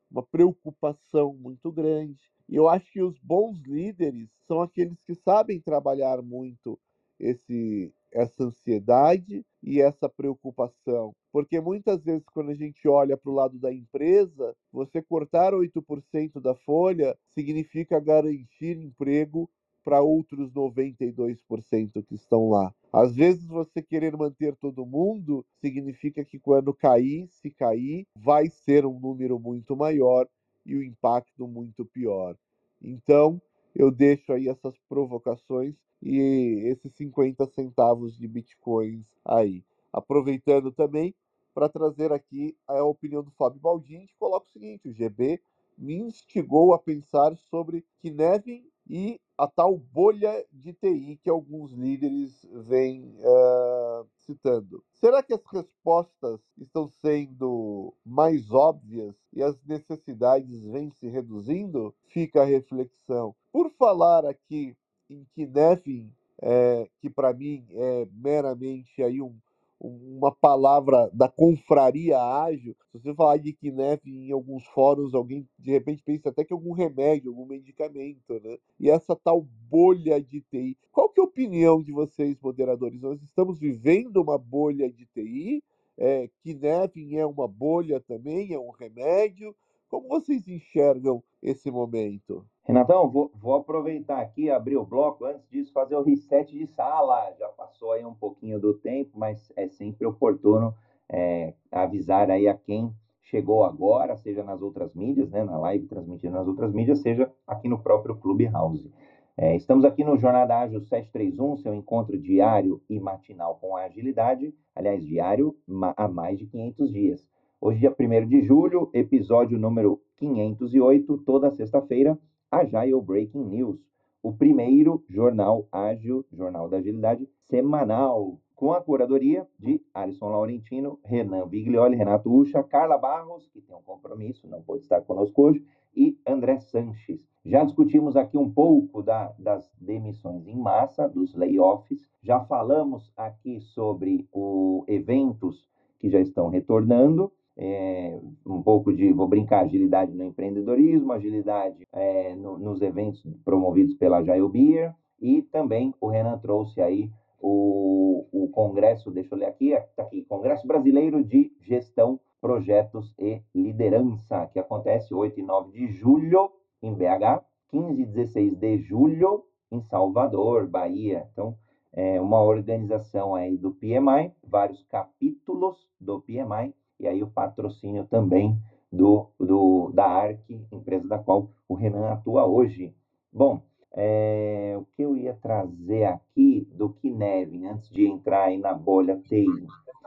uma 0.09 0.23
preocupação 0.23 1.35
muito 1.35 1.73
grande. 1.73 2.31
E 2.49 2.55
eu 2.55 2.69
acho 2.69 2.93
que 2.93 3.03
os 3.03 3.19
bons 3.19 3.61
líderes 3.63 4.31
são 4.47 4.63
aqueles 4.63 5.03
que 5.03 5.17
sabem 5.17 5.61
trabalhar 5.61 6.23
muito 6.23 6.79
esse 7.19 7.93
essa 8.13 8.45
ansiedade 8.45 9.45
e 9.63 9.81
essa 9.81 10.09
preocupação. 10.09 11.13
Porque 11.33 11.59
muitas 11.61 12.05
vezes, 12.05 12.29
quando 12.33 12.51
a 12.51 12.55
gente 12.55 12.87
olha 12.87 13.17
para 13.17 13.31
o 13.31 13.35
lado 13.35 13.59
da 13.59 13.73
empresa, 13.73 14.55
você 14.71 15.03
cortar 15.03 15.55
8% 15.55 16.41
da 16.41 16.55
folha 16.55 17.17
significa 17.35 17.99
garantir 17.99 18.77
emprego 18.77 19.51
para 19.85 20.03
outros 20.03 20.53
92% 20.53 22.03
que 22.05 22.15
estão 22.15 22.49
lá. 22.49 22.75
Às 22.93 23.15
vezes, 23.15 23.45
você 23.47 23.83
querer 23.83 24.17
manter 24.17 24.55
todo 24.57 24.87
mundo 24.87 25.45
significa 25.61 26.25
que 26.25 26.39
quando 26.39 26.75
cair, 26.75 27.29
se 27.29 27.51
cair, 27.51 28.07
vai 28.17 28.49
ser 28.49 28.85
um 28.87 28.99
número 28.99 29.39
muito 29.39 29.77
maior 29.77 30.29
e 30.65 30.75
o 30.77 30.83
impacto 30.83 31.47
muito 31.49 31.85
pior. 31.85 32.37
Então, 32.81 33.41
eu 33.75 33.91
deixo 33.91 34.33
aí 34.33 34.49
essas 34.49 34.77
provocações 34.89 35.75
e 36.03 36.63
esses 36.67 36.93
50 36.95 37.47
centavos 37.47 38.17
de 38.17 38.29
bitcoins 38.29 39.07
aí. 39.25 39.65
Aproveitando 39.93 40.73
também 40.73 41.15
para 41.55 41.69
trazer 41.69 42.13
aqui 42.13 42.57
a 42.67 42.83
opinião 42.83 43.23
do 43.23 43.31
Fábio 43.33 43.61
Baldini, 43.61 44.07
que 44.07 44.17
coloca 44.19 44.47
o 44.47 44.53
seguinte: 44.53 44.89
o 44.89 44.93
GB 44.93 45.41
me 45.77 45.95
instigou 45.95 46.75
a 46.75 46.79
pensar 46.79 47.37
sobre 47.37 47.85
Kinevin 48.01 48.65
e 48.89 49.21
a 49.37 49.47
tal 49.47 49.77
bolha 49.77 50.45
de 50.53 50.73
TI 50.73 51.19
que 51.23 51.31
alguns 51.31 51.73
líderes 51.73 52.47
vêm 52.53 53.17
uh, 53.19 54.07
citando. 54.19 54.85
Será 54.93 55.23
que 55.23 55.35
as 55.35 55.45
respostas 55.47 56.41
estão 56.57 56.89
sendo 56.89 57.93
mais 58.05 58.51
óbvias 58.53 59.15
e 59.33 59.43
as 59.43 59.57
necessidades 59.65 60.65
vêm 60.65 60.91
se 60.91 61.09
reduzindo? 61.09 61.95
Fica 62.09 62.43
a 62.43 62.47
reflexão. 62.47 63.35
Por 63.51 63.71
falar 63.71 64.25
aqui 64.25 64.77
em 65.11 65.27
Kinevin, 65.35 66.13
é, 66.41 66.89
que 67.01 67.09
para 67.09 67.33
mim 67.33 67.67
é 67.71 68.07
meramente 68.13 69.03
aí 69.03 69.21
um, 69.21 69.37
uma 69.83 70.31
palavra 70.31 71.11
da 71.13 71.29
confraria 71.29 72.17
ágil. 72.17 72.77
Se 72.93 73.01
você 73.01 73.15
falar 73.15 73.37
de 73.39 73.53
Kinef 73.53 74.09
em 74.09 74.31
alguns 74.31 74.65
fóruns, 74.67 75.13
alguém 75.13 75.49
de 75.59 75.73
repente 75.73 76.03
pensa 76.03 76.29
até 76.29 76.45
que 76.45 76.53
é 76.53 76.57
algum 76.57 76.73
remédio, 76.73 77.31
algum 77.31 77.45
medicamento, 77.45 78.41
né? 78.43 78.59
E 78.79 78.89
essa 78.89 79.17
tal 79.17 79.43
bolha 79.69 80.23
de 80.23 80.41
TI. 80.43 80.79
Qual 80.93 81.09
que 81.09 81.21
é 81.21 81.23
a 81.23 81.27
opinião 81.27 81.83
de 81.83 81.91
vocês, 81.91 82.39
moderadores? 82.41 83.01
Nós 83.01 83.21
estamos 83.23 83.59
vivendo 83.59 84.19
uma 84.19 84.39
bolha 84.39 84.91
de 84.91 85.05
TI? 85.07 85.65
É, 85.99 86.31
Kinef 86.43 87.17
é 87.17 87.27
uma 87.27 87.49
bolha 87.49 88.01
também? 88.01 88.53
É 88.53 88.59
um 88.59 88.71
remédio? 88.71 89.55
Como 89.89 90.09
vocês 90.09 90.47
enxergam 90.47 91.23
esse 91.43 91.71
momento? 91.71 92.47
Renatão, 92.65 93.11
vou, 93.11 93.31
vou, 93.35 93.55
aproveitar 93.55 94.21
aqui, 94.21 94.49
abrir 94.49 94.77
o 94.77 94.85
bloco, 94.85 95.25
antes 95.25 95.49
disso 95.51 95.73
fazer 95.73 95.97
o 95.97 96.03
reset 96.03 96.57
de 96.57 96.67
sala. 96.69 97.35
Já 97.37 97.49
passou 97.49 97.91
aí 97.91 98.05
um 98.05 98.15
pouquinho 98.15 98.61
do 98.61 98.73
tempo, 98.75 99.11
mas 99.15 99.53
é 99.57 99.67
sempre 99.69 100.07
oportuno 100.07 100.73
é, 101.09 101.55
avisar 101.73 102.31
aí 102.31 102.47
a 102.47 102.55
quem 102.55 102.95
chegou 103.23 103.65
agora, 103.65 104.17
seja 104.17 104.45
nas 104.45 104.63
outras 104.63 104.95
mídias, 104.95 105.31
né, 105.31 105.43
na 105.43 105.59
live 105.59 105.87
transmitida 105.87 106.33
nas 106.33 106.47
outras 106.47 106.73
mídias, 106.73 107.01
seja 107.01 107.33
aqui 107.47 107.69
no 107.69 107.79
próprio 107.79 108.15
Clubhouse. 108.17 108.93
É, 109.37 109.57
estamos 109.57 109.85
aqui 109.85 110.05
no 110.05 110.17
Jornada 110.17 110.59
Ágil 110.59 110.81
731, 110.83 111.57
seu 111.57 111.75
encontro 111.75 112.19
diário 112.19 112.81
e 112.89 113.01
matinal 113.01 113.57
com 113.57 113.77
agilidade, 113.77 114.55
aliás, 114.75 115.05
diário 115.05 115.57
há 115.97 116.07
mais 116.07 116.39
de 116.39 116.47
500 116.47 116.93
dias. 116.93 117.27
Hoje, 117.61 117.81
dia 117.81 117.95
1 117.99 118.29
de 118.29 118.43
julho, 118.43 118.91
episódio 118.93 119.59
número 119.59 120.01
508, 120.19 121.19
toda 121.19 121.51
sexta-feira, 121.51 122.19
Agile 122.53 123.01
Breaking 123.01 123.47
News, 123.47 123.81
o 124.23 124.31
primeiro 124.31 125.03
jornal 125.09 125.67
ágil, 125.73 126.23
jornal 126.31 126.69
da 126.69 126.77
agilidade, 126.77 127.27
semanal, 127.49 128.39
com 128.55 128.75
a 128.75 128.81
curadoria 128.83 129.49
de 129.59 129.81
Alisson 129.95 130.29
Laurentino, 130.29 131.01
Renan 131.03 131.49
Viglioli, 131.49 131.97
Renato 131.97 132.31
Ucha, 132.31 132.63
Carla 132.63 132.99
Barros, 132.99 133.49
que 133.49 133.63
tem 133.63 133.75
um 133.75 133.81
compromisso, 133.81 134.47
não 134.47 134.63
pode 134.63 134.83
estar 134.83 135.01
conosco 135.01 135.43
hoje, 135.43 135.65
e 135.97 136.19
André 136.27 136.61
Sanches. 136.61 137.27
Já 137.43 137.65
discutimos 137.65 138.17
aqui 138.17 138.37
um 138.37 138.53
pouco 138.53 139.03
da, 139.03 139.35
das 139.39 139.73
demissões 139.81 140.47
em 140.47 140.55
massa, 140.55 141.09
dos 141.09 141.35
layoffs, 141.35 142.07
já 142.23 142.39
falamos 142.45 143.11
aqui 143.17 143.63
sobre 143.63 144.29
o 144.31 144.85
eventos 144.87 145.67
que 145.99 146.11
já 146.11 146.21
estão 146.21 146.51
retornando, 146.51 147.33
é, 147.57 148.19
um 148.47 148.63
pouco 148.63 148.93
de, 148.93 149.13
vou 149.13 149.29
brincar, 149.29 149.61
agilidade 149.61 150.13
no 150.13 150.25
empreendedorismo, 150.25 151.13
agilidade 151.13 151.87
é, 151.93 152.35
no, 152.35 152.59
nos 152.59 152.81
eventos 152.81 153.23
promovidos 153.45 153.95
pela 153.95 154.23
Jail 154.23 154.49
Beer, 154.49 154.95
e 155.21 155.43
também 155.43 155.95
o 156.01 156.09
Renan 156.09 156.39
trouxe 156.39 156.81
aí 156.81 157.11
o, 157.41 158.27
o 158.33 158.49
congresso, 158.49 159.11
deixa 159.11 159.35
eu 159.35 159.39
ler 159.39 159.47
aqui, 159.47 159.73
está 159.73 160.03
aqui, 160.03 160.23
Congresso 160.25 160.67
Brasileiro 160.67 161.23
de 161.23 161.53
Gestão, 161.61 162.19
Projetos 162.41 163.15
e 163.19 163.41
Liderança, 163.55 164.49
que 164.53 164.59
acontece 164.59 165.15
8 165.15 165.39
e 165.39 165.43
9 165.43 165.71
de 165.71 165.93
julho 165.93 166.51
em 166.83 166.93
BH, 166.93 167.45
15 167.71 168.03
e 168.03 168.07
16 168.07 168.57
de 168.59 168.79
julho 168.79 169.45
em 169.71 169.81
Salvador, 169.83 170.67
Bahia. 170.67 171.29
Então, 171.33 171.57
é 171.93 172.21
uma 172.21 172.43
organização 172.43 173.35
aí 173.35 173.57
do 173.57 173.73
PMI, 173.73 174.33
vários 174.43 174.83
capítulos 174.85 175.89
do 176.01 176.21
PMI, 176.21 176.75
e 177.03 177.09
aí 177.09 177.23
o 177.23 177.31
patrocínio 177.31 178.07
também 178.07 178.57
do, 178.91 179.27
do 179.39 179.91
da 179.93 180.07
ARC, 180.07 180.41
empresa 180.71 181.07
da 181.09 181.19
qual 181.19 181.51
o 181.69 181.75
Renan 181.75 182.13
atua 182.13 182.47
hoje. 182.47 182.95
Bom, 183.33 183.61
é, 183.93 184.75
o 184.79 184.85
que 184.85 185.03
eu 185.03 185.17
ia 185.17 185.35
trazer 185.35 186.05
aqui 186.05 186.67
do 186.73 186.91
Kinevin, 186.91 187.67
antes 187.67 187.91
de 187.91 188.07
entrar 188.07 188.45
aí 188.45 188.59
na 188.59 188.73
bolha 188.73 189.21
TI. 189.27 189.47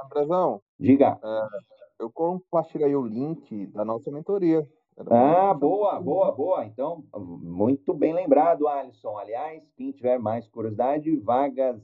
Andrezão, 0.03 0.61
Diga. 0.79 1.19
É, 1.23 1.47
eu 1.99 2.09
compartilhei 2.11 2.95
o 2.95 3.05
link 3.05 3.67
da 3.67 3.85
nossa 3.85 4.11
mentoria. 4.11 4.67
Ah, 4.97 5.53
boa, 5.53 5.99
boa, 5.99 6.31
boa. 6.31 6.65
Então, 6.65 7.03
muito 7.13 7.93
bem 7.93 8.13
lembrado, 8.13 8.65
Alisson. 8.65 9.17
Aliás, 9.17 9.61
quem 9.75 9.91
tiver 9.91 10.17
mais 10.17 10.47
curiosidade, 10.47 11.13
vagas, 11.17 11.81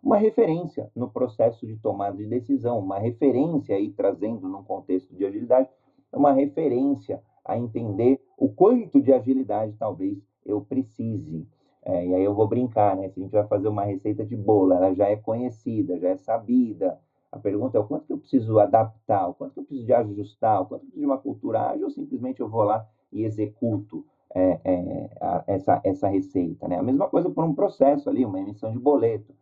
uma 0.03 0.17
referência 0.17 0.91
no 0.95 1.09
processo 1.11 1.67
de 1.67 1.77
tomada 1.77 2.17
de 2.17 2.27
decisão, 2.27 2.79
uma 2.79 2.99
referência 2.99 3.77
aí 3.77 3.91
trazendo 3.91 4.49
num 4.49 4.63
contexto 4.63 5.15
de 5.15 5.25
agilidade, 5.25 5.69
uma 6.13 6.33
referência 6.33 7.23
a 7.45 7.57
entender 7.57 8.21
o 8.37 8.49
quanto 8.49 9.01
de 9.01 9.13
agilidade 9.13 9.75
talvez 9.79 10.19
eu 10.45 10.61
precise. 10.61 11.47
É, 11.85 12.05
e 12.05 12.15
aí 12.15 12.25
eu 12.25 12.35
vou 12.35 12.49
brincar, 12.49 12.97
né? 12.97 13.09
Se 13.09 13.21
a 13.21 13.23
gente 13.23 13.33
vai 13.33 13.47
fazer 13.47 13.69
uma 13.69 13.85
receita 13.85 14.25
de 14.25 14.37
bolo, 14.37 14.73
ela 14.73 14.93
já 14.93 15.09
é 15.09 15.17
conhecida, 15.17 15.99
já 16.01 16.09
é 16.09 16.17
sabida. 16.17 16.99
A 17.31 17.39
pergunta 17.39 17.79
é 17.79 17.81
o 17.81 17.87
quanto 17.87 18.07
que 18.07 18.13
eu 18.13 18.19
preciso 18.19 18.59
adaptar, 18.59 19.29
o 19.29 19.35
quanto 19.35 19.55
que 19.55 19.61
eu 19.61 19.65
preciso 19.65 19.87
de 19.87 19.93
ajustar, 19.93 20.63
o 20.63 20.67
quanto 20.67 20.81
que 20.81 20.87
eu 20.87 20.91
preciso 20.91 21.01
de 21.01 21.07
uma 21.07 21.19
cultura 21.19 21.71
ágil, 21.71 21.85
ou 21.85 21.91
simplesmente 21.91 22.41
eu 22.41 22.49
vou 22.49 22.65
lá 22.65 22.85
e 23.13 23.23
executo 23.25 24.05
é, 24.35 24.61
é, 24.65 25.11
a, 25.21 25.45
essa, 25.47 25.81
essa 25.85 26.09
receita, 26.09 26.67
né? 26.67 26.77
A 26.77 26.83
mesma 26.83 27.09
coisa 27.09 27.31
por 27.31 27.45
um 27.45 27.55
processo 27.55 28.09
ali, 28.11 28.25
uma 28.25 28.41
emissão 28.41 28.73
de 28.73 28.79
boleto. 28.79 29.33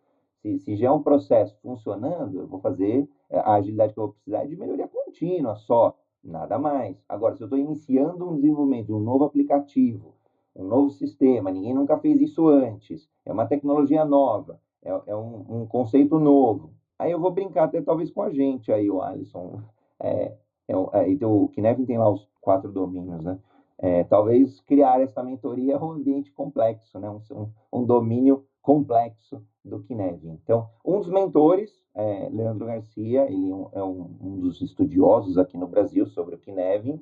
Se, 0.44 0.58
se 0.58 0.76
já 0.76 0.88
é 0.88 0.90
um 0.90 1.02
processo 1.02 1.56
funcionando, 1.62 2.40
eu 2.40 2.46
vou 2.46 2.60
fazer 2.60 3.08
é, 3.30 3.38
a 3.38 3.54
agilidade 3.54 3.94
que 3.94 3.98
eu 3.98 4.04
vou 4.04 4.12
precisar 4.12 4.44
é 4.44 4.46
de 4.46 4.54
melhoria 4.54 4.86
contínua 4.86 5.56
só, 5.56 5.96
nada 6.22 6.58
mais. 6.58 7.02
Agora, 7.08 7.34
se 7.34 7.42
eu 7.42 7.46
estou 7.46 7.58
iniciando 7.58 8.28
um 8.28 8.36
desenvolvimento 8.36 8.86
de 8.88 8.92
um 8.92 9.00
novo 9.00 9.24
aplicativo, 9.24 10.12
um 10.54 10.64
novo 10.64 10.90
sistema, 10.90 11.50
ninguém 11.50 11.72
nunca 11.72 11.96
fez 11.96 12.20
isso 12.20 12.46
antes, 12.46 13.08
é 13.24 13.32
uma 13.32 13.46
tecnologia 13.46 14.04
nova, 14.04 14.60
é, 14.82 14.90
é 15.06 15.16
um, 15.16 15.62
um, 15.62 15.66
conceito 15.66 16.18
novo. 16.18 16.74
Aí 16.98 17.10
eu 17.10 17.18
vou 17.18 17.30
brincar 17.30 17.64
até 17.64 17.80
talvez 17.80 18.10
com 18.10 18.20
a 18.20 18.30
gente 18.30 18.70
aí, 18.70 18.90
o 18.90 19.00
Alisson. 19.00 19.62
É, 19.98 20.34
é, 20.68 20.74
é, 20.92 21.10
então, 21.10 21.44
o 21.44 21.48
Kinevin 21.48 21.86
tem 21.86 21.96
lá 21.96 22.10
os 22.10 22.28
quatro 22.42 22.70
domínios, 22.70 23.24
né? 23.24 23.38
É, 23.78 24.04
talvez 24.04 24.60
criar 24.60 25.00
essa 25.00 25.22
mentoria 25.22 25.74
é 25.74 25.78
um 25.78 25.92
ambiente 25.92 26.30
complexo, 26.30 26.98
né? 27.00 27.10
um, 27.10 27.48
um 27.72 27.84
domínio 27.84 28.44
complexo 28.64 29.44
do 29.62 29.80
Kinevin. 29.80 30.38
Então, 30.42 30.68
um 30.82 30.98
dos 30.98 31.08
mentores, 31.08 31.70
é, 31.94 32.30
Leandro 32.32 32.66
Garcia, 32.66 33.30
ele 33.30 33.50
é 33.72 33.84
um, 33.84 34.16
um, 34.20 34.40
dos 34.40 34.62
estudiosos 34.62 35.36
aqui 35.36 35.56
no 35.58 35.68
Brasil 35.68 36.06
sobre 36.06 36.34
o 36.34 36.38
Kinevin, 36.38 36.98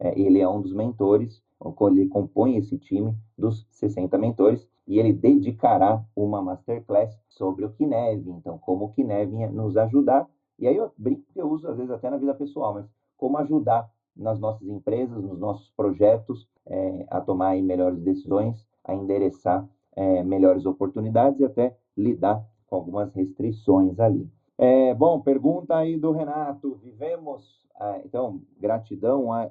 é, 0.00 0.20
ele 0.20 0.40
é 0.40 0.48
um 0.48 0.60
dos 0.60 0.74
mentores 0.74 1.42
ele 1.88 2.08
compõe 2.08 2.56
esse 2.56 2.76
time 2.76 3.16
dos 3.36 3.66
60 3.70 4.18
mentores 4.18 4.68
e 4.86 4.98
ele 4.98 5.12
dedicará 5.12 6.04
uma 6.14 6.42
masterclass 6.42 7.18
sobre 7.28 7.64
o 7.64 7.72
Kinevin, 7.72 8.32
então 8.32 8.58
como 8.58 8.86
o 8.86 8.92
Kinevin 8.92 9.46
nos 9.46 9.76
ajudar, 9.76 10.28
e 10.58 10.66
aí 10.66 10.76
eu 10.76 10.92
brinco 10.96 11.22
que 11.32 11.40
eu 11.40 11.50
uso 11.50 11.68
às 11.68 11.76
vezes 11.76 11.90
até 11.90 12.10
na 12.10 12.18
vida 12.18 12.34
pessoal, 12.34 12.74
mas 12.74 12.86
como 13.16 13.38
ajudar 13.38 13.90
nas 14.14 14.38
nossas 14.38 14.68
empresas, 14.68 15.22
nos 15.22 15.38
nossos 15.38 15.70
projetos, 15.70 16.48
é, 16.66 17.06
a 17.10 17.20
tomar 17.20 17.56
melhores 17.62 18.00
decisões, 18.00 18.66
a 18.84 18.94
endereçar 18.94 19.68
é, 19.96 20.22
melhores 20.22 20.66
oportunidades 20.66 21.40
e 21.40 21.44
até 21.44 21.74
lidar 21.96 22.44
com 22.66 22.76
algumas 22.76 23.12
restrições 23.14 23.98
ali. 23.98 24.30
É, 24.58 24.94
bom, 24.94 25.20
pergunta 25.20 25.76
aí 25.76 25.96
do 25.96 26.12
Renato. 26.12 26.78
Vivemos, 26.82 27.60
ah, 27.80 28.00
então, 28.04 28.40
gratidão 28.60 29.32
a 29.32 29.50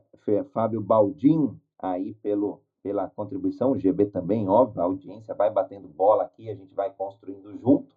Fábio 0.51 0.81
Baldin, 0.81 1.59
aí 1.77 2.13
pelo, 2.15 2.61
pela 2.81 3.09
contribuição, 3.09 3.71
o 3.71 3.77
GB 3.77 4.05
também, 4.07 4.47
óbvio, 4.47 4.81
a 4.81 4.85
audiência 4.85 5.33
vai 5.33 5.51
batendo 5.51 5.87
bola 5.87 6.23
aqui, 6.23 6.49
a 6.49 6.55
gente 6.55 6.73
vai 6.73 6.91
construindo 6.91 7.55
junto 7.57 7.95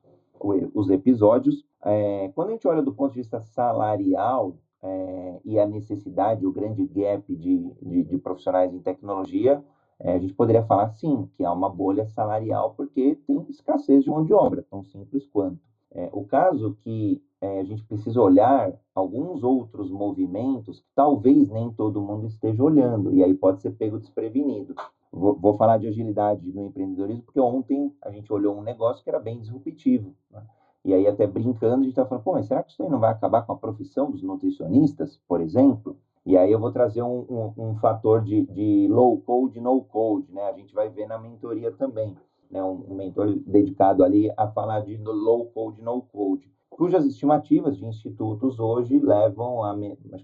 os 0.74 0.88
episódios. 0.88 1.64
É, 1.84 2.30
quando 2.34 2.48
a 2.48 2.52
gente 2.52 2.68
olha 2.68 2.82
do 2.82 2.94
ponto 2.94 3.12
de 3.12 3.18
vista 3.18 3.40
salarial 3.40 4.56
é, 4.82 5.40
e 5.44 5.58
a 5.58 5.66
necessidade, 5.66 6.46
o 6.46 6.52
grande 6.52 6.86
gap 6.86 7.34
de, 7.34 7.58
de, 7.82 8.04
de 8.04 8.18
profissionais 8.18 8.72
em 8.72 8.80
tecnologia, 8.80 9.62
é, 10.00 10.14
a 10.14 10.18
gente 10.18 10.34
poderia 10.34 10.64
falar 10.64 10.90
sim, 10.90 11.28
que 11.34 11.44
há 11.44 11.52
uma 11.52 11.68
bolha 11.68 12.06
salarial 12.06 12.74
porque 12.76 13.16
tem 13.26 13.44
escassez 13.48 14.04
de 14.04 14.10
mão 14.10 14.24
de 14.24 14.32
obra, 14.32 14.64
tão 14.70 14.84
simples 14.84 15.26
quanto. 15.26 15.58
É, 15.90 16.08
o 16.12 16.24
caso 16.24 16.76
que 16.82 17.22
é, 17.40 17.60
a 17.60 17.64
gente 17.64 17.82
precisa 17.84 18.20
olhar 18.20 18.72
alguns 18.94 19.42
outros 19.42 19.90
movimentos 19.90 20.80
que 20.80 20.88
talvez 20.94 21.48
nem 21.50 21.70
todo 21.72 22.00
mundo 22.00 22.26
esteja 22.26 22.62
olhando, 22.62 23.12
e 23.14 23.22
aí 23.22 23.34
pode 23.34 23.62
ser 23.62 23.72
pego 23.72 23.98
desprevenido. 23.98 24.74
Vou, 25.10 25.34
vou 25.34 25.56
falar 25.56 25.78
de 25.78 25.88
agilidade 25.88 26.52
no 26.52 26.66
empreendedorismo, 26.66 27.22
porque 27.22 27.40
ontem 27.40 27.92
a 28.02 28.10
gente 28.10 28.32
olhou 28.32 28.56
um 28.56 28.62
negócio 28.62 29.02
que 29.02 29.08
era 29.08 29.18
bem 29.18 29.40
disruptivo. 29.40 30.14
Né? 30.30 30.42
E 30.84 30.94
aí, 30.94 31.06
até 31.06 31.26
brincando, 31.26 31.76
a 31.76 31.84
gente 31.84 31.88
está 31.88 32.04
falando, 32.04 32.24
pô, 32.24 32.32
mas 32.32 32.46
será 32.46 32.62
que 32.62 32.70
isso 32.70 32.82
aí 32.82 32.88
não 32.88 33.00
vai 33.00 33.10
acabar 33.10 33.42
com 33.42 33.52
a 33.52 33.56
profissão 33.56 34.10
dos 34.10 34.22
nutricionistas, 34.22 35.18
por 35.26 35.40
exemplo? 35.40 35.96
E 36.28 36.36
aí 36.36 36.52
eu 36.52 36.60
vou 36.60 36.70
trazer 36.70 37.02
um, 37.02 37.24
um, 37.28 37.52
um 37.56 37.74
fator 37.76 38.22
de, 38.22 38.44
de 38.46 38.86
low 38.88 39.18
code, 39.22 39.60
no 39.60 39.80
code, 39.80 40.30
né? 40.30 40.42
A 40.42 40.52
gente 40.52 40.74
vai 40.74 40.88
ver 40.90 41.06
na 41.06 41.18
mentoria 41.18 41.72
também, 41.72 42.14
né? 42.50 42.62
Um, 42.62 42.84
um 42.90 42.94
mentor 42.94 43.34
dedicado 43.46 44.04
ali 44.04 44.30
a 44.36 44.46
falar 44.46 44.80
de 44.80 44.96
low 44.98 45.46
code, 45.46 45.80
no 45.80 46.02
code 46.02 46.48
cujas 46.78 47.04
estimativas 47.04 47.76
de 47.76 47.84
institutos 47.84 48.60
hoje 48.60 49.00
levam 49.00 49.64
a 49.64 49.76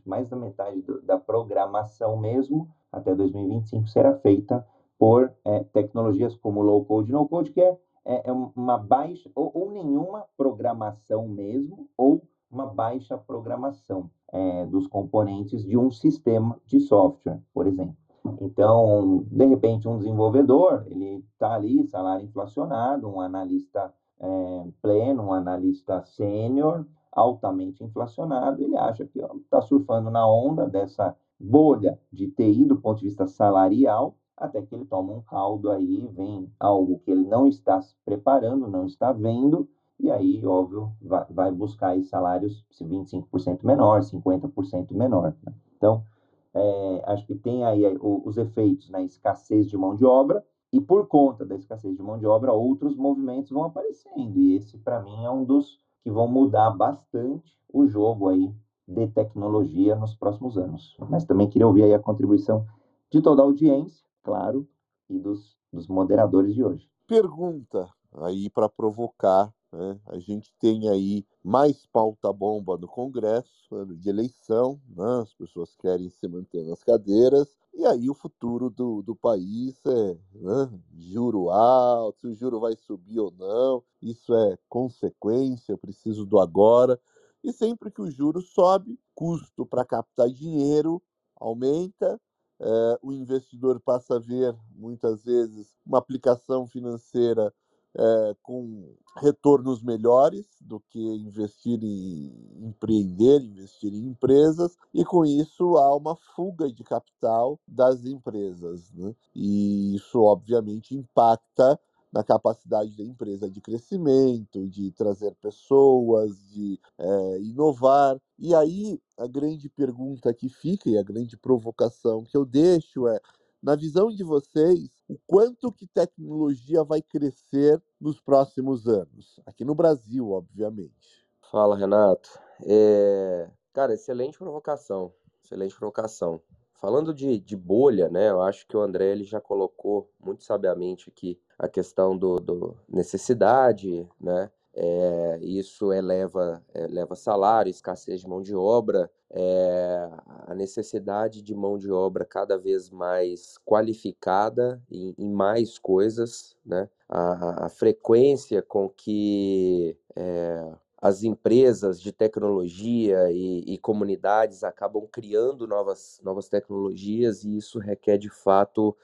mais 0.06 0.28
da 0.28 0.36
metade 0.36 0.80
do, 0.82 1.02
da 1.02 1.18
programação 1.18 2.16
mesmo 2.16 2.68
até 2.92 3.12
2025 3.12 3.88
será 3.88 4.14
feita 4.18 4.64
por 4.96 5.32
é, 5.44 5.64
tecnologias 5.72 6.36
como 6.36 6.62
low 6.62 6.84
code, 6.84 7.10
no 7.10 7.28
code, 7.28 7.50
que 7.50 7.60
é, 7.60 7.76
é, 8.04 8.30
é 8.30 8.32
uma 8.32 8.78
baixa 8.78 9.28
ou, 9.34 9.50
ou, 9.52 9.72
nenhuma 9.72 10.24
programação 10.36 11.26
mesmo 11.26 11.88
ou 11.96 12.22
uma 12.50 12.66
baixa 12.66 13.16
programação 13.16 14.10
é, 14.32 14.66
dos 14.66 14.86
componentes 14.86 15.64
de 15.64 15.76
um 15.76 15.90
sistema 15.90 16.60
de 16.66 16.80
software, 16.80 17.40
por 17.52 17.66
exemplo. 17.66 17.96
Então, 18.40 19.26
de 19.30 19.44
repente, 19.44 19.86
um 19.86 19.98
desenvolvedor 19.98 20.84
ele 20.86 21.24
está 21.32 21.54
ali, 21.54 21.86
salário 21.86 22.24
inflacionado, 22.24 23.08
um 23.08 23.20
analista 23.20 23.92
é, 24.18 24.66
pleno, 24.80 25.24
um 25.24 25.32
analista 25.32 26.02
sênior, 26.04 26.86
altamente 27.12 27.84
inflacionado, 27.84 28.62
ele 28.62 28.76
acha 28.76 29.04
que 29.06 29.20
está 29.20 29.60
surfando 29.60 30.10
na 30.10 30.26
onda 30.26 30.66
dessa 30.66 31.16
bolha 31.38 31.98
de 32.12 32.28
TI 32.28 32.64
do 32.64 32.76
ponto 32.76 32.98
de 32.98 33.06
vista 33.06 33.26
salarial, 33.26 34.16
até 34.36 34.62
que 34.62 34.74
ele 34.74 34.84
toma 34.84 35.12
um 35.12 35.22
caldo 35.22 35.70
aí, 35.70 36.08
vem 36.12 36.50
algo 36.58 36.98
que 37.00 37.10
ele 37.10 37.24
não 37.24 37.46
está 37.46 37.80
se 37.80 37.94
preparando, 38.04 38.68
não 38.68 38.86
está 38.86 39.12
vendo, 39.12 39.68
e 39.98 40.10
aí, 40.10 40.44
óbvio, 40.44 40.92
vai, 41.30 41.52
buscar 41.52 42.00
salários 42.04 42.64
25% 42.80 43.64
menor, 43.64 44.00
50% 44.00 44.92
menor. 44.92 45.34
Né? 45.42 45.54
Então, 45.76 46.04
é, 46.52 47.02
acho 47.06 47.26
que 47.26 47.34
tem 47.34 47.64
aí 47.64 47.82
os 48.00 48.36
efeitos 48.36 48.90
na 48.90 48.98
né? 48.98 49.04
escassez 49.04 49.66
de 49.66 49.76
mão 49.76 49.94
de 49.94 50.04
obra, 50.04 50.44
e 50.72 50.80
por 50.80 51.06
conta 51.06 51.44
da 51.44 51.54
escassez 51.54 51.96
de 51.96 52.02
mão 52.02 52.18
de 52.18 52.26
obra, 52.26 52.52
outros 52.52 52.96
movimentos 52.96 53.50
vão 53.50 53.64
aparecendo. 53.64 54.36
E 54.36 54.56
esse, 54.56 54.76
para 54.78 55.00
mim, 55.00 55.24
é 55.24 55.30
um 55.30 55.44
dos 55.44 55.80
que 56.02 56.10
vão 56.10 56.26
mudar 56.26 56.70
bastante 56.70 57.56
o 57.72 57.86
jogo 57.86 58.28
aí 58.28 58.52
de 58.86 59.06
tecnologia 59.06 59.94
nos 59.94 60.14
próximos 60.14 60.58
anos. 60.58 60.96
Mas 61.08 61.24
também 61.24 61.48
queria 61.48 61.66
ouvir 61.66 61.84
aí 61.84 61.94
a 61.94 61.98
contribuição 61.98 62.66
de 63.10 63.22
toda 63.22 63.42
a 63.42 63.44
audiência, 63.44 64.04
claro, 64.22 64.66
e 65.08 65.18
dos, 65.18 65.56
dos 65.72 65.86
moderadores 65.86 66.54
de 66.54 66.64
hoje. 66.64 66.90
Pergunta 67.06 67.88
aí 68.12 68.50
para 68.50 68.68
provocar 68.68 69.52
né? 69.74 70.00
A 70.06 70.18
gente 70.18 70.54
tem 70.60 70.88
aí 70.88 71.26
mais 71.42 71.84
pauta-bomba 71.86 72.78
no 72.78 72.86
Congresso, 72.86 73.74
ano 73.74 73.96
de 73.96 74.08
eleição, 74.08 74.80
né? 74.88 75.22
as 75.22 75.34
pessoas 75.34 75.74
querem 75.76 76.08
se 76.08 76.28
manter 76.28 76.64
nas 76.64 76.82
cadeiras, 76.84 77.48
e 77.74 77.84
aí 77.84 78.08
o 78.08 78.14
futuro 78.14 78.70
do, 78.70 79.02
do 79.02 79.16
país 79.16 79.74
é 79.84 80.18
né? 80.34 80.80
juro 80.96 81.50
alto, 81.50 82.20
se 82.20 82.26
o 82.28 82.34
juro 82.34 82.60
vai 82.60 82.76
subir 82.76 83.18
ou 83.18 83.32
não, 83.32 83.82
isso 84.00 84.32
é 84.32 84.56
consequência, 84.68 85.72
eu 85.72 85.78
preciso 85.78 86.24
do 86.24 86.38
agora. 86.38 86.98
E 87.42 87.52
sempre 87.52 87.90
que 87.90 88.00
o 88.00 88.10
juro 88.10 88.40
sobe, 88.40 88.98
custo 89.14 89.66
para 89.66 89.84
captar 89.84 90.30
dinheiro 90.30 91.02
aumenta, 91.36 92.18
é, 92.60 92.98
o 93.02 93.12
investidor 93.12 93.80
passa 93.80 94.16
a 94.16 94.18
ver 94.20 94.56
muitas 94.70 95.24
vezes 95.24 95.74
uma 95.84 95.98
aplicação 95.98 96.66
financeira 96.66 97.52
é, 97.96 98.36
com 98.42 98.94
retornos 99.16 99.82
melhores 99.82 100.46
do 100.60 100.80
que 100.80 100.98
investir 100.98 101.78
em 101.82 102.66
empreender, 102.66 103.40
investir 103.40 103.92
em 103.94 104.08
empresas, 104.08 104.76
e 104.92 105.04
com 105.04 105.24
isso 105.24 105.76
há 105.76 105.96
uma 105.96 106.16
fuga 106.34 106.70
de 106.70 106.82
capital 106.82 107.60
das 107.66 108.04
empresas. 108.04 108.92
Né? 108.92 109.14
E 109.34 109.94
isso, 109.94 110.20
obviamente, 110.20 110.96
impacta 110.96 111.78
na 112.12 112.22
capacidade 112.22 112.96
da 112.96 113.02
empresa 113.02 113.50
de 113.50 113.60
crescimento, 113.60 114.68
de 114.68 114.92
trazer 114.92 115.34
pessoas, 115.42 116.36
de 116.50 116.78
é, 116.96 117.40
inovar. 117.40 118.16
E 118.38 118.54
aí 118.54 119.00
a 119.18 119.26
grande 119.26 119.68
pergunta 119.68 120.32
que 120.32 120.48
fica 120.48 120.88
e 120.88 120.96
a 120.96 121.02
grande 121.02 121.36
provocação 121.36 122.22
que 122.22 122.36
eu 122.36 122.44
deixo 122.44 123.08
é 123.08 123.20
na 123.64 123.74
visão 123.74 124.10
de 124.10 124.22
vocês, 124.22 124.90
o 125.08 125.16
quanto 125.26 125.72
que 125.72 125.86
tecnologia 125.86 126.84
vai 126.84 127.00
crescer 127.00 127.82
nos 127.98 128.20
próximos 128.20 128.86
anos? 128.86 129.40
Aqui 129.46 129.64
no 129.64 129.74
Brasil, 129.74 130.30
obviamente. 130.32 131.24
Fala, 131.50 131.74
Renato. 131.74 132.38
É... 132.62 133.50
Cara, 133.72 133.94
excelente 133.94 134.36
provocação. 134.36 135.14
Excelente 135.42 135.74
provocação. 135.74 136.42
Falando 136.74 137.14
de, 137.14 137.38
de 137.38 137.56
bolha, 137.56 138.10
né? 138.10 138.28
Eu 138.28 138.42
acho 138.42 138.66
que 138.66 138.76
o 138.76 138.82
André 138.82 139.12
ele 139.12 139.24
já 139.24 139.40
colocou 139.40 140.10
muito 140.22 140.44
sabiamente 140.44 141.08
aqui 141.08 141.40
a 141.58 141.66
questão 141.66 142.14
do, 142.18 142.38
do 142.38 142.76
necessidade, 142.86 144.06
né? 144.20 144.50
É, 144.76 145.38
isso 145.40 145.92
eleva, 145.92 146.60
eleva 146.74 147.14
salário, 147.14 147.70
escassez 147.70 148.20
de 148.20 148.28
mão 148.28 148.42
de 148.42 148.56
obra, 148.56 149.08
é, 149.30 150.10
a 150.46 150.54
necessidade 150.54 151.42
de 151.42 151.54
mão 151.54 151.78
de 151.78 151.90
obra 151.90 152.24
cada 152.24 152.58
vez 152.58 152.90
mais 152.90 153.56
qualificada 153.64 154.82
em, 154.90 155.14
em 155.16 155.30
mais 155.30 155.78
coisas, 155.78 156.56
né? 156.64 156.88
A, 157.08 157.66
a, 157.66 157.68
frequência 157.68 158.62
com 158.62 158.88
que 158.88 159.96
é, 160.16 160.72
as 161.00 161.22
empresas 161.22 162.00
de 162.00 162.10
tecnologia 162.12 163.30
e, 163.30 163.74
e, 163.74 163.78
comunidades 163.78 164.64
acabam 164.64 165.06
criando 165.06 165.66
novas, 165.66 166.20
novas 166.22 166.48
tecnologias 166.48 167.44
e 167.44 167.56
isso 167.56 167.78
requer 167.78 168.18
de 168.18 168.30
fato 168.30 168.96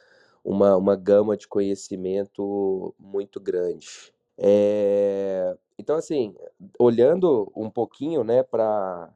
uma, 0.44 0.76
uma 0.76 0.96
gama 0.96 1.36
de 1.36 1.46
conhecimento 1.46 2.94
muito 2.98 3.38
grande. 3.38 4.12
É, 4.42 5.54
então, 5.78 5.96
assim, 5.96 6.34
olhando 6.78 7.52
um 7.54 7.68
pouquinho 7.68 8.24
né, 8.24 8.42
para 8.42 9.12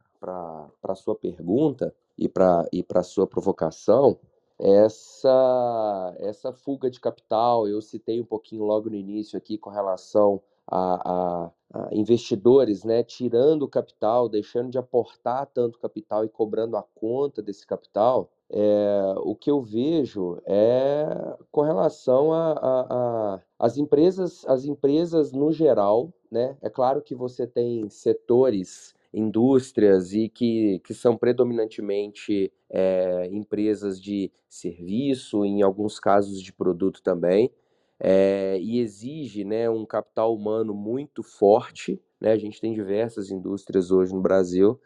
a 0.83 0.95
sua 0.95 1.15
pergunta 1.15 1.95
e 2.17 2.29
para 2.29 2.69
e 2.71 2.85
a 2.95 3.03
sua 3.03 3.27
provocação, 3.27 4.19
essa, 4.59 6.15
essa 6.19 6.53
fuga 6.53 6.91
de 6.91 7.01
capital, 7.01 7.67
eu 7.67 7.81
citei 7.81 8.21
um 8.21 8.25
pouquinho 8.25 8.65
logo 8.65 8.91
no 8.91 8.97
início 8.97 9.37
aqui 9.37 9.57
com 9.57 9.71
relação 9.71 10.41
a, 10.67 11.11
a, 11.11 11.51
a 11.73 11.95
investidores 11.95 12.85
né, 12.85 13.03
tirando 13.03 13.63
o 13.63 13.69
capital, 13.69 14.29
deixando 14.29 14.71
de 14.71 14.79
aportar 14.79 15.47
tanto 15.47 15.79
capital 15.79 16.25
e 16.25 16.29
cobrando 16.29 16.77
a 16.77 16.83
conta 16.83 17.43
desse 17.43 17.67
capital, 17.67 18.31
é, 18.51 19.15
o 19.19 19.35
que 19.35 19.51
eu 19.51 19.63
vejo 19.63 20.41
é 20.47 21.07
com 21.51 21.63
relação 21.63 22.33
a, 22.33 22.53
a, 22.53 22.87
a, 22.91 23.41
as 23.59 23.77
empresas, 23.77 24.45
as 24.47 24.65
empresas 24.65 25.33
no 25.33 25.51
geral, 25.51 26.13
né? 26.31 26.57
É 26.61 26.69
claro 26.69 27.03
que 27.03 27.15
você 27.15 27.47
tem 27.47 27.89
setores, 27.89 28.95
indústrias 29.13 30.13
e 30.13 30.29
que, 30.29 30.81
que 30.81 30.93
são 30.93 31.17
predominantemente 31.17 32.53
é, 32.69 33.29
empresas 33.33 34.01
de 34.01 34.31
serviço, 34.49 35.45
em 35.45 35.63
alguns 35.63 36.01
casos 36.01 36.43
de 36.43 36.53
produto 36.53 37.01
também, 37.03 37.51
é, 37.99 38.59
e 38.61 38.81
exige 38.81 39.45
né, 39.45 39.71
um 39.71 39.87
capital 39.87 40.35
humano 40.35 40.75
muito 40.75 41.23
forte. 41.23 42.01
Né? 42.21 42.33
A 42.33 42.37
gente 42.37 42.61
tem 42.61 42.75
diversas 42.75 43.31
indústrias 43.31 43.91
hoje 43.91 44.13
no 44.13 44.21
Brasil, 44.21 44.81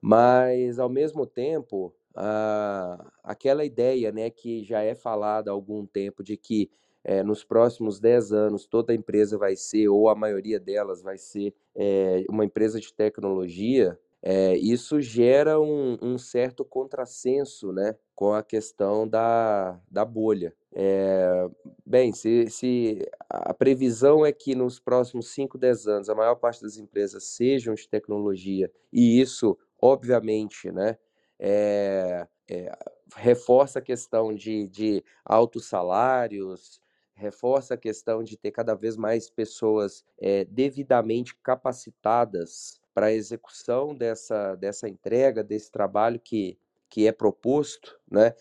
mas 0.00 0.78
ao 0.78 0.88
mesmo 0.88 1.26
tempo, 1.26 1.92
a, 2.20 3.10
aquela 3.24 3.64
ideia 3.64 4.12
né, 4.12 4.28
que 4.28 4.62
já 4.62 4.82
é 4.82 4.94
falada 4.94 5.50
há 5.50 5.54
algum 5.54 5.86
tempo 5.86 6.22
de 6.22 6.36
que 6.36 6.70
é, 7.02 7.22
nos 7.22 7.42
próximos 7.42 7.98
10 7.98 8.32
anos 8.32 8.66
toda 8.66 8.94
empresa 8.94 9.38
vai 9.38 9.56
ser, 9.56 9.88
ou 9.88 10.08
a 10.10 10.14
maioria 10.14 10.60
delas 10.60 11.02
vai 11.02 11.16
ser, 11.16 11.54
é, 11.74 12.24
uma 12.28 12.44
empresa 12.44 12.78
de 12.78 12.92
tecnologia, 12.92 13.98
é, 14.22 14.54
isso 14.54 15.00
gera 15.00 15.58
um, 15.58 15.96
um, 16.02 16.18
certo 16.18 16.62
contrassenso 16.62 17.72
né, 17.72 17.96
com 18.14 18.34
a 18.34 18.42
questão 18.42 19.08
da, 19.08 19.80
da 19.90 20.04
bolha. 20.04 20.54
É, 20.74 21.48
bem, 21.86 22.12
se, 22.12 22.50
se 22.50 22.98
a 23.30 23.54
previsão 23.54 24.26
é 24.26 24.30
que 24.30 24.54
nos 24.54 24.78
próximos 24.78 25.28
5, 25.28 25.56
10 25.56 25.86
anos 25.86 26.10
a 26.10 26.14
maior 26.14 26.34
parte 26.34 26.60
das 26.60 26.76
empresas 26.76 27.24
sejam 27.24 27.74
de 27.74 27.88
tecnologia, 27.88 28.70
e 28.92 29.18
isso, 29.22 29.56
obviamente, 29.80 30.70
né, 30.70 30.98
é, 31.40 32.26
reforça 33.16 33.78
a 33.78 33.82
questão 33.82 34.34
de, 34.34 34.68
de 34.68 35.04
altos 35.24 35.66
salários, 35.66 36.80
reforça 37.14 37.74
a 37.74 37.78
questão 37.78 38.22
de 38.22 38.36
ter 38.36 38.50
cada 38.50 38.74
vez 38.74 38.96
mais 38.96 39.28
pessoas 39.30 40.04
devidamente 40.48 41.34
capacitadas 41.42 42.80
para 42.94 43.06
a 43.06 43.12
execução 43.12 43.94
dessa, 43.94 44.54
dessa 44.56 44.88
entrega, 44.88 45.42
desse 45.42 45.70
trabalho 45.70 46.20
que, 46.20 46.58
que 46.88 47.06
é 47.06 47.12
proposto, 47.12 47.98
né? 48.10 48.34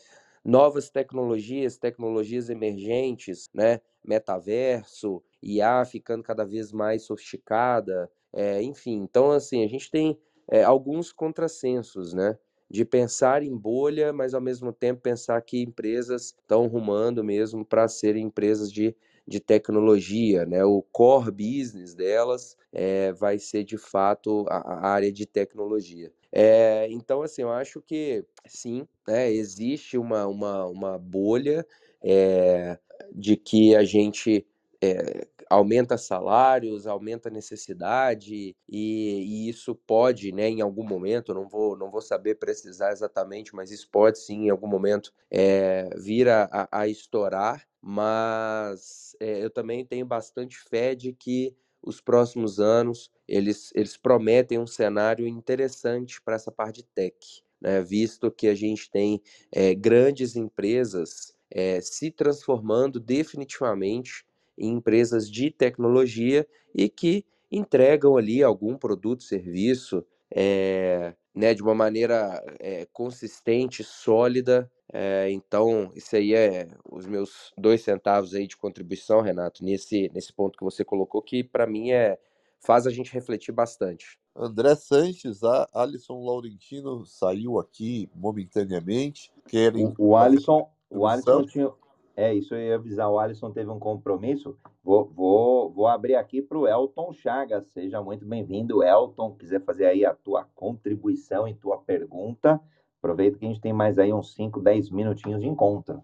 Novas 0.43 0.89
tecnologias, 0.89 1.77
tecnologias 1.77 2.49
emergentes, 2.49 3.49
né? 3.53 3.81
Metaverso, 4.03 5.21
IA 5.41 5.85
ficando 5.85 6.23
cada 6.23 6.45
vez 6.45 6.71
mais 6.71 7.03
sofisticada, 7.03 8.09
é, 8.33 8.61
enfim. 8.61 9.01
Então, 9.03 9.31
assim, 9.31 9.63
a 9.63 9.67
gente 9.67 9.91
tem 9.91 10.19
é, 10.49 10.63
alguns 10.63 11.11
contrassensos, 11.11 12.13
né? 12.13 12.37
De 12.69 12.85
pensar 12.85 13.43
em 13.43 13.55
bolha, 13.55 14.13
mas 14.13 14.33
ao 14.33 14.41
mesmo 14.41 14.71
tempo 14.71 15.01
pensar 15.01 15.41
que 15.41 15.61
empresas 15.61 16.35
estão 16.39 16.67
rumando 16.67 17.23
mesmo 17.23 17.65
para 17.65 17.87
serem 17.87 18.25
empresas 18.25 18.71
de 18.71 18.95
de 19.29 19.39
tecnologia, 19.39 20.43
né? 20.45 20.65
O 20.65 20.81
core 20.91 21.29
business 21.31 21.93
delas 21.93 22.57
é, 22.73 23.13
vai 23.13 23.37
ser 23.37 23.63
de 23.63 23.77
fato 23.77 24.43
a, 24.49 24.57
a 24.57 24.87
área 24.87 25.11
de 25.11 25.25
tecnologia. 25.25 26.11
É, 26.31 26.87
então, 26.89 27.21
assim, 27.21 27.43
eu 27.43 27.51
acho 27.51 27.79
que 27.81 28.25
sim, 28.47 28.87
né, 29.07 29.31
existe 29.31 29.97
uma, 29.97 30.25
uma, 30.25 30.65
uma 30.65 30.97
bolha 30.97 31.65
é, 32.03 32.77
de 33.11 33.37
que 33.37 33.75
a 33.75 33.83
gente 33.83 34.45
é, 34.81 35.27
aumenta 35.49 35.97
salários, 35.97 36.85
aumenta 36.85 37.29
necessidade, 37.29 38.33
e, 38.33 38.55
e, 38.69 39.49
isso 39.49 39.73
pode, 39.73 40.31
né, 40.31 40.47
em 40.47 40.61
algum 40.61 40.83
momento, 40.83 41.33
não 41.33 41.47
vou, 41.47 41.75
não 41.75 41.89
vou 41.89 42.01
saber 42.01 42.35
precisar 42.35 42.91
exatamente, 42.91 43.55
mas 43.55 43.71
isso 43.71 43.89
pode 43.91 44.19
sim, 44.19 44.45
em 44.45 44.49
algum 44.49 44.67
momento, 44.67 45.11
é, 45.31 45.89
vir 45.97 46.29
a, 46.29 46.69
a, 46.71 46.87
estourar, 46.87 47.67
mas 47.81 49.15
é, 49.19 49.43
eu 49.43 49.49
também 49.49 49.83
tenho 49.83 50.05
bastante 50.05 50.57
fé 50.57 50.93
de 50.93 51.13
que 51.13 51.55
os 51.81 51.99
próximos 51.99 52.59
anos 52.59 53.09
eles, 53.27 53.71
eles 53.73 53.97
prometem 53.97 54.59
um 54.59 54.67
cenário 54.67 55.25
interessante 55.27 56.21
para 56.21 56.35
essa 56.35 56.51
parte 56.51 56.77
de 56.77 56.83
tech, 56.83 57.17
né? 57.59 57.81
visto 57.81 58.29
que 58.29 58.47
a 58.47 58.55
gente 58.55 58.91
tem 58.91 59.21
é, 59.51 59.73
grandes 59.73 60.35
empresas 60.35 61.33
é, 61.49 61.81
se 61.81 62.11
transformando 62.11 62.99
definitivamente 62.99 64.25
em 64.59 64.73
empresas 64.73 65.29
de 65.29 65.49
tecnologia 65.49 66.45
e 66.75 66.89
que 66.89 67.25
entregam 67.51 68.17
ali 68.17 68.43
algum 68.43 68.77
produto, 68.77 69.23
serviço, 69.23 70.05
é, 70.31 71.15
né, 71.33 71.53
de 71.53 71.63
uma 71.63 71.73
maneira 71.73 72.43
é, 72.59 72.85
consistente, 72.91 73.83
sólida. 73.83 74.69
É, 74.91 75.29
então, 75.31 75.91
isso 75.95 76.15
aí 76.15 76.33
é 76.33 76.67
os 76.91 77.05
meus 77.05 77.51
dois 77.57 77.81
centavos 77.81 78.33
aí 78.35 78.45
de 78.45 78.57
contribuição, 78.57 79.21
Renato, 79.21 79.63
nesse, 79.63 80.11
nesse 80.13 80.33
ponto 80.33 80.57
que 80.57 80.63
você 80.63 80.83
colocou, 80.83 81.21
que 81.21 81.43
para 81.43 81.65
mim 81.65 81.91
é 81.91 82.19
faz 82.61 82.85
a 82.85 82.91
gente 82.91 83.13
refletir 83.13 83.53
bastante. 83.53 84.19
André 84.35 84.75
Sanches, 84.75 85.43
a 85.43 85.67
Alisson 85.73 86.23
Laurentino 86.23 87.05
saiu 87.05 87.59
aqui 87.59 88.09
momentaneamente. 88.13 89.31
Querem 89.47 89.85
o, 89.85 89.93
o 89.97 90.15
Alisson, 90.15 90.69
o 90.89 91.07
Alisson 91.07 91.45
tinha, 91.45 91.71
é, 92.19 92.33
isso 92.33 92.53
eu 92.53 92.59
ia 92.59 92.75
avisar. 92.75 93.09
O 93.09 93.17
Alisson 93.17 93.49
teve 93.49 93.69
um 93.69 93.79
compromisso. 93.79 94.57
Vou, 94.83 95.05
vou, 95.05 95.71
vou 95.71 95.87
abrir 95.87 96.15
aqui 96.15 96.41
para 96.41 96.57
o 96.57 96.67
Elton 96.67 97.13
Chagas. 97.13 97.67
Seja 97.67 98.01
muito 98.01 98.25
bem-vindo, 98.25 98.83
Elton. 98.83 99.35
Quiser 99.35 99.63
fazer 99.63 99.85
aí 99.85 100.03
a 100.03 100.13
tua 100.13 100.43
contribuição 100.53 101.47
e 101.47 101.53
tua 101.53 101.77
pergunta, 101.77 102.59
aproveita 102.97 103.37
que 103.37 103.45
a 103.45 103.47
gente 103.47 103.61
tem 103.61 103.71
mais 103.71 103.97
aí 103.97 104.11
uns 104.11 104.33
5, 104.33 104.59
10 104.59 104.89
minutinhos 104.89 105.39
de 105.39 105.47
encontro. 105.47 106.03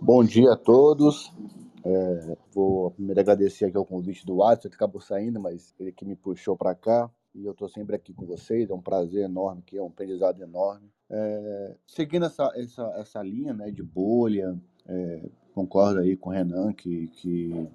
Bom 0.00 0.22
dia 0.22 0.52
a 0.52 0.56
todos. 0.56 1.34
É, 1.84 2.36
vou 2.54 2.92
primeiro 2.92 3.18
agradecer 3.18 3.64
aqui 3.64 3.78
o 3.78 3.84
convite 3.84 4.24
do 4.24 4.44
Alisson, 4.44 4.68
que 4.68 4.76
acabou 4.76 5.00
saindo, 5.00 5.40
mas 5.40 5.74
ele 5.80 5.90
que 5.90 6.04
me 6.04 6.14
puxou 6.14 6.56
para 6.56 6.72
cá. 6.72 7.10
E 7.34 7.44
eu 7.44 7.50
estou 7.50 7.68
sempre 7.68 7.96
aqui 7.96 8.14
com 8.14 8.26
vocês. 8.26 8.70
É 8.70 8.74
um 8.74 8.80
prazer 8.80 9.24
enorme, 9.24 9.62
que 9.62 9.76
é 9.76 9.82
um 9.82 9.88
aprendizado 9.88 10.40
enorme. 10.40 10.88
É, 11.10 11.74
seguindo 11.84 12.26
essa, 12.26 12.52
essa, 12.54 12.82
essa 12.96 13.20
linha 13.24 13.52
né, 13.52 13.72
de 13.72 13.82
bolha, 13.82 14.56
é, 14.86 15.28
concordo 15.54 16.00
aí 16.00 16.16
com 16.16 16.30
o 16.30 16.32
Renan 16.32 16.72
que, 16.72 17.08
que, 17.08 17.68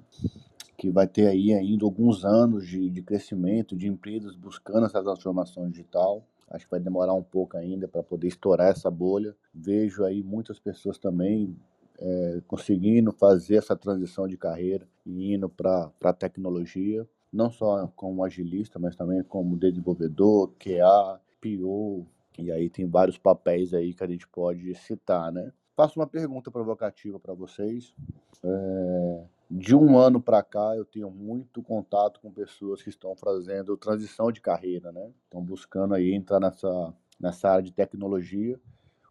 que 0.78 0.90
vai 0.90 1.08
ter 1.08 1.28
aí 1.28 1.54
ainda 1.54 1.86
alguns 1.86 2.26
anos 2.26 2.68
de, 2.68 2.90
de 2.90 3.02
crescimento 3.02 3.76
de 3.76 3.88
empresas 3.88 4.36
buscando 4.36 4.86
essa 4.86 5.04
transformação 5.04 5.70
digital. 5.70 6.24
Acho 6.50 6.66
que 6.66 6.72
vai 6.72 6.80
demorar 6.80 7.14
um 7.14 7.24
pouco 7.24 7.58
ainda 7.58 7.88
para 7.88 8.04
poder 8.04 8.28
estourar 8.28 8.70
essa 8.70 8.90
bolha. 8.90 9.36
Vejo 9.54 10.04
aí 10.04 10.24
muitas 10.24 10.60
pessoas 10.60 10.98
também 10.98 11.56
é, 11.98 12.42
conseguindo 12.48 13.12
fazer 13.12 13.56
essa 13.56 13.76
transição 13.76 14.28
de 14.28 14.38
carreira 14.38 14.88
e 15.06 15.34
indo 15.34 15.50
para 15.50 15.92
a 16.04 16.14
tecnologia, 16.14 17.08
não 17.32 17.50
só 17.50 17.88
como 17.96 18.24
agilista, 18.24 18.80
mas 18.80 18.96
também 18.96 19.24
como 19.24 19.58
desenvolvedor, 19.58 20.54
QA, 20.60 21.20
PO, 21.42 22.06
e 22.38 22.52
aí 22.52 22.70
tem 22.70 22.86
vários 22.86 23.18
papéis 23.18 23.74
aí 23.74 23.94
que 23.94 24.04
a 24.04 24.08
gente 24.08 24.28
pode 24.28 24.74
citar, 24.76 25.32
né? 25.32 25.52
Faço 25.76 26.00
uma 26.00 26.08
pergunta 26.08 26.50
provocativa 26.50 27.20
para 27.20 27.34
vocês. 27.34 27.94
É, 28.42 29.26
de 29.52 29.76
um 29.76 29.98
ano 29.98 30.22
para 30.22 30.42
cá, 30.42 30.74
eu 30.76 30.86
tenho 30.86 31.12
muito 31.12 31.62
contato 31.62 32.22
com 32.22 32.32
pessoas 32.32 32.82
que 32.82 32.90
estão 32.90 33.14
fazendo 33.16 33.76
transição 33.76 34.32
de 34.32 34.40
carreira, 34.40 34.92
né? 34.94 35.12
Estão 35.26 35.44
buscando 35.44 35.94
aí 35.94 36.14
entrar 36.14 36.40
nessa, 36.40 36.94
nessa 37.20 37.50
área 37.50 37.64
de 37.64 37.74
tecnologia. 37.74 38.58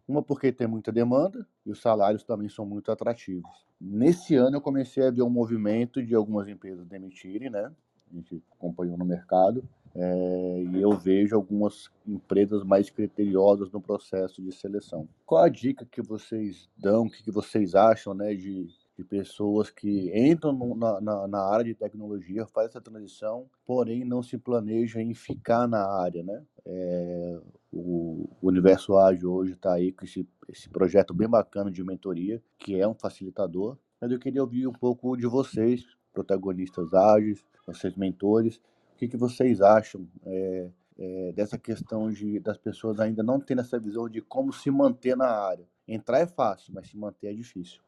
Uma 0.07 0.23
porque 0.23 0.51
tem 0.51 0.67
muita 0.67 0.91
demanda 0.91 1.47
e 1.63 1.71
os 1.71 1.79
salários 1.79 2.23
também 2.23 2.49
são 2.49 2.65
muito 2.65 2.91
atrativos. 2.91 3.65
Nesse 3.79 4.35
ano 4.35 4.57
eu 4.57 4.61
comecei 4.61 5.05
a 5.05 5.11
ver 5.11 5.21
um 5.21 5.29
movimento 5.29 6.03
de 6.03 6.15
algumas 6.15 6.47
empresas 6.47 6.85
demitirem, 6.87 7.49
né? 7.49 7.71
A 8.11 8.15
gente 8.15 8.41
acompanhou 8.53 8.97
no 8.97 9.05
mercado. 9.05 9.63
É, 9.95 10.63
e 10.73 10.81
eu 10.81 10.91
vejo 10.91 11.35
algumas 11.35 11.89
empresas 12.05 12.63
mais 12.63 12.89
criteriosas 12.89 13.71
no 13.71 13.79
processo 13.79 14.41
de 14.41 14.51
seleção. 14.51 15.07
Qual 15.25 15.43
a 15.43 15.49
dica 15.49 15.85
que 15.85 16.01
vocês 16.01 16.69
dão, 16.77 17.05
o 17.05 17.09
que 17.09 17.31
vocês 17.31 17.75
acham 17.75 18.13
né, 18.13 18.35
de 18.35 18.67
de 18.97 19.03
pessoas 19.03 19.69
que 19.69 20.11
entram 20.15 20.53
no, 20.53 20.75
na, 20.75 21.01
na, 21.01 21.27
na, 21.27 21.49
área 21.49 21.65
de 21.65 21.75
tecnologia, 21.75 22.47
fazem 22.47 22.69
essa 22.69 22.81
transição, 22.81 23.45
porém 23.65 24.05
não 24.05 24.23
se 24.23 24.37
planejam 24.37 25.01
em 25.01 25.13
ficar 25.13 25.67
na 25.67 25.85
área, 25.85 26.23
né? 26.23 26.41
É, 26.65 27.39
o, 27.71 28.29
o, 28.41 28.47
Universo 28.47 28.97
Ágil 28.97 29.31
hoje 29.31 29.51
está 29.51 29.73
aí 29.73 29.91
com 29.91 30.05
esse, 30.05 30.27
esse 30.47 30.69
projeto 30.69 31.13
bem 31.13 31.27
bacana 31.27 31.69
de 31.69 31.83
mentoria, 31.83 32.41
que 32.57 32.79
é 32.79 32.87
um 32.87 32.95
facilitador, 32.95 33.77
mas 33.99 34.11
eu 34.11 34.19
queria 34.19 34.41
ouvir 34.41 34.65
um 34.65 34.73
pouco 34.73 35.17
de 35.17 35.27
vocês, 35.27 35.85
protagonistas 36.13 36.93
ágeis, 36.93 37.43
vocês 37.67 37.95
mentores, 37.95 38.61
o 38.95 38.97
que, 38.97 39.09
que 39.09 39.17
vocês 39.17 39.61
acham 39.61 40.07
é, 40.25 40.69
é, 40.97 41.31
dessa 41.33 41.57
questão 41.57 42.09
de 42.09 42.39
das 42.39 42.57
pessoas 42.57 42.97
ainda 42.99 43.21
não 43.21 43.41
terem 43.41 43.61
essa 43.61 43.77
visão 43.77 44.07
de 44.07 44.21
como 44.21 44.53
se 44.53 44.71
manter 44.71 45.17
na 45.17 45.27
área. 45.27 45.67
Entrar 45.85 46.19
é 46.19 46.25
fácil, 46.25 46.73
mas 46.73 46.87
se 46.87 46.97
manter 46.97 47.27
é 47.27 47.33
difícil. 47.33 47.81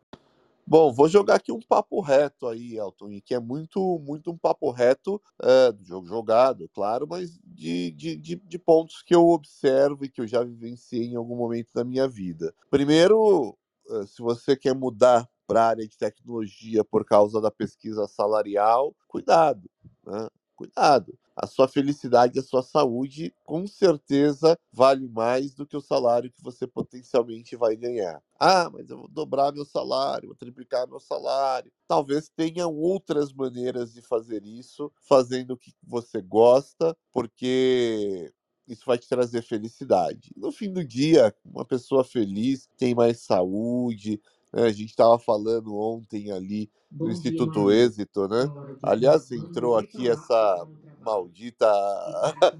Bom, 0.69 0.91
vou 0.91 1.07
jogar 1.07 1.35
aqui 1.35 1.49
um 1.49 1.61
papo 1.61 2.01
reto 2.01 2.45
aí, 2.45 2.77
Elton, 2.77 3.21
que 3.23 3.33
é 3.33 3.39
muito, 3.39 3.99
muito 3.99 4.31
um 4.31 4.37
papo 4.37 4.69
reto 4.69 5.21
é, 5.41 5.71
do 5.71 5.81
jogo 5.85 6.05
jogado, 6.05 6.69
claro, 6.73 7.07
mas 7.09 7.39
de, 7.41 7.89
de, 7.91 8.17
de, 8.17 8.35
de, 8.35 8.59
pontos 8.59 9.01
que 9.01 9.15
eu 9.15 9.29
observo 9.29 10.03
e 10.03 10.09
que 10.09 10.19
eu 10.19 10.27
já 10.27 10.43
vivenciei 10.43 11.05
em 11.05 11.15
algum 11.15 11.37
momento 11.37 11.69
da 11.73 11.85
minha 11.85 12.05
vida. 12.05 12.53
Primeiro, 12.69 13.57
eh, 13.89 14.05
se 14.07 14.21
você 14.21 14.57
quer 14.57 14.75
mudar 14.75 15.25
para 15.47 15.63
a 15.63 15.67
área 15.67 15.87
de 15.87 15.97
tecnologia 15.97 16.83
por 16.83 17.05
causa 17.05 17.39
da 17.39 17.49
pesquisa 17.49 18.05
salarial, 18.05 18.93
cuidado, 19.07 19.69
né? 20.05 20.27
Cuidado 20.57 21.17
a 21.37 21.45
sua 21.45 21.67
felicidade, 21.67 22.39
a 22.39 22.43
sua 22.43 22.63
saúde, 22.63 23.31
com 23.45 23.67
certeza 23.67 24.57
vale 24.73 25.07
mais 25.07 25.53
do 25.53 25.67
que 25.67 25.77
o 25.77 25.81
salário 25.81 26.31
que 26.31 26.41
você 26.41 26.65
potencialmente 26.65 27.55
vai 27.55 27.75
ganhar. 27.75 28.21
Ah, 28.39 28.67
mas 28.73 28.89
eu 28.89 28.97
vou 28.97 29.07
dobrar 29.07 29.53
meu 29.53 29.63
salário, 29.63 30.29
vou 30.29 30.35
triplicar 30.35 30.87
meu 30.87 30.99
salário. 30.99 31.71
Talvez 31.87 32.27
tenha 32.35 32.67
outras 32.67 33.31
maneiras 33.31 33.93
de 33.93 34.01
fazer 34.01 34.43
isso, 34.43 34.91
fazendo 34.99 35.51
o 35.51 35.57
que 35.57 35.71
você 35.83 36.21
gosta, 36.23 36.97
porque 37.13 38.33
isso 38.67 38.83
vai 38.87 38.97
te 38.97 39.07
trazer 39.07 39.43
felicidade. 39.43 40.33
No 40.35 40.51
fim 40.51 40.73
do 40.73 40.83
dia, 40.83 41.33
uma 41.45 41.63
pessoa 41.63 42.03
feliz 42.03 42.67
tem 42.79 42.95
mais 42.95 43.19
saúde. 43.19 44.19
Né? 44.51 44.63
A 44.63 44.71
gente 44.71 44.89
estava 44.89 45.19
falando 45.19 45.77
ontem 45.77 46.31
ali 46.31 46.69
no 46.99 47.11
Instituto 47.11 47.71
Êxito, 47.71 48.27
né? 48.27 48.49
Aliás, 48.81 49.31
entrou 49.31 49.77
aqui 49.77 50.09
essa 50.09 50.67
maldita 50.99 51.65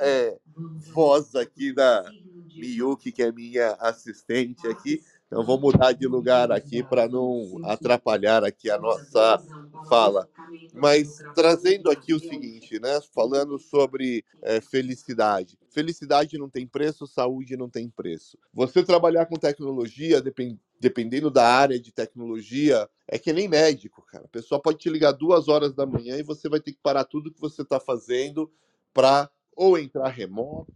é, 0.00 0.38
voz 0.92 1.34
aqui 1.34 1.72
da 1.72 2.12
Miyuki, 2.56 3.12
que 3.12 3.22
é 3.22 3.32
minha 3.32 3.72
assistente 3.80 4.66
aqui. 4.66 5.02
Então 5.26 5.44
vou 5.44 5.58
mudar 5.60 5.92
de 5.92 6.06
lugar 6.06 6.52
aqui 6.52 6.82
para 6.82 7.08
não 7.08 7.58
atrapalhar 7.62 8.44
aqui 8.44 8.70
a 8.70 8.78
nossa 8.78 9.42
fala. 9.82 10.28
Mas 10.74 11.24
trazendo 11.34 11.90
aqui 11.90 12.14
o 12.14 12.20
seguinte, 12.20 12.80
né? 12.80 13.00
Falando 13.14 13.58
sobre 13.58 14.24
é, 14.42 14.60
felicidade. 14.60 15.58
Felicidade 15.68 16.38
não 16.38 16.48
tem 16.48 16.66
preço, 16.66 17.06
saúde 17.06 17.56
não 17.56 17.68
tem 17.68 17.90
preço. 17.90 18.38
Você 18.54 18.82
trabalhar 18.82 19.26
com 19.26 19.36
tecnologia, 19.36 20.20
depend, 20.22 20.58
dependendo 20.82 21.30
da 21.30 21.46
área 21.46 21.78
de 21.78 21.92
tecnologia, 21.92 22.90
é 23.06 23.16
que 23.16 23.32
nem 23.32 23.46
médico, 23.46 24.02
cara. 24.02 24.24
A 24.24 24.28
pessoa 24.28 24.60
pode 24.60 24.78
te 24.78 24.90
ligar 24.90 25.12
duas 25.12 25.46
horas 25.46 25.72
da 25.72 25.86
manhã 25.86 26.16
e 26.16 26.24
você 26.24 26.48
vai 26.48 26.58
ter 26.58 26.72
que 26.72 26.80
parar 26.82 27.04
tudo 27.04 27.30
que 27.30 27.40
você 27.40 27.62
está 27.62 27.78
fazendo 27.78 28.50
para 28.92 29.30
ou 29.54 29.78
entrar 29.78 30.08
remoto 30.08 30.72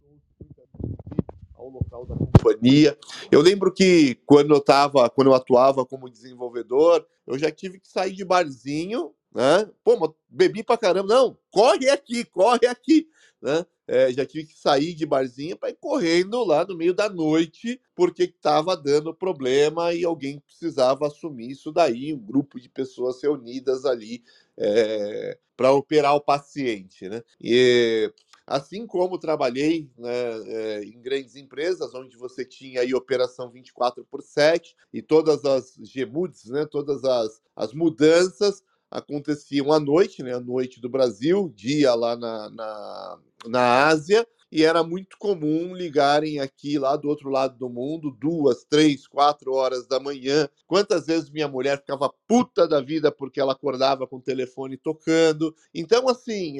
ao 1.53 1.67
local 1.69 2.05
da 2.05 2.15
companhia. 2.15 2.97
Eu 3.29 3.41
lembro 3.41 3.69
que 3.73 4.15
quando 4.25 4.55
eu 4.55 4.61
tava, 4.61 5.09
quando 5.09 5.27
eu 5.27 5.35
atuava 5.35 5.85
como 5.85 6.09
desenvolvedor, 6.09 7.05
eu 7.25 7.37
já 7.37 7.51
tive 7.51 7.77
que 7.77 7.89
sair 7.89 8.13
de 8.13 8.23
barzinho, 8.23 9.13
né? 9.35 9.69
Pô, 9.83 9.97
mas 9.99 10.11
bebi 10.29 10.63
pra 10.63 10.77
caramba. 10.77 11.13
Não, 11.13 11.37
corre 11.51 11.89
aqui, 11.89 12.23
corre 12.23 12.65
aqui, 12.65 13.09
né? 13.41 13.65
É, 13.87 14.11
já 14.11 14.25
tive 14.25 14.47
que 14.47 14.59
sair 14.59 14.93
de 14.93 15.05
barzinho 15.05 15.55
para 15.55 15.69
ir 15.69 15.77
correndo 15.79 16.43
lá 16.43 16.65
no 16.65 16.75
meio 16.75 16.93
da 16.93 17.09
noite, 17.09 17.79
porque 17.95 18.23
estava 18.23 18.75
dando 18.75 19.13
problema 19.13 19.93
e 19.93 20.03
alguém 20.03 20.39
precisava 20.39 21.07
assumir 21.07 21.51
isso 21.51 21.71
daí, 21.71 22.13
um 22.13 22.19
grupo 22.19 22.59
de 22.59 22.67
pessoas 22.67 23.21
reunidas 23.21 23.85
ali 23.85 24.23
é, 24.57 25.37
para 25.55 25.71
operar 25.71 26.15
o 26.15 26.21
paciente. 26.21 27.07
Né? 27.07 27.23
E 27.39 28.11
Assim 28.47 28.87
como 28.87 29.19
trabalhei 29.19 29.91
né, 29.97 30.09
é, 30.45 30.83
em 30.85 31.01
grandes 31.01 31.35
empresas, 31.35 31.93
onde 31.93 32.15
você 32.15 32.45
tinha 32.45 32.79
aí 32.79 32.93
operação 32.93 33.51
24 33.51 34.05
por 34.05 34.21
7 34.21 34.73
e 34.93 35.01
todas 35.01 35.43
as 35.43 35.75
GMUDs, 35.77 36.45
né, 36.45 36.65
todas 36.65 37.03
as, 37.03 37.41
as 37.53 37.73
mudanças 37.73 38.63
aconteciam 38.89 39.71
à 39.71 39.79
noite, 39.79 40.23
né, 40.23 40.33
à 40.33 40.39
noite 40.39 40.79
do 40.79 40.89
Brasil, 40.89 41.51
dia 41.55 41.93
lá 41.93 42.15
na, 42.15 42.49
na, 42.49 43.19
na 43.45 43.87
Ásia, 43.87 44.25
e 44.49 44.63
era 44.63 44.81
muito 44.81 45.17
comum 45.17 45.75
ligarem 45.75 46.39
aqui 46.39 46.79
lá 46.79 46.95
do 46.95 47.09
outro 47.09 47.29
lado 47.29 47.57
do 47.57 47.69
mundo, 47.69 48.15
duas, 48.17 48.63
três, 48.63 49.05
quatro 49.05 49.53
horas 49.53 49.85
da 49.87 49.99
manhã. 49.99 50.47
Quantas 50.65 51.05
vezes 51.05 51.29
minha 51.29 51.49
mulher 51.49 51.79
ficava 51.79 52.13
puta 52.25 52.65
da 52.65 52.79
vida 52.79 53.11
porque 53.11 53.41
ela 53.41 53.51
acordava 53.51 54.07
com 54.07 54.17
o 54.17 54.21
telefone 54.21 54.77
tocando. 54.77 55.53
Então, 55.75 56.07
assim, 56.07 56.59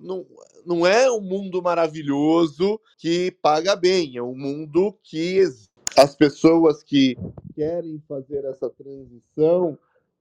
não, 0.00 0.24
não 0.64 0.86
é 0.86 1.10
um 1.10 1.20
mundo 1.20 1.60
maravilhoso 1.60 2.80
que 2.98 3.32
paga 3.42 3.74
bem, 3.74 4.16
é 4.16 4.22
um 4.22 4.36
mundo 4.36 4.96
que 5.02 5.42
as 5.96 6.14
pessoas 6.14 6.84
que 6.84 7.16
querem 7.54 8.00
fazer 8.08 8.44
essa 8.44 8.70
transição 8.70 9.76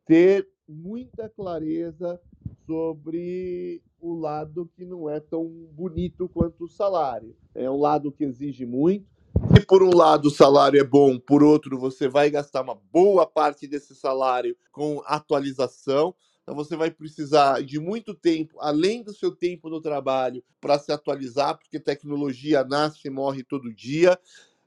ter 0.05 0.47
muita 0.74 1.30
clareza 1.30 2.19
sobre 2.65 3.82
o 3.99 4.13
lado 4.13 4.69
que 4.76 4.84
não 4.84 5.09
é 5.09 5.19
tão 5.19 5.47
bonito 5.71 6.28
quanto 6.28 6.65
o 6.65 6.69
salário. 6.69 7.36
É 7.53 7.69
um 7.69 7.80
lado 7.80 8.11
que 8.11 8.24
exige 8.24 8.65
muito. 8.65 9.05
Se 9.55 9.65
por 9.65 9.84
um 9.84 9.95
lado 9.95 10.28
o 10.28 10.32
salário 10.32 10.80
é 10.80 10.84
bom, 10.84 11.19
por 11.19 11.43
outro 11.43 11.78
você 11.78 12.07
vai 12.07 12.30
gastar 12.30 12.61
uma 12.61 12.76
boa 12.91 13.26
parte 13.26 13.67
desse 13.67 13.95
salário 13.95 14.55
com 14.71 15.01
atualização. 15.05 16.15
Então 16.41 16.55
você 16.55 16.76
vai 16.76 16.91
precisar 16.91 17.63
de 17.63 17.80
muito 17.80 18.13
tempo, 18.13 18.57
além 18.59 19.01
do 19.01 19.13
seu 19.13 19.32
tempo 19.32 19.69
no 19.69 19.80
trabalho, 19.80 20.43
para 20.59 20.78
se 20.78 20.91
atualizar, 20.91 21.57
porque 21.57 21.80
tecnologia 21.80 22.63
nasce 22.63 23.07
e 23.07 23.09
morre 23.09 23.43
todo 23.43 23.74
dia. 23.74 24.19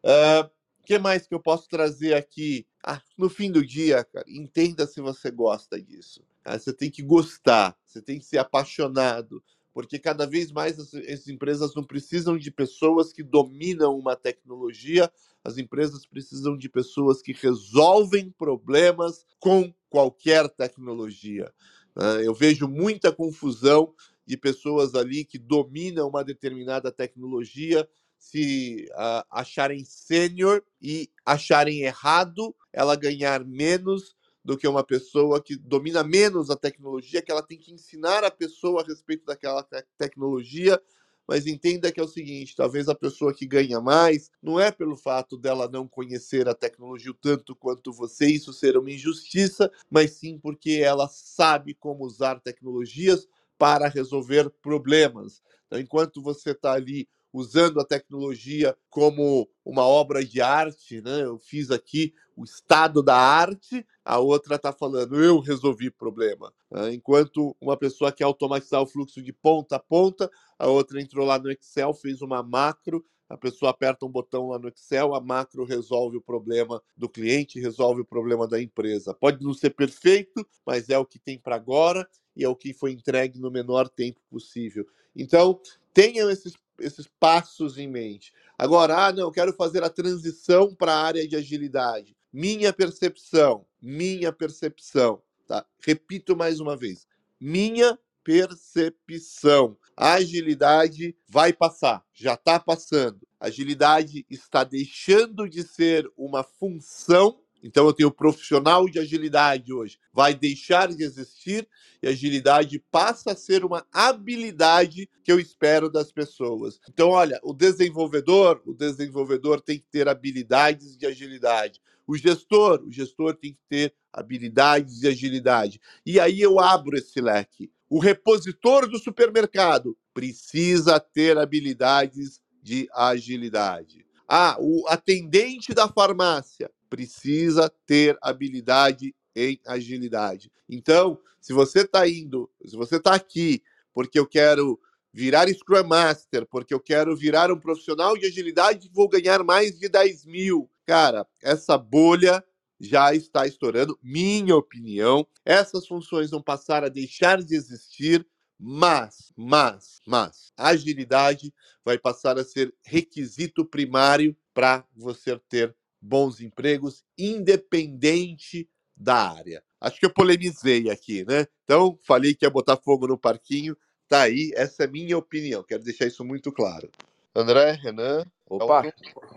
Uh, 0.03 0.49
que 0.85 0.99
mais 0.99 1.27
que 1.27 1.35
eu 1.35 1.41
posso 1.41 1.69
trazer 1.69 2.15
aqui? 2.15 2.67
Ah, 2.89 3.03
no 3.19 3.29
fim 3.29 3.51
do 3.51 3.67
dia, 3.67 4.05
cara, 4.05 4.25
entenda 4.29 4.87
se 4.87 5.01
você 5.01 5.29
gosta 5.29 5.83
disso. 5.83 6.23
Ah, 6.45 6.57
você 6.57 6.73
tem 6.73 6.89
que 6.89 7.03
gostar, 7.03 7.77
você 7.85 8.01
tem 8.01 8.17
que 8.21 8.25
ser 8.25 8.39
apaixonado, 8.39 9.43
porque 9.75 9.99
cada 9.99 10.25
vez 10.25 10.53
mais 10.53 10.79
as, 10.79 10.95
as, 10.95 11.27
empresas 11.27 11.75
não 11.75 11.83
precisam 11.83 12.39
de 12.39 12.49
pessoas 12.49 13.13
que 13.13 13.25
dominam 13.25 13.99
uma 13.99 14.15
tecnologia, 14.15 15.11
as 15.43 15.59
empresas 15.59 16.07
precisam 16.07 16.57
de 16.57 16.69
pessoas 16.69 17.21
que 17.21 17.33
resolvem 17.33 18.31
problemas 18.31 19.27
com 19.41 19.75
qualquer 19.91 20.49
tecnologia. 20.49 21.53
Ah, 21.97 22.23
eu 22.23 22.33
vejo 22.33 22.69
muita 22.69 23.11
confusão 23.11 23.93
de 24.25 24.37
pessoas 24.37 24.95
ali 24.95 25.25
que 25.25 25.39
dominam 25.39 26.09
uma 26.09 26.23
determinada 26.23 26.93
tecnologia 26.93 27.89
se 28.19 28.89
uh, 28.93 29.25
acharem 29.31 29.85
sênior 29.85 30.63
e 30.81 31.11
acharem 31.25 31.83
errado 31.83 32.55
ela 32.73 32.97
ganhar 32.97 33.45
menos 33.45 34.17
do 34.45 34.57
que 34.57 34.69
uma 34.69 34.85
pessoa 34.85 35.43
que 35.43 35.57
domina 35.57 36.05
menos 36.05 36.51
a 36.51 36.57
tecnologia, 36.57 37.21
que 37.21 37.33
ela 37.33 37.43
tem 37.43 37.59
que 37.59 37.73
ensinar 37.73 38.23
a 38.23 38.31
pessoa 38.31 38.81
a 38.81 38.87
respeito 38.87 39.27
daquela 39.27 39.63
te 39.63 39.85
tecnologia, 39.99 40.81
mas 41.27 41.47
entenda 41.47 41.91
que 41.91 41.99
é 41.99 42.03
o 42.03 42.09
seguinte: 42.09 42.55
talvez 42.55 42.89
a 42.89 42.95
pessoa 42.95 43.35
que 43.35 43.47
ganha 43.47 43.81
mais 43.81 44.31
não 44.41 44.61
é 44.61 44.71
pelo 44.71 44.97
fato 44.97 45.37
dela 45.37 45.69
não 45.69 45.89
conhecer 45.89 46.49
a 46.49 46.55
tecnologia 46.55 47.13
tanto 47.21 47.57
quanto 47.57 47.93
você, 47.93 48.27
isso 48.27 48.53
ser 48.53 48.77
uma 48.77 48.91
injustiça, 48.91 49.71
mas 49.91 50.13
sim 50.13 50.39
porque 50.39 50.81
ela 50.83 51.09
sabe 51.09 51.75
como 51.75 52.05
usar 52.05 52.41
tecnologias 52.41 53.27
para 53.59 53.89
resolver 53.89 54.49
problemas. 54.63 55.43
Então, 55.67 55.81
enquanto 55.81 56.23
você 56.23 56.53
está 56.53 56.73
ali 56.73 57.09
usando 57.37 57.79
a 57.79 57.85
tecnologia 57.85 58.75
como 58.89 59.47
uma 59.63 59.87
obra 59.87 60.25
de 60.25 60.41
arte, 60.41 61.03
né? 61.03 61.23
Eu 61.23 61.39
fiz 61.39 61.71
aqui 61.71 62.15
o 62.35 62.45
estado 62.45 63.03
da 63.03 63.15
arte, 63.15 63.87
a 64.03 64.19
outra 64.19 64.57
está 64.57 64.73
falando 64.73 65.23
eu 65.23 65.39
resolvi 65.39 65.91
problema. 65.91 66.51
Né? 66.71 66.95
Enquanto 66.95 67.55
uma 67.61 67.77
pessoa 67.77 68.11
quer 68.11 68.25
automatizar 68.25 68.81
o 68.81 68.87
fluxo 68.87 69.21
de 69.23 69.35
ponta 69.35 69.77
a 69.77 69.79
ponta, 69.79 70.31
a 70.59 70.67
outra 70.67 71.01
entrou 71.01 71.27
lá 71.27 71.39
no 71.39 71.51
Excel, 71.51 71.93
fez 71.93 72.23
uma 72.23 72.43
macro, 72.43 73.05
a 73.29 73.37
pessoa 73.37 73.71
aperta 73.71 74.07
um 74.07 74.11
botão 74.11 74.49
lá 74.49 74.59
no 74.59 74.69
Excel, 74.69 75.15
a 75.15 75.21
macro 75.21 75.65
resolve 75.65 76.17
o 76.17 76.23
problema 76.23 76.83
do 76.97 77.09
cliente, 77.09 77.61
resolve 77.61 78.01
o 78.01 78.07
problema 78.07 78.49
da 78.49 78.63
empresa. 78.63 79.13
Pode 79.13 79.45
não 79.45 79.53
ser 79.53 79.71
perfeito, 79.71 80.47
mas 80.65 80.89
é 80.89 80.99
o 80.99 81.05
que 81.05 81.19
tem 81.19 81.39
para 81.39 81.57
agora 81.57 82.09
e 82.35 82.45
é 82.45 82.49
o 82.49 82.57
que 82.57 82.73
foi 82.73 82.93
entregue 82.93 83.39
no 83.39 83.51
menor 83.51 83.89
tempo 83.91 84.21
possível. 84.31 84.87
Então, 85.15 85.59
tenham 85.95 86.31
esses, 86.31 86.53
esses 86.81 87.09
passos 87.19 87.79
em 87.79 87.89
mente. 87.89 88.33
Agora, 88.59 89.07
ah, 89.07 89.13
não, 89.13 89.31
quero 89.31 89.53
fazer 89.53 89.83
a 89.83 89.91
transição 89.91 90.75
para 90.75 90.93
a 90.93 91.03
área 91.03 91.27
de 91.27 91.37
agilidade. 91.37 92.17
Minha 92.33 92.73
percepção, 92.73 93.67
minha 93.81 94.33
percepção, 94.33 95.23
tá? 95.47 95.65
Repito 95.81 96.37
mais 96.37 96.61
uma 96.61 96.77
vez. 96.77 97.07
Minha 97.41 97.99
percepção. 98.25 99.77
A 99.97 100.15
agilidade 100.15 101.17
vai 101.29 101.53
passar, 101.53 102.05
já 102.13 102.35
está 102.35 102.59
passando. 102.59 103.27
A 103.39 103.47
agilidade 103.47 104.27
está 104.29 104.65
deixando 104.65 105.49
de 105.49 105.63
ser 105.63 106.11
uma 106.17 106.43
função 106.43 107.41
então 107.67 107.85
eu 107.87 107.93
tenho 107.93 108.13
profissional 108.13 108.89
de 108.89 109.01
agilidade 109.01 109.73
hoje, 109.73 109.99
vai 110.13 110.33
deixar 110.33 110.89
de 110.89 111.03
existir 111.03 111.69
e 112.01 112.07
agilidade 112.07 112.79
passa 112.93 113.33
a 113.33 113.37
ser 113.37 113.65
uma 113.65 113.85
habilidade 113.93 115.09
que 115.25 115.33
eu 115.33 115.41
espero 115.41 115.91
das 115.91 116.13
pessoas. 116.13 116.79
Então, 116.89 117.09
olha, 117.09 117.41
o 117.43 117.53
desenvolvedor, 117.53 118.63
o 118.65 118.73
desenvolvedor 118.73 119.61
tem 119.61 119.79
que 119.79 119.87
ter 119.91 120.09
habilidades 120.09 120.97
de 120.97 121.07
agilidade. 121.07 121.81
O 122.07 122.17
gestor, 122.17 122.85
o 122.85 122.93
gestor 122.93 123.35
tem 123.35 123.53
que 123.53 123.61
ter 123.69 123.95
habilidades 124.13 125.01
de 125.01 125.09
agilidade. 125.09 125.81
E 126.05 126.21
aí 126.21 126.41
eu 126.41 126.61
abro 126.61 126.97
esse 126.97 127.21
leque. 127.21 127.73
O 127.91 127.99
repositor 127.99 128.89
do 128.89 128.99
supermercado 128.99 129.97
precisa 130.15 131.01
ter 131.01 131.37
habilidades 131.37 132.41
de 132.63 132.89
agilidade. 132.95 134.07
Ah, 134.29 134.57
o 134.59 134.87
atendente 134.89 135.75
da 135.75 135.89
farmácia 135.89 136.71
precisa 136.89 137.71
ter 137.87 138.17
habilidade 138.23 139.15
em 139.35 139.61
agilidade. 139.67 140.51
Então, 140.69 141.19
se 141.41 141.53
você 141.53 141.81
está 141.81 142.09
indo, 142.09 142.51
se 142.65 142.77
você 142.77 142.97
está 142.97 143.15
aqui 143.15 143.63
porque 143.93 144.19
eu 144.19 144.27
quero 144.27 144.79
virar 145.13 145.49
Scrum 145.49 145.85
Master, 145.85 146.47
porque 146.47 146.75
eu 146.75 146.81
quero 146.81 147.17
virar 147.17 147.51
um 147.51 147.59
profissional 147.59 148.17
de 148.17 148.27
agilidade 148.27 148.87
e 148.87 148.91
vou 148.93 149.09
ganhar 149.09 149.43
mais 149.43 149.79
de 149.79 149.89
10 149.89 150.27
mil, 150.27 150.71
cara, 150.85 151.27
essa 151.43 151.79
bolha 151.79 152.45
já 152.79 153.15
está 153.15 153.47
estourando, 153.47 153.99
minha 154.03 154.55
opinião. 154.55 155.27
Essas 155.45 155.87
funções 155.87 156.31
vão 156.31 156.43
passar 156.43 156.85
a 156.85 156.91
deixar 156.91 157.43
de 157.43 157.55
existir, 157.55 158.27
mas, 158.59 159.33
mas, 159.35 160.01
mas, 160.07 160.53
agilidade 160.57 161.53
vai 161.85 161.99
passar 161.99 162.39
a 162.39 162.45
ser 162.45 162.75
requisito 162.85 163.65
primário 163.65 164.37
para 164.53 164.85
você 164.95 165.39
ter 165.49 165.75
bons 166.01 166.41
empregos, 166.41 167.05
independente 167.19 168.69
da 168.97 169.31
área. 169.31 169.63
Acho 169.81 170.01
que 170.01 170.07
eu 170.07 170.13
polemizei 170.13 170.91
aqui, 170.91 171.25
né? 171.27 171.47
Então, 171.65 171.99
falei 172.07 172.35
que 172.35 172.45
ia 172.45 172.51
botar 172.51 172.77
fogo 172.77 173.07
no 173.07 173.19
parquinho. 173.19 173.77
Tá 174.09 174.23
aí, 174.23 174.53
essa 174.55 174.85
é 174.85 174.87
minha 174.87 175.19
opinião. 175.19 175.63
Quero 175.63 175.83
deixar 175.83 176.07
isso 176.07 176.25
muito 176.25 176.53
claro. 176.53 176.91
André, 177.35 177.73
Renan. 177.73 178.25
Opa, 178.49 178.83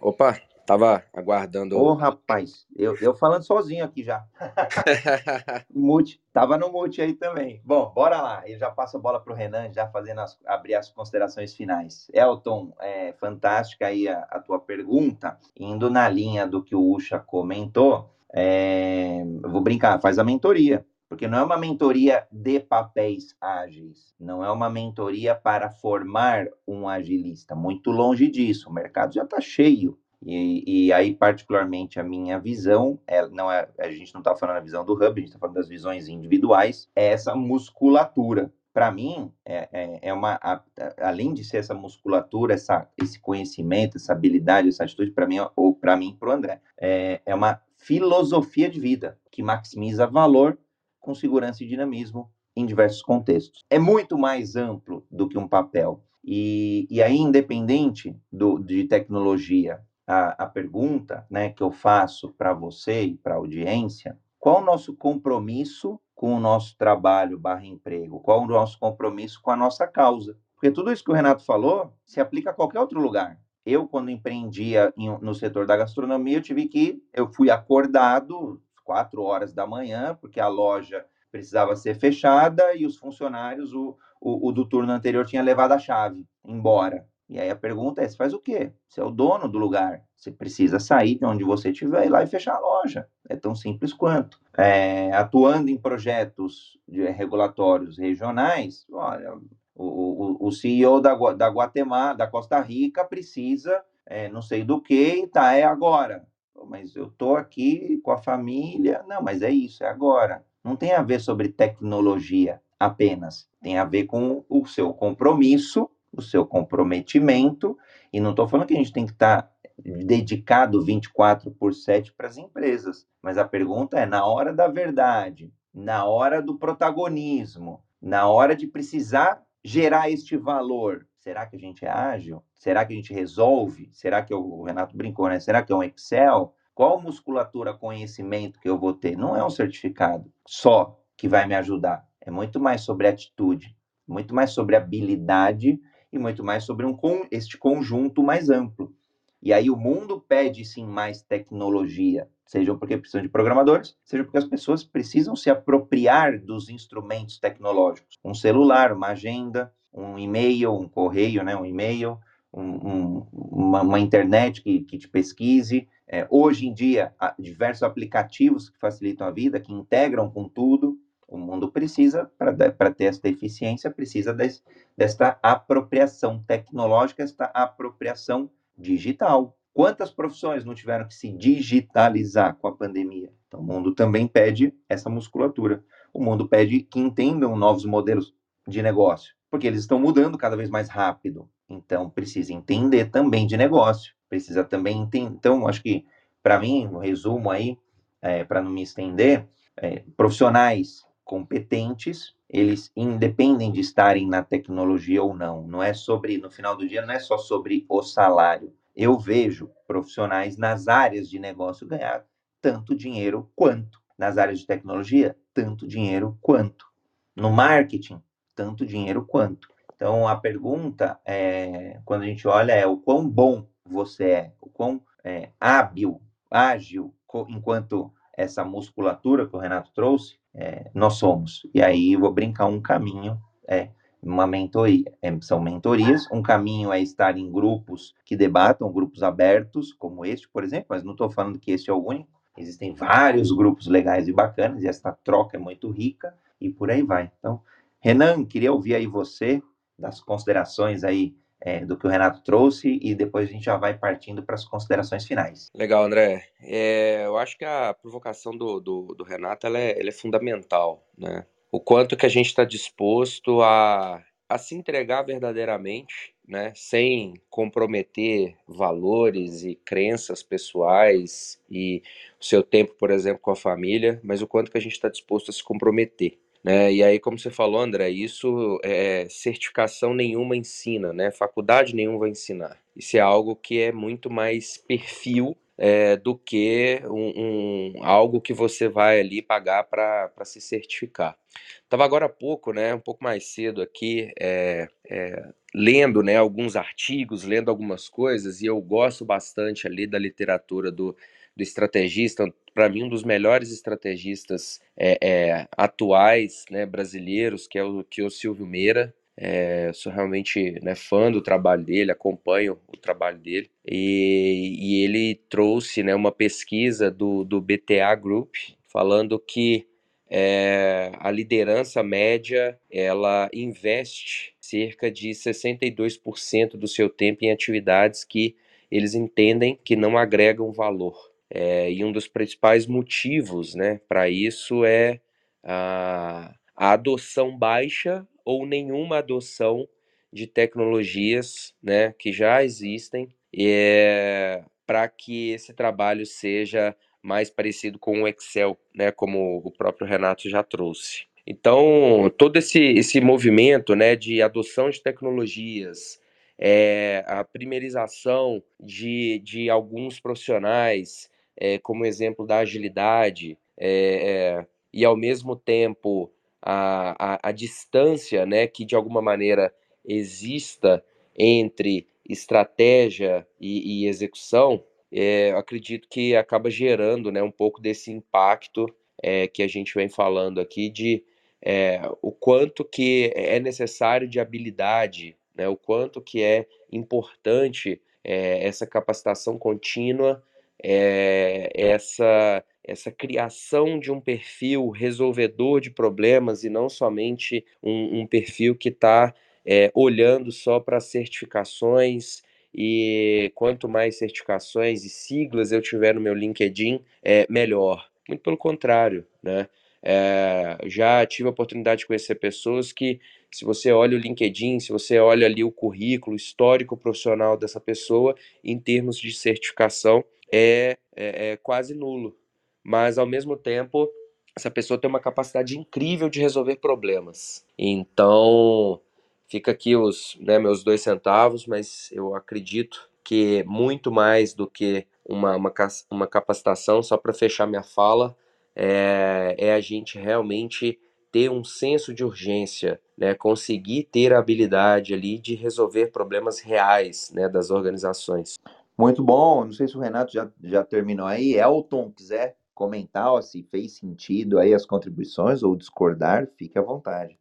opa, 0.02 0.42
tava 0.70 1.04
aguardando. 1.12 1.76
Ô, 1.76 1.96
rapaz, 1.96 2.68
eu, 2.76 2.96
eu 3.02 3.16
falando 3.16 3.42
sozinho 3.42 3.84
aqui 3.84 4.04
já. 4.04 4.24
mute, 5.74 6.22
tava 6.32 6.60
no 6.60 6.72
mute 6.72 7.02
aí 7.02 7.16
também. 7.16 7.60
Bom, 7.66 7.92
bora 7.92 8.22
lá. 8.22 8.44
Eu 8.48 8.60
já 8.60 8.70
passo 8.70 8.98
a 8.98 9.00
bola 9.00 9.20
pro 9.20 9.34
Renan, 9.34 9.74
já 9.74 9.88
fazendo 9.88 10.22
as, 10.22 10.38
abrir 10.46 10.76
as 10.76 10.92
considerações 10.92 11.56
finais. 11.56 12.08
Elton, 12.14 12.72
é 12.80 13.14
fantástica 13.14 13.88
aí 13.88 14.08
a, 14.08 14.20
a 14.30 14.40
tua 14.40 14.60
pergunta, 14.60 15.40
indo 15.60 15.90
na 15.90 16.08
linha 16.08 16.46
do 16.46 16.62
que 16.62 16.76
o 16.76 16.94
Ucha 16.94 17.18
comentou. 17.18 18.14
É, 18.32 19.24
eu 19.44 19.50
vou 19.50 19.62
brincar, 19.62 20.00
faz 20.00 20.20
a 20.20 20.24
mentoria. 20.24 20.86
Porque 21.08 21.28
não 21.28 21.40
é 21.40 21.44
uma 21.44 21.58
mentoria 21.58 22.28
de 22.32 22.60
papéis 22.60 23.36
ágeis, 23.42 24.14
não 24.20 24.46
é 24.46 24.52
uma 24.52 24.70
mentoria 24.70 25.34
para 25.34 25.72
formar 25.72 26.46
um 26.68 26.88
agilista. 26.88 27.56
Muito 27.56 27.90
longe 27.90 28.30
disso, 28.30 28.70
o 28.70 28.74
mercado 28.74 29.16
já 29.16 29.24
está 29.24 29.42
cheio. 29.42 29.98
E, 30.26 30.88
e, 30.88 30.94
aí, 30.94 31.16
particularmente, 31.16 32.00
a 32.00 32.04
minha 32.04 32.40
visão, 32.40 33.00
é, 33.08 33.28
não 33.30 33.52
é, 33.52 33.70
a 33.80 33.90
gente 33.90 34.14
não 34.14 34.20
está 34.20 34.36
falando 34.36 34.56
da 34.56 34.62
visão 34.62 34.84
do 34.84 34.94
Hub, 34.94 35.04
a 35.04 35.10
gente 35.16 35.28
está 35.28 35.40
falando 35.40 35.56
das 35.56 35.70
visões 35.70 36.08
individuais, 36.08 36.90
é 36.96 37.08
essa 37.12 37.36
musculatura. 37.36 38.54
Para 38.74 38.92
mim, 38.92 39.32
é, 39.46 39.68
é, 39.72 40.00
é 40.10 40.14
uma, 40.14 40.40
a, 40.42 40.62
além 41.02 41.34
de 41.34 41.44
ser 41.44 41.58
essa 41.58 41.74
musculatura, 41.74 42.54
essa, 42.54 42.88
esse 43.02 43.20
conhecimento, 43.20 43.98
essa 43.98 44.14
habilidade, 44.14 44.68
essa 44.68 44.84
atitude, 44.84 45.12
para 45.12 45.26
mim, 45.26 45.38
ou 45.56 45.74
para 45.74 45.96
mim, 45.96 46.16
para 46.20 46.30
o 46.30 46.32
André, 46.32 46.62
é, 46.78 47.22
é 47.26 47.34
uma 47.34 47.62
filosofia 47.78 48.70
de 48.70 48.80
vida 48.80 49.18
que 49.32 49.42
maximiza 49.42 50.06
valor 50.06 50.58
com 51.00 51.16
segurança 51.16 51.64
e 51.64 51.68
dinamismo 51.68 52.30
em 52.56 52.66
diversos 52.66 53.02
contextos. 53.02 53.64
É 53.70 53.80
muito 53.80 54.18
mais 54.18 54.56
amplo 54.56 55.06
do 55.10 55.28
que 55.28 55.38
um 55.38 55.48
papel. 55.48 56.04
E, 56.24 56.86
e 56.90 57.02
aí, 57.02 57.18
independente 57.18 58.16
do, 58.32 58.60
de 58.60 58.84
tecnologia, 58.84 59.80
a, 60.10 60.44
a 60.44 60.48
pergunta 60.48 61.24
né, 61.30 61.52
que 61.52 61.62
eu 61.62 61.72
faço 61.72 62.30
para 62.30 62.52
você 62.52 63.04
e 63.04 63.16
para 63.16 63.36
a 63.36 63.38
audiência, 63.38 64.18
qual 64.40 64.62
o 64.62 64.66
nosso 64.66 64.96
compromisso 64.96 66.00
com 66.16 66.34
o 66.34 66.40
nosso 66.40 66.76
trabalho 66.76 67.38
barra 67.38 67.66
emprego? 67.66 68.20
Qual 68.20 68.42
o 68.42 68.48
nosso 68.48 68.80
compromisso 68.80 69.40
com 69.40 69.52
a 69.52 69.56
nossa 69.56 69.86
causa? 69.86 70.36
Porque 70.56 70.72
tudo 70.72 70.92
isso 70.92 71.04
que 71.04 71.12
o 71.12 71.14
Renato 71.14 71.46
falou 71.46 71.94
se 72.06 72.20
aplica 72.20 72.50
a 72.50 72.54
qualquer 72.54 72.80
outro 72.80 73.00
lugar. 73.00 73.40
Eu, 73.64 73.88
quando 73.88 74.10
empreendia 74.10 74.92
em, 74.98 75.16
no 75.20 75.36
setor 75.36 75.68
da 75.68 75.78
gastronomia, 75.78 76.38
eu 76.38 76.42
tive 76.42 76.68
que, 76.68 77.04
eu 77.14 77.32
fui 77.32 77.52
acordado 77.52 78.60
quatro 78.84 79.22
horas 79.22 79.54
da 79.54 79.68
manhã, 79.68 80.18
porque 80.20 80.40
a 80.40 80.48
loja 80.48 81.06
precisava 81.32 81.76
ser 81.76 81.94
fechada 81.94 82.74
e 82.76 82.84
os 82.84 82.98
funcionários, 82.98 83.74
o, 83.74 83.96
o, 84.20 84.50
o 84.50 84.52
do 84.52 84.66
turno 84.66 84.92
anterior 84.92 85.24
tinha 85.24 85.44
levado 85.44 85.74
a 85.74 85.80
chave 85.80 86.26
embora. 86.44 87.08
E 87.30 87.40
aí 87.40 87.50
a 87.50 87.56
pergunta 87.56 88.02
é: 88.02 88.08
você 88.08 88.18
faz 88.18 88.34
o 88.34 88.40
quê? 88.40 88.74
Você 88.88 89.00
é 89.00 89.04
o 89.04 89.12
dono 89.12 89.48
do 89.48 89.60
lugar. 89.60 90.04
Você 90.16 90.32
precisa 90.32 90.80
sair 90.80 91.20
de 91.20 91.26
onde 91.26 91.44
você 91.44 91.70
estiver 91.70 92.06
e 92.06 92.10
lá 92.10 92.24
e 92.24 92.28
fechar 92.28 92.56
a 92.56 92.60
loja. 92.60 93.08
É 93.30 93.36
tão 93.36 93.54
simples 93.54 93.94
quanto. 93.94 94.40
É, 94.58 95.12
atuando 95.14 95.70
em 95.70 95.78
projetos 95.78 96.78
de, 96.88 97.06
regulatórios 97.10 97.98
regionais, 97.98 98.86
olha, 98.92 99.34
o, 99.76 99.86
o, 99.86 100.48
o 100.48 100.52
CEO 100.52 101.00
da, 101.00 101.14
da 101.34 101.48
Guatemala, 101.48 102.16
da 102.16 102.28
Costa 102.28 102.60
Rica, 102.60 103.06
precisa 103.06 103.82
é, 104.10 104.28
não 104.28 104.42
sei 104.42 104.64
do 104.64 104.82
que, 104.82 105.28
tá, 105.28 105.54
é 105.54 105.64
agora. 105.64 106.28
Mas 106.68 106.96
eu 106.96 107.10
tô 107.12 107.36
aqui 107.36 108.02
com 108.04 108.12
a 108.12 108.18
família. 108.18 109.06
Não, 109.08 109.22
mas 109.22 109.42
é 109.44 109.52
isso, 109.52 109.84
é 109.84 109.88
agora. 109.88 110.44
Não 110.64 110.76
tem 110.76 110.94
a 110.94 111.04
ver 111.04 111.22
sobre 111.22 111.48
tecnologia 111.48 112.60
apenas. 112.80 113.48
Tem 113.62 113.78
a 113.78 113.86
ver 113.86 114.06
com 114.06 114.44
o 114.50 114.66
seu 114.66 114.94
compromisso 114.94 115.89
o 116.12 116.22
seu 116.22 116.46
comprometimento, 116.46 117.78
e 118.12 118.20
não 118.20 118.32
estou 118.32 118.48
falando 118.48 118.68
que 118.68 118.74
a 118.74 118.78
gente 118.78 118.94
tem 118.94 119.06
que 119.06 119.14
estar 119.14 119.44
tá 119.44 119.52
dedicado 119.78 120.84
24 120.84 121.52
por 121.52 121.74
7 121.74 122.14
para 122.14 122.28
as 122.28 122.38
empresas, 122.38 123.08
mas 123.22 123.38
a 123.38 123.48
pergunta 123.48 124.00
é: 124.00 124.06
na 124.06 124.26
hora 124.26 124.54
da 124.54 124.68
verdade, 124.68 125.54
na 125.74 126.06
hora 126.06 126.42
do 126.42 126.58
protagonismo, 126.58 127.84
na 128.02 128.28
hora 128.28 128.56
de 128.56 128.68
precisar 128.68 129.42
gerar 129.64 130.10
este 130.10 130.36
valor, 130.38 131.08
será 131.18 131.46
que 131.46 131.56
a 131.56 131.60
gente 131.60 131.86
é 131.86 131.90
ágil? 131.90 132.44
Será 132.56 132.86
que 132.86 132.94
a 132.94 132.96
gente 132.96 133.14
resolve? 133.14 133.90
Será 133.94 134.22
que 134.22 134.34
o 134.34 134.64
Renato 134.64 134.96
brincou, 134.96 135.30
né? 135.30 135.40
Será 135.40 135.62
que 135.62 135.72
é 135.72 135.76
um 135.76 135.84
Excel? 135.84 136.54
Qual 136.74 137.02
musculatura, 137.02 137.74
conhecimento 137.74 138.60
que 138.60 138.70
eu 138.70 138.78
vou 138.78 138.94
ter? 138.94 139.18
Não 139.18 139.36
é 139.36 139.44
um 139.44 139.50
certificado 139.50 140.32
só 140.48 140.98
que 141.18 141.28
vai 141.28 141.46
me 141.46 141.56
ajudar. 141.56 142.08
É 142.22 142.32
muito 142.32 142.60
mais 142.60 142.82
sobre 142.82 143.08
atitude, 143.08 143.76
muito 144.08 144.34
mais 144.34 144.52
sobre 144.52 144.76
habilidade 144.76 145.80
e 146.12 146.18
muito 146.18 146.44
mais 146.44 146.64
sobre 146.64 146.86
um, 146.86 146.98
este 147.32 147.58
conjunto 147.58 148.24
mais 148.24 148.50
amplo. 148.50 148.94
E 149.42 149.54
aí 149.54 149.70
o 149.70 149.78
mundo 149.78 150.20
pede 150.28 150.66
sim 150.66 150.86
mais 150.86 151.22
tecnologia, 151.22 152.28
seja 152.46 152.76
porque 152.76 152.98
precisam 152.98 153.22
de 153.22 153.30
programadores, 153.30 153.96
seja 154.04 154.24
porque 154.24 154.38
as 154.38 154.46
pessoas 154.46 154.84
precisam 154.84 155.36
se 155.36 155.50
apropriar 155.50 156.40
dos 156.40 156.70
instrumentos 156.70 157.40
tecnológicos. 157.40 158.20
Um 158.24 158.34
celular, 158.34 158.92
uma 158.92 159.08
agenda, 159.08 159.74
um 159.94 160.20
e-mail, 160.20 160.74
um 160.74 160.90
correio, 160.90 161.42
né, 161.44 161.56
um 161.56 161.66
e-mail, 161.66 162.20
um, 162.54 162.62
um, 162.62 163.28
uma, 163.32 163.82
uma, 163.82 164.00
internet 164.00 164.62
que, 164.62 164.82
que 164.82 164.98
te 164.98 165.08
pesquise. 165.08 165.88
É, 166.08 166.28
hoje 166.30 166.68
em 166.68 166.74
dia, 166.74 167.14
há 167.20 167.34
diversos 167.40 167.84
aplicativos 167.84 168.70
que 168.70 168.80
facilitam 168.80 169.28
a 169.28 169.32
vida, 169.32 169.60
que 169.60 169.72
integram 169.72 170.30
com 170.30 170.50
tudo. 170.50 171.00
O 171.30 171.38
mundo 171.38 171.72
precisa, 171.72 172.30
para 172.38 172.92
ter 172.92 173.04
essa 173.04 173.30
eficiência, 173.30 173.92
precisa 173.92 174.34
des, 174.34 174.64
desta 174.98 175.38
apropriação 175.44 176.44
tecnológica, 176.44 177.22
esta 177.22 177.46
apropriação 177.46 178.50
digital. 178.76 179.56
Quantas 179.72 180.10
profissões 180.10 180.66
não 180.66 180.74
tiveram 180.74 181.08
que 181.08 181.14
se 181.14 181.32
digitalizar 181.32 182.56
com 182.56 182.68
a 182.68 182.76
pandemia? 182.76 183.32
Então, 183.48 183.60
o 183.60 183.64
mundo 183.64 183.94
também 183.94 184.28
pede 184.28 184.74
essa 184.90 185.08
musculatura. 185.08 185.84
O 186.12 186.24
mundo 186.24 186.48
pede 186.48 186.82
que 186.82 187.00
entendam 187.00 187.56
novos 187.56 187.86
modelos 187.86 188.34
de 188.68 188.82
negócio, 188.82 189.36
porque 189.52 189.68
eles 189.68 189.82
estão 189.82 190.00
mudando 190.00 190.36
cada 190.36 190.58
vez 190.58 190.68
mais 190.68 190.90
rápido. 190.90 191.48
Então, 191.70 192.10
precisa 192.10 192.52
entender 192.52 193.12
também 193.12 193.46
de 193.46 193.56
negócio, 193.56 194.16
precisa 194.28 194.64
também 194.64 195.00
entender. 195.00 195.36
Então, 195.36 195.68
acho 195.68 195.84
que, 195.84 196.08
para 196.42 196.60
mim, 196.60 196.88
um 196.88 196.98
resumo 196.98 197.52
aí, 197.52 197.78
é, 198.20 198.44
para 198.44 198.64
não 198.64 198.72
me 198.72 198.82
estender, 198.82 199.48
é, 199.78 200.04
profissionais 200.18 201.08
competentes, 201.30 202.34
eles 202.50 202.92
independem 202.96 203.72
de 203.72 203.82
estarem 203.82 204.28
na 204.28 204.42
tecnologia 204.42 205.22
ou 205.22 205.36
não. 205.36 205.62
Não 205.62 205.84
é 205.84 205.94
sobre, 205.94 206.40
no 206.40 206.50
final 206.50 206.76
do 206.76 206.88
dia, 206.88 207.06
não 207.06 207.14
é 207.14 207.20
só 207.20 207.38
sobre 207.38 207.86
o 207.88 208.02
salário. 208.02 208.74
Eu 208.96 209.16
vejo 209.16 209.70
profissionais 209.86 210.58
nas 210.58 210.88
áreas 210.88 211.30
de 211.30 211.38
negócio 211.38 211.86
ganhar 211.86 212.26
tanto 212.60 212.96
dinheiro 212.96 213.48
quanto. 213.56 214.02
Nas 214.18 214.40
áreas 214.40 214.58
de 214.58 214.66
tecnologia, 214.66 215.38
tanto 215.54 215.88
dinheiro 215.88 216.36
quanto. 216.42 216.88
No 217.36 217.52
marketing, 217.52 218.20
tanto 218.56 218.84
dinheiro 218.84 219.24
quanto. 219.24 219.70
Então, 219.96 220.28
a 220.28 220.36
pergunta, 220.36 221.20
é, 221.24 222.00
quando 222.06 222.24
a 222.24 222.26
gente 222.26 222.48
olha, 222.48 222.72
é 222.72 222.88
o 222.88 222.98
quão 222.98 223.30
bom 223.30 223.68
você 223.86 224.32
é, 224.32 224.54
o 224.60 224.68
quão 224.68 225.00
é, 225.24 225.52
hábil, 225.60 226.20
ágil, 226.50 227.14
enquanto 227.50 228.12
essa 228.36 228.66
musculatura 228.66 229.48
que 229.48 229.56
o 229.56 229.60
Renato 229.60 229.92
trouxe, 229.94 230.39
é, 230.54 230.90
nós 230.94 231.16
somos. 231.16 231.68
E 231.74 231.82
aí, 231.82 232.16
vou 232.16 232.32
brincar 232.32 232.66
um 232.66 232.82
caminho, 232.82 233.40
é 233.68 233.90
uma 234.22 234.46
mentoria. 234.46 235.12
É, 235.22 235.36
são 235.42 235.60
mentorias, 235.62 236.26
um 236.32 236.42
caminho 236.42 236.92
é 236.92 237.02
estar 237.02 237.38
em 237.38 237.52
grupos 237.52 238.14
que 238.26 238.36
debatam, 238.36 238.92
grupos 238.92 239.24
abertos, 239.24 239.94
como 239.94 240.26
este, 240.26 240.48
por 240.50 240.64
exemplo, 240.64 240.88
mas 240.90 241.04
não 241.04 241.14
estou 241.14 241.30
falando 241.30 241.60
que 241.60 241.72
este 241.72 241.90
é 241.90 241.94
o 241.94 242.06
único. 242.06 242.40
Existem 242.58 242.94
vários 242.94 243.52
grupos 243.52 243.88
legais 243.88 244.28
e 244.28 244.34
bacanas, 244.34 244.84
e 244.84 244.88
essa 244.88 245.12
troca 245.24 245.56
é 245.56 245.60
muito 245.60 245.90
rica, 245.90 246.36
e 246.60 246.70
por 246.70 246.92
aí 246.92 247.02
vai. 247.02 247.32
Então, 247.40 247.62
Renan, 248.02 248.44
queria 248.44 248.74
ouvir 248.74 248.96
aí 248.96 249.08
você, 249.08 249.62
das 249.98 250.20
considerações 250.20 251.04
aí 251.04 251.36
é, 251.62 251.86
do 251.86 251.98
que 251.98 252.08
o 252.08 252.10
Renato 252.10 252.42
trouxe 252.42 253.00
e 253.02 253.14
depois 253.14 253.50
a 253.50 253.52
gente 253.52 253.66
já 253.66 253.76
vai 253.76 253.98
partindo 253.98 254.44
para 254.44 254.56
as 254.56 254.66
considerações 254.66 255.26
finais. 255.26 255.70
Legal, 255.76 256.04
André. 256.04 256.48
É, 256.62 257.26
eu 257.26 257.38
acho 257.38 257.58
que 257.58 257.66
a 257.66 257.94
provocação 257.94 258.56
do, 258.56 258.80
do, 258.80 259.16
do 259.18 259.24
Renato 259.24 259.68
ela 259.68 259.78
é, 259.78 260.00
ela 260.00 260.10
é, 260.10 260.14
fundamental, 260.14 261.04
né? 261.18 261.46
O 261.72 261.80
quanto 261.80 262.18
que 262.18 262.26
a 262.26 262.30
gente 262.30 262.48
está 262.48 262.64
disposto 262.64 263.62
a, 263.62 264.24
a 264.48 264.58
se 264.58 264.74
entregar 264.74 265.22
verdadeiramente, 265.22 266.34
né? 266.48 266.72
Sem 266.76 267.36
comprometer 267.50 268.56
valores 268.68 269.64
e 269.64 269.76
crenças 269.76 270.42
pessoais 270.42 271.62
e 271.70 272.02
o 272.42 272.46
seu 272.46 272.64
tempo, 272.64 272.96
por 272.98 273.12
exemplo, 273.12 273.40
com 273.40 273.52
a 273.52 273.56
família, 273.56 274.20
mas 274.24 274.42
o 274.42 274.48
quanto 274.48 274.72
que 274.72 274.78
a 274.78 274.82
gente 274.82 274.94
está 274.94 275.10
disposto 275.10 275.50
a 275.50 275.54
se 275.54 275.64
comprometer. 275.64 276.40
Né? 276.64 276.94
E 276.94 277.04
aí, 277.04 277.20
como 277.20 277.40
você 277.40 277.50
falou, 277.50 277.80
André, 277.82 278.10
isso 278.10 278.80
é 278.84 279.28
certificação 279.30 280.14
nenhuma 280.14 280.58
ensina, 280.58 281.14
né? 281.14 281.32
Faculdade 281.32 281.96
nenhuma 281.96 282.20
vai 282.20 282.30
ensinar. 282.30 282.78
Isso 282.96 283.16
é 283.16 283.22
algo 283.22 283.56
que 283.56 283.80
é 283.80 283.92
muito 283.92 284.30
mais 284.30 284.78
perfil 284.78 285.56
é, 285.78 286.18
do 286.18 286.38
que 286.38 287.02
um, 287.06 287.94
um, 287.98 288.04
algo 288.04 288.42
que 288.42 288.54
você 288.54 288.90
vai 288.90 289.22
ali 289.22 289.42
pagar 289.42 289.86
para 289.86 290.30
se 290.44 290.60
certificar. 290.60 291.38
Estava 291.84 292.04
agora 292.04 292.26
há 292.26 292.30
pouco, 292.30 292.74
né, 292.74 292.94
um 292.94 293.00
pouco 293.00 293.24
mais 293.24 293.46
cedo 293.46 293.82
aqui, 293.82 294.30
é, 294.38 294.90
é, 295.10 295.50
lendo 295.74 296.22
né, 296.22 296.36
alguns 296.36 296.76
artigos, 296.76 297.46
lendo 297.46 297.70
algumas 297.70 298.10
coisas, 298.10 298.62
e 298.62 298.66
eu 298.66 298.80
gosto 298.82 299.24
bastante 299.24 299.88
ali 299.88 300.06
da 300.06 300.20
literatura 300.20 300.92
do 300.92 301.16
do 301.56 301.64
estrategista, 301.64 302.52
para 302.74 302.90
mim 302.90 303.04
um 303.04 303.10
dos 303.10 303.24
melhores 303.24 303.72
estrategistas 303.72 304.80
é, 304.98 305.18
é, 305.22 305.68
atuais, 305.76 306.66
né, 306.70 306.86
brasileiros, 306.86 307.68
que 307.68 307.78
é 307.78 307.84
o 307.84 308.04
que 308.04 308.22
é 308.22 308.24
o 308.24 308.30
Silvio 308.30 308.66
Meira. 308.66 309.14
É, 309.42 309.92
sou 309.94 310.12
realmente 310.12 310.78
né, 310.82 310.96
fã 310.96 311.32
do 311.32 311.42
trabalho 311.42 311.84
dele, 311.84 312.12
acompanho 312.12 312.78
o 312.88 312.98
trabalho 312.98 313.38
dele. 313.38 313.70
E, 313.86 314.76
e 314.78 315.04
ele 315.04 315.36
trouxe 315.50 316.04
né, 316.04 316.14
uma 316.14 316.32
pesquisa 316.32 317.10
do, 317.10 317.46
do 317.46 317.62
BTA 317.62 318.14
Group 318.16 318.56
falando 318.92 319.40
que 319.40 319.88
é, 320.30 321.12
a 321.20 321.32
liderança 321.32 322.04
média 322.04 322.80
ela 322.92 323.50
investe 323.52 324.54
cerca 324.60 325.10
de 325.10 325.30
62% 325.30 326.78
do 326.78 326.88
seu 326.88 327.10
tempo 327.10 327.44
em 327.44 327.52
atividades 327.52 328.24
que 328.24 328.56
eles 328.92 329.16
entendem 329.16 329.80
que 329.84 329.96
não 329.96 330.18
agregam 330.18 330.72
valor. 330.72 331.29
É, 331.50 331.92
e 331.92 332.04
um 332.04 332.12
dos 332.12 332.28
principais 332.28 332.86
motivos 332.86 333.74
né, 333.74 334.00
para 334.08 334.30
isso 334.30 334.86
é 334.86 335.20
a, 335.64 336.54
a, 336.76 336.94
adoção 336.94 337.58
baixa 337.58 338.28
ou 338.46 338.68
nenhuma 338.68 339.18
adoção 339.18 339.88
de 340.32 340.46
tecnologias 340.46 341.74
né, 341.82 342.14
que 342.20 342.32
já 342.32 342.64
existem 342.64 343.28
é, 343.58 344.64
para 344.86 345.08
que 345.08 345.50
esse 345.50 345.74
trabalho 345.74 346.26
seja 346.26 346.96
mais 347.22 347.50
parecido 347.50 347.98
com 348.00 348.22
o 348.22 348.28
Excel, 348.28 348.78
né, 348.94 349.12
como 349.12 349.58
o 349.58 349.72
próprio 349.72 350.08
Renato 350.08 350.48
já 350.50 350.64
trouxe. 350.64 351.28
Então, 351.46 352.32
todo 352.38 352.58
esse, 352.58 352.80
esse 352.80 353.20
movimento 353.20 353.96
né, 353.96 354.16
de 354.16 354.42
adoção 354.42 354.90
de 354.90 355.02
tecnologias, 355.02 356.22
é, 356.60 357.24
a 357.26 357.44
primerização 357.44 358.62
de, 358.80 359.40
de 359.44 359.70
alguns 359.70 360.20
profissionais, 360.20 361.30
é, 361.60 361.78
como 361.78 362.06
exemplo 362.06 362.48
da 362.48 362.60
agilidade 362.60 363.58
é, 363.78 364.66
e, 364.94 365.04
ao 365.04 365.16
mesmo 365.16 365.56
tempo, 365.56 366.32
a, 366.62 367.34
a, 367.34 367.50
a, 367.50 367.52
distância 367.52 368.46
né, 368.46 368.66
que, 368.66 368.86
de 368.86 368.96
alguma 368.96 369.22
maneira, 369.22 369.74
exista 370.06 371.04
entre 371.38 372.08
estratégia 372.28 373.46
e, 373.60 374.04
e 374.04 374.08
execução, 374.08 374.84
é, 375.12 375.52
acredito 375.52 376.08
que 376.10 376.36
acaba 376.36 376.70
gerando 376.70 377.32
né, 377.32 377.44
um 377.44 377.52
pouco 377.52 377.82
desse 377.82 378.12
impacto 378.12 378.86
é, 379.22 379.48
que 379.48 379.62
a 379.62 379.68
gente 379.68 379.94
vem 379.94 380.08
falando 380.08 380.62
aqui 380.62 380.90
de 380.90 381.24
é, 381.62 382.02
o 382.22 382.32
quanto 382.32 382.86
que 382.86 383.32
é 383.36 383.60
necessário 383.60 384.28
de 384.30 384.40
habilidade, 384.40 385.36
né, 385.54 385.68
o 385.68 385.76
quanto 385.76 386.22
que 386.22 386.42
é 386.42 386.66
importante 386.92 388.02
essa 388.22 388.86
capacitação 388.86 389.58
contínua 389.58 390.44
é, 390.84 391.70
essa, 391.76 392.64
essa 392.84 393.12
criação 393.12 394.00
de 394.00 394.12
um 394.12 394.20
perfil 394.20 394.90
resolvedor 394.90 395.82
de 395.82 395.90
problemas 395.92 396.64
e 396.64 396.70
não 396.70 396.90
somente 396.90 397.66
um, 397.84 398.22
um 398.22 398.28
perfil 398.28 398.76
que 398.76 398.90
está 398.90 399.34
é, 399.66 399.92
olhando 399.94 400.52
só 400.52 400.80
para 400.80 401.00
certificações 401.00 402.42
e 402.74 403.52
quanto 403.56 403.90
mais 403.90 404.18
certificações 404.18 405.04
e 405.04 405.10
siglas 405.10 405.72
eu 405.72 405.82
tiver 405.82 406.14
no 406.14 406.22
meu 406.22 406.34
LinkedIn, 406.34 407.02
é 407.24 407.46
melhor. 407.50 408.08
Muito 408.28 408.42
pelo 408.42 408.58
contrário, 408.58 409.26
né? 409.44 409.68
É, 410.02 410.78
já 410.86 411.26
tive 411.26 411.50
a 411.50 411.52
oportunidade 411.52 412.00
de 412.00 412.08
conhecer 412.08 412.36
pessoas 412.36 412.94
que, 412.94 413.20
se 413.52 413.66
você 413.66 413.92
olha 413.92 414.16
o 414.16 414.20
LinkedIn, 414.20 414.80
se 414.80 414.92
você 414.92 415.20
olha 415.20 415.46
ali 415.46 415.64
o 415.64 415.72
currículo 415.72 416.36
histórico 416.36 416.96
profissional 416.96 417.58
dessa 417.58 417.82
pessoa, 417.82 418.36
em 418.64 418.80
termos 418.80 419.18
de 419.18 419.34
certificação, 419.34 420.24
é, 420.52 420.98
é, 421.16 421.52
é 421.52 421.58
quase 421.58 421.94
nulo. 421.94 422.36
Mas, 422.84 423.18
ao 423.18 423.26
mesmo 423.26 423.56
tempo, 423.56 424.10
essa 424.56 424.72
pessoa 424.72 425.00
tem 425.00 425.10
uma 425.10 425.20
capacidade 425.20 425.78
incrível 425.78 426.30
de 426.30 426.40
resolver 426.40 426.78
problemas. 426.78 427.66
Então, 427.78 429.02
fica 429.48 429.72
aqui 429.72 429.96
os 429.96 430.38
né, 430.40 430.60
meus 430.60 430.84
dois 430.84 431.02
centavos, 431.02 431.66
mas 431.66 432.10
eu 432.12 432.36
acredito 432.36 433.10
que 433.24 433.64
muito 433.68 434.12
mais 434.12 434.54
do 434.54 434.68
que 434.68 435.06
uma, 435.26 435.56
uma, 435.56 435.72
uma 436.10 436.28
capacitação, 436.28 437.04
só 437.04 437.16
para 437.18 437.34
fechar 437.34 437.68
minha 437.68 437.84
fala, 437.84 438.36
é, 438.76 439.56
é, 439.58 439.74
a 439.74 439.80
gente 439.80 440.18
realmente 440.18 441.00
ter 441.32 441.50
um 441.52 441.64
senso 441.64 442.14
de 442.14 442.24
urgência, 442.24 443.00
né, 443.16 443.36
conseguir 443.36 444.06
ter 444.06 444.34
a 444.34 444.40
habilidade 444.40 445.14
ali 445.14 445.38
de 445.38 445.54
resolver 445.54 446.08
problemas 446.08 446.60
reais 446.60 447.32
né, 447.32 447.48
das 447.48 447.70
organizações. 447.70 448.58
Muito 449.00 449.24
bom. 449.24 449.64
Não 449.64 449.72
sei 449.72 449.88
se 449.88 449.96
o 449.96 450.02
Renato 450.02 450.34
já, 450.34 450.52
já 450.62 450.84
terminou 450.84 451.26
aí. 451.26 451.54
Elton, 451.54 452.12
quiser 452.12 452.58
comentar 452.76 453.32
ó, 453.32 453.42
se 453.42 453.64
fez 453.64 453.94
sentido 453.94 454.60
aí 454.60 454.74
as 454.74 454.86
contribuições 454.86 455.64
ou 455.64 455.74
discordar, 455.74 456.50
fique 456.58 456.78
à 456.78 456.82
vontade. 456.82 457.40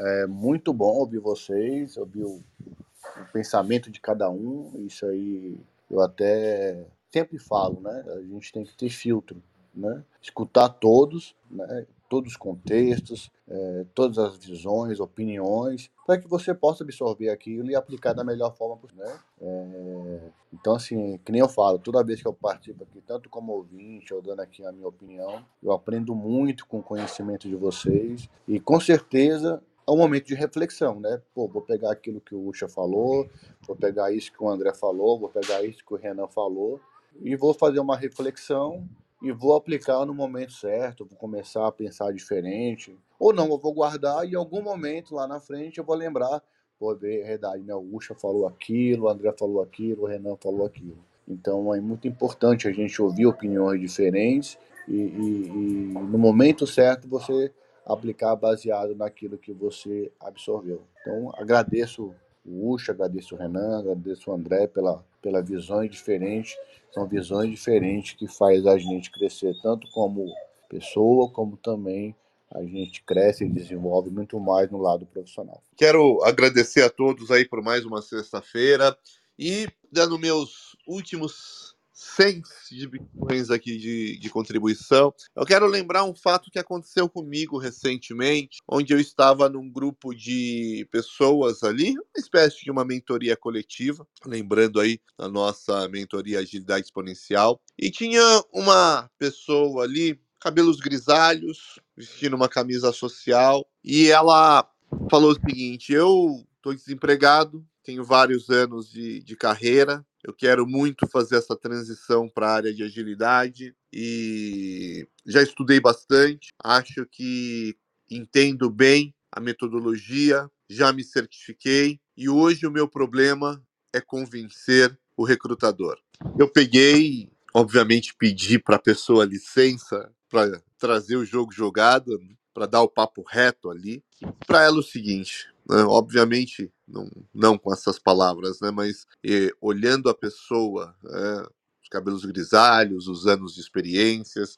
É 0.00 0.26
muito 0.26 0.72
bom 0.72 0.94
ouvir 0.96 1.18
vocês, 1.18 1.98
ouvir 1.98 2.24
o, 2.24 2.36
o 2.36 3.32
pensamento 3.34 3.90
de 3.90 4.00
cada 4.00 4.30
um. 4.30 4.72
Isso 4.86 5.04
aí 5.04 5.60
eu 5.90 6.00
até 6.00 6.86
sempre 7.10 7.38
falo, 7.38 7.78
né? 7.82 8.04
A 8.08 8.22
gente 8.22 8.50
tem 8.50 8.64
que 8.64 8.74
ter 8.74 8.88
filtro, 8.88 9.42
né? 9.74 10.02
Escutar 10.22 10.70
todos, 10.70 11.36
né? 11.50 11.86
Todos 12.08 12.32
os 12.32 12.36
contextos, 12.38 13.30
é, 13.46 13.84
todas 13.94 14.16
as 14.16 14.38
visões, 14.38 15.00
opiniões, 15.00 15.90
para 16.12 16.20
que 16.20 16.28
você 16.28 16.52
possa 16.52 16.84
absorver 16.84 17.30
aquilo 17.30 17.70
e 17.70 17.74
aplicar 17.74 18.12
da 18.12 18.22
melhor 18.22 18.54
forma 18.54 18.76
possível, 18.76 19.06
né? 19.06 19.18
É, 19.40 20.20
então, 20.52 20.74
assim, 20.74 21.18
que 21.24 21.32
nem 21.32 21.40
eu 21.40 21.48
falo, 21.48 21.78
toda 21.78 22.04
vez 22.04 22.20
que 22.20 22.28
eu 22.28 22.34
participo 22.34 22.84
aqui, 22.84 23.00
tanto 23.06 23.30
como 23.30 23.52
ouvinte, 23.52 24.12
ou 24.12 24.20
dando 24.20 24.40
aqui 24.40 24.64
a 24.66 24.70
minha 24.70 24.86
opinião, 24.86 25.42
eu 25.62 25.72
aprendo 25.72 26.14
muito 26.14 26.66
com 26.66 26.80
o 26.80 26.82
conhecimento 26.82 27.48
de 27.48 27.56
vocês 27.56 28.28
e 28.46 28.60
com 28.60 28.78
certeza 28.78 29.62
é 29.88 29.90
um 29.90 29.96
momento 29.96 30.26
de 30.26 30.34
reflexão, 30.34 31.00
né? 31.00 31.22
Pô, 31.34 31.48
vou 31.48 31.62
pegar 31.62 31.90
aquilo 31.90 32.20
que 32.20 32.34
o 32.34 32.46
Ucha 32.46 32.68
falou, 32.68 33.26
vou 33.66 33.74
pegar 33.74 34.12
isso 34.12 34.30
que 34.30 34.42
o 34.42 34.50
André 34.50 34.74
falou, 34.74 35.18
vou 35.18 35.30
pegar 35.30 35.64
isso 35.64 35.82
que 35.82 35.94
o 35.94 35.96
Renan 35.96 36.28
falou 36.28 36.78
e 37.22 37.34
vou 37.34 37.54
fazer 37.54 37.80
uma 37.80 37.96
reflexão 37.96 38.86
e 39.22 39.30
vou 39.30 39.54
aplicar 39.54 40.04
no 40.04 40.12
momento 40.12 40.52
certo, 40.52 41.06
vou 41.06 41.16
começar 41.16 41.66
a 41.66 41.72
pensar 41.72 42.12
diferente. 42.12 42.98
Ou 43.18 43.32
não, 43.32 43.48
eu 43.48 43.58
vou 43.58 43.72
guardar 43.72 44.26
e 44.26 44.32
em 44.32 44.34
algum 44.34 44.60
momento 44.60 45.14
lá 45.14 45.28
na 45.28 45.38
frente 45.38 45.78
eu 45.78 45.84
vou 45.84 45.94
lembrar, 45.94 46.42
pô, 46.78 46.92
é 46.92 46.96
verdade, 46.96 47.62
né? 47.62 47.74
O 47.74 47.96
Ucha 47.96 48.14
falou 48.14 48.48
aquilo, 48.48 49.04
o 49.04 49.08
André 49.08 49.32
falou 49.38 49.62
aquilo, 49.62 50.02
o 50.02 50.06
Renan 50.06 50.36
falou 50.36 50.66
aquilo. 50.66 50.98
Então 51.26 51.72
é 51.72 51.80
muito 51.80 52.08
importante 52.08 52.66
a 52.66 52.72
gente 52.72 53.00
ouvir 53.00 53.26
opiniões 53.26 53.80
diferentes 53.80 54.58
e, 54.88 54.96
e, 54.96 55.46
e 55.46 55.92
no 55.94 56.18
momento 56.18 56.66
certo 56.66 57.06
você 57.06 57.52
aplicar 57.86 58.34
baseado 58.34 58.94
naquilo 58.96 59.38
que 59.38 59.52
você 59.52 60.10
absorveu. 60.18 60.82
Então 61.00 61.32
agradeço 61.36 62.12
o 62.44 62.72
Ucha, 62.72 62.90
agradeço 62.90 63.36
o 63.36 63.38
Renan, 63.38 63.78
agradeço 63.78 64.30
o 64.30 64.34
André 64.34 64.66
pela, 64.66 65.04
pela 65.22 65.40
visões 65.40 65.90
diferentes. 65.90 66.54
São 66.92 67.06
visões 67.06 67.50
diferentes 67.50 68.12
que 68.12 68.28
faz 68.28 68.66
a 68.66 68.76
gente 68.76 69.10
crescer 69.10 69.54
tanto 69.62 69.88
como 69.92 70.26
pessoa, 70.68 71.30
como 71.30 71.56
também 71.56 72.14
a 72.50 72.62
gente 72.62 73.02
cresce 73.04 73.44
e 73.44 73.48
desenvolve 73.48 74.10
muito 74.10 74.38
mais 74.38 74.70
no 74.70 74.78
lado 74.78 75.06
profissional. 75.06 75.62
Quero 75.76 76.22
agradecer 76.22 76.82
a 76.82 76.90
todos 76.90 77.30
aí 77.30 77.46
por 77.46 77.62
mais 77.62 77.86
uma 77.86 78.02
sexta-feira 78.02 78.96
e 79.38 79.66
dando 79.90 80.18
meus 80.18 80.76
últimos 80.86 81.71
100 82.02 82.42
de 82.70 82.88
bitcoins 82.88 83.50
aqui 83.50 83.78
de, 83.78 84.18
de 84.18 84.30
contribuição. 84.30 85.14
Eu 85.34 85.46
quero 85.46 85.66
lembrar 85.66 86.04
um 86.04 86.14
fato 86.14 86.50
que 86.50 86.58
aconteceu 86.58 87.08
comigo 87.08 87.58
recentemente, 87.58 88.58
onde 88.68 88.92
eu 88.92 89.00
estava 89.00 89.48
num 89.48 89.70
grupo 89.70 90.14
de 90.14 90.86
pessoas 90.90 91.62
ali, 91.62 91.90
uma 91.90 92.04
espécie 92.16 92.64
de 92.64 92.70
uma 92.70 92.84
mentoria 92.84 93.36
coletiva, 93.36 94.06
lembrando 94.26 94.80
aí 94.80 95.00
a 95.16 95.28
nossa 95.28 95.88
mentoria 95.88 96.40
Agilidade 96.40 96.86
Exponencial, 96.86 97.60
e 97.78 97.90
tinha 97.90 98.22
uma 98.52 99.08
pessoa 99.18 99.84
ali, 99.84 100.20
cabelos 100.40 100.80
grisalhos, 100.80 101.78
vestindo 101.96 102.34
uma 102.34 102.48
camisa 102.48 102.92
social, 102.92 103.66
e 103.84 104.08
ela 104.08 104.68
falou 105.10 105.30
o 105.30 105.34
seguinte: 105.34 105.92
eu 105.92 106.44
estou 106.56 106.74
desempregado, 106.74 107.64
tenho 107.82 108.04
vários 108.04 108.50
anos 108.50 108.90
de, 108.90 109.22
de 109.22 109.36
carreira, 109.36 110.04
eu 110.24 110.32
quero 110.32 110.66
muito 110.66 111.06
fazer 111.06 111.36
essa 111.36 111.56
transição 111.56 112.28
para 112.28 112.48
a 112.48 112.54
área 112.54 112.74
de 112.74 112.82
agilidade 112.82 113.74
e 113.92 115.06
já 115.26 115.42
estudei 115.42 115.80
bastante. 115.80 116.52
Acho 116.62 117.06
que 117.06 117.76
entendo 118.10 118.70
bem 118.70 119.14
a 119.30 119.40
metodologia, 119.40 120.48
já 120.68 120.92
me 120.92 121.02
certifiquei 121.02 121.98
e 122.16 122.28
hoje 122.28 122.66
o 122.66 122.70
meu 122.70 122.86
problema 122.88 123.62
é 123.92 124.00
convencer 124.00 124.96
o 125.16 125.24
recrutador. 125.24 125.98
Eu 126.38 126.48
peguei, 126.48 127.28
obviamente, 127.52 128.14
pedi 128.14 128.58
para 128.58 128.76
a 128.76 128.82
pessoa 128.82 129.24
licença 129.24 130.12
para 130.28 130.62
trazer 130.78 131.16
o 131.16 131.24
jogo 131.24 131.52
jogado, 131.52 132.18
para 132.54 132.66
dar 132.66 132.82
o 132.82 132.88
papo 132.88 133.22
reto 133.28 133.70
ali. 133.70 134.02
Para 134.46 134.62
ela 134.62 134.78
o 134.78 134.82
seguinte: 134.82 135.51
né? 135.68 135.82
Obviamente, 135.84 136.72
não, 136.86 137.10
não 137.34 137.58
com 137.58 137.72
essas 137.72 137.98
palavras, 137.98 138.60
né? 138.60 138.70
mas 138.70 139.06
e, 139.22 139.54
olhando 139.60 140.08
a 140.08 140.14
pessoa, 140.14 140.94
é, 141.04 141.48
os 141.82 141.88
cabelos 141.88 142.24
grisalhos, 142.24 143.08
os 143.08 143.26
anos 143.26 143.54
de 143.54 143.60
experiências, 143.60 144.56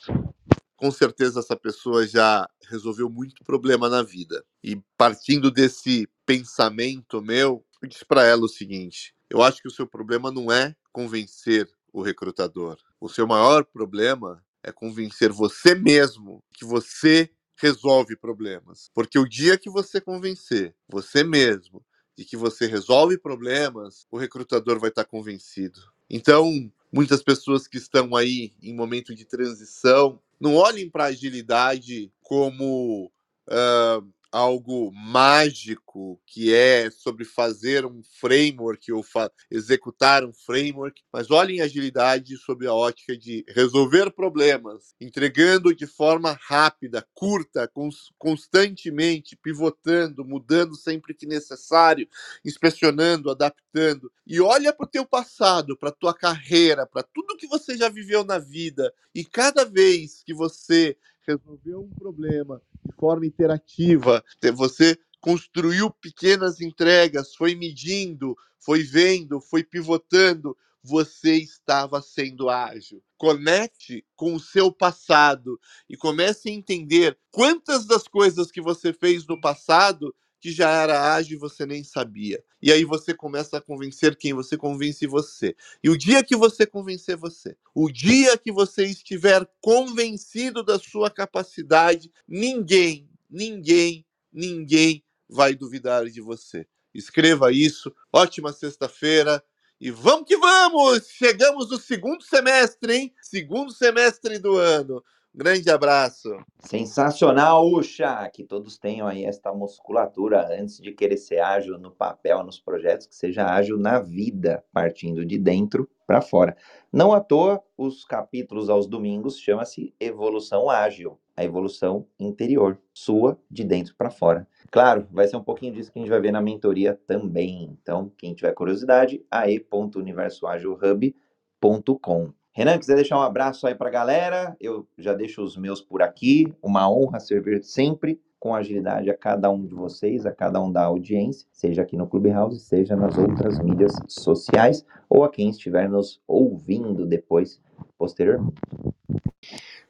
com 0.76 0.90
certeza 0.90 1.40
essa 1.40 1.56
pessoa 1.56 2.06
já 2.06 2.48
resolveu 2.68 3.08
muito 3.08 3.44
problema 3.44 3.88
na 3.88 4.02
vida. 4.02 4.44
E 4.62 4.80
partindo 4.96 5.50
desse 5.50 6.08
pensamento 6.26 7.22
meu, 7.22 7.64
eu 7.80 7.88
disse 7.88 8.04
para 8.04 8.24
ela 8.24 8.44
o 8.44 8.48
seguinte: 8.48 9.14
eu 9.30 9.42
acho 9.42 9.62
que 9.62 9.68
o 9.68 9.70
seu 9.70 9.86
problema 9.86 10.30
não 10.30 10.50
é 10.50 10.74
convencer 10.92 11.68
o 11.92 12.02
recrutador. 12.02 12.76
O 13.00 13.08
seu 13.08 13.26
maior 13.26 13.64
problema 13.64 14.44
é 14.62 14.72
convencer 14.72 15.30
você 15.30 15.74
mesmo 15.74 16.42
que 16.52 16.64
você 16.64 17.30
resolve 17.56 18.16
problemas. 18.16 18.90
Porque 18.94 19.18
o 19.18 19.28
dia 19.28 19.58
que 19.58 19.70
você 19.70 20.00
convencer 20.00 20.74
você 20.88 21.22
mesmo 21.22 21.84
de 22.16 22.24
que 22.24 22.36
você 22.36 22.66
resolve 22.66 23.18
problemas, 23.18 24.06
o 24.10 24.16
recrutador 24.16 24.78
vai 24.78 24.88
estar 24.88 25.04
convencido. 25.04 25.80
Então, 26.08 26.70
muitas 26.92 27.22
pessoas 27.22 27.66
que 27.66 27.76
estão 27.76 28.14
aí 28.14 28.52
em 28.62 28.74
momento 28.74 29.14
de 29.14 29.24
transição, 29.24 30.20
não 30.40 30.54
olhem 30.54 30.88
para 30.88 31.04
a 31.04 31.08
agilidade 31.08 32.12
como 32.22 33.10
uh, 33.48 34.14
algo 34.34 34.90
mágico 34.92 36.20
que 36.26 36.52
é 36.52 36.90
sobre 36.90 37.24
fazer 37.24 37.86
um 37.86 38.02
framework 38.18 38.90
ou 38.92 39.00
fa 39.00 39.30
executar 39.48 40.24
um 40.24 40.32
framework, 40.32 41.00
mas 41.12 41.30
olhem 41.30 41.60
agilidade 41.60 42.36
sob 42.38 42.66
a 42.66 42.74
ótica 42.74 43.16
de 43.16 43.44
resolver 43.48 44.10
problemas, 44.10 44.92
entregando 45.00 45.72
de 45.72 45.86
forma 45.86 46.36
rápida, 46.48 47.06
curta, 47.14 47.68
cons 47.68 48.12
constantemente, 48.18 49.36
pivotando, 49.36 50.24
mudando 50.24 50.74
sempre 50.74 51.14
que 51.14 51.26
necessário, 51.26 52.08
inspecionando, 52.44 53.30
adaptando. 53.30 54.10
E 54.26 54.40
olha 54.40 54.72
para 54.72 54.84
o 54.84 54.90
teu 54.90 55.06
passado, 55.06 55.76
para 55.76 55.90
a 55.90 55.92
tua 55.92 56.12
carreira, 56.12 56.84
para 56.88 57.04
tudo 57.04 57.36
que 57.36 57.46
você 57.46 57.76
já 57.76 57.88
viveu 57.88 58.24
na 58.24 58.38
vida, 58.40 58.92
e 59.14 59.24
cada 59.24 59.64
vez 59.64 60.24
que 60.24 60.34
você 60.34 60.96
resolveu 61.26 61.80
um 61.80 61.90
problema 61.90 62.60
de 62.84 62.92
forma 62.92 63.26
interativa, 63.26 64.22
você 64.54 64.98
construiu 65.20 65.90
pequenas 65.90 66.60
entregas, 66.60 67.34
foi 67.34 67.54
medindo, 67.54 68.36
foi 68.58 68.82
vendo, 68.82 69.40
foi 69.40 69.64
pivotando, 69.64 70.56
você 70.82 71.36
estava 71.36 72.02
sendo 72.02 72.50
ágil. 72.50 73.02
Conecte 73.16 74.04
com 74.14 74.34
o 74.34 74.40
seu 74.40 74.70
passado 74.70 75.58
e 75.88 75.96
comece 75.96 76.50
a 76.50 76.52
entender 76.52 77.18
quantas 77.30 77.86
das 77.86 78.06
coisas 78.06 78.50
que 78.50 78.60
você 78.60 78.92
fez 78.92 79.26
no 79.26 79.40
passado 79.40 80.14
que 80.44 80.52
já 80.52 80.68
era 80.82 81.14
ágil 81.14 81.38
e 81.38 81.40
você 81.40 81.64
nem 81.64 81.82
sabia. 81.82 82.44
E 82.60 82.70
aí 82.70 82.84
você 82.84 83.14
começa 83.14 83.56
a 83.56 83.62
convencer 83.62 84.14
quem 84.14 84.34
você 84.34 84.58
convence 84.58 85.06
você. 85.06 85.56
E 85.82 85.88
o 85.88 85.96
dia 85.96 86.22
que 86.22 86.36
você 86.36 86.66
convencer 86.66 87.16
você, 87.16 87.56
o 87.74 87.90
dia 87.90 88.36
que 88.36 88.52
você 88.52 88.84
estiver 88.84 89.48
convencido 89.62 90.62
da 90.62 90.78
sua 90.78 91.10
capacidade, 91.10 92.12
ninguém, 92.28 93.08
ninguém, 93.30 94.04
ninguém 94.30 95.02
vai 95.26 95.54
duvidar 95.54 96.04
de 96.10 96.20
você. 96.20 96.66
Escreva 96.92 97.50
isso. 97.50 97.90
Ótima 98.12 98.52
sexta-feira. 98.52 99.42
E 99.80 99.90
vamos 99.90 100.26
que 100.28 100.36
vamos! 100.36 101.08
Chegamos 101.08 101.70
no 101.70 101.78
segundo 101.78 102.22
semestre, 102.22 102.94
hein? 102.94 103.14
Segundo 103.22 103.72
semestre 103.72 104.38
do 104.38 104.58
ano. 104.58 105.02
Grande 105.36 105.68
abraço. 105.68 106.30
Sensacional, 106.60 107.66
Ucha! 107.66 108.30
Que 108.30 108.44
todos 108.44 108.78
tenham 108.78 109.08
aí 109.08 109.24
esta 109.24 109.52
musculatura 109.52 110.46
antes 110.56 110.78
de 110.78 110.92
querer 110.92 111.16
ser 111.16 111.40
ágil 111.40 111.76
no 111.76 111.90
papel, 111.90 112.44
nos 112.44 112.60
projetos, 112.60 113.08
que 113.08 113.16
seja 113.16 113.44
ágil 113.44 113.76
na 113.76 113.98
vida, 113.98 114.64
partindo 114.72 115.26
de 115.26 115.36
dentro 115.36 115.90
para 116.06 116.20
fora. 116.20 116.56
Não 116.92 117.12
à 117.12 117.20
toa, 117.20 117.60
os 117.76 118.04
capítulos 118.04 118.70
aos 118.70 118.86
domingos 118.86 119.36
chama-se 119.36 119.92
Evolução 119.98 120.70
Ágil, 120.70 121.18
a 121.36 121.42
evolução 121.42 122.06
interior, 122.16 122.78
sua 122.92 123.36
de 123.50 123.64
dentro 123.64 123.96
para 123.96 124.10
fora. 124.10 124.46
Claro, 124.70 125.08
vai 125.10 125.26
ser 125.26 125.36
um 125.36 125.42
pouquinho 125.42 125.74
disso 125.74 125.90
que 125.90 125.98
a 125.98 126.02
gente 126.02 126.10
vai 126.10 126.20
ver 126.20 126.30
na 126.30 126.40
mentoria 126.40 126.96
também. 127.08 127.64
Então, 127.64 128.12
quem 128.16 128.34
tiver 128.34 128.52
curiosidade, 128.52 129.20
ae.universoagilhub.com. 129.32 132.32
Renan, 132.56 132.78
quiser 132.78 132.94
deixar 132.94 133.18
um 133.18 133.22
abraço 133.22 133.66
aí 133.66 133.74
para 133.74 133.88
a 133.88 133.92
galera, 133.92 134.56
eu 134.60 134.86
já 134.96 135.12
deixo 135.12 135.42
os 135.42 135.56
meus 135.56 135.80
por 135.80 136.00
aqui. 136.00 136.54
Uma 136.62 136.88
honra 136.88 137.18
servir 137.18 137.64
sempre 137.64 138.22
com 138.38 138.54
agilidade 138.54 139.10
a 139.10 139.16
cada 139.16 139.50
um 139.50 139.66
de 139.66 139.74
vocês, 139.74 140.24
a 140.24 140.30
cada 140.30 140.62
um 140.62 140.70
da 140.70 140.84
audiência, 140.84 141.48
seja 141.50 141.82
aqui 141.82 141.96
no 141.96 142.06
Clubhouse, 142.06 142.60
seja 142.60 142.94
nas 142.94 143.18
outras 143.18 143.58
mídias 143.58 143.92
sociais, 144.06 144.86
ou 145.08 145.24
a 145.24 145.30
quem 145.30 145.50
estiver 145.50 145.88
nos 145.88 146.22
ouvindo 146.28 147.04
depois, 147.04 147.60
posteriormente. 147.98 148.54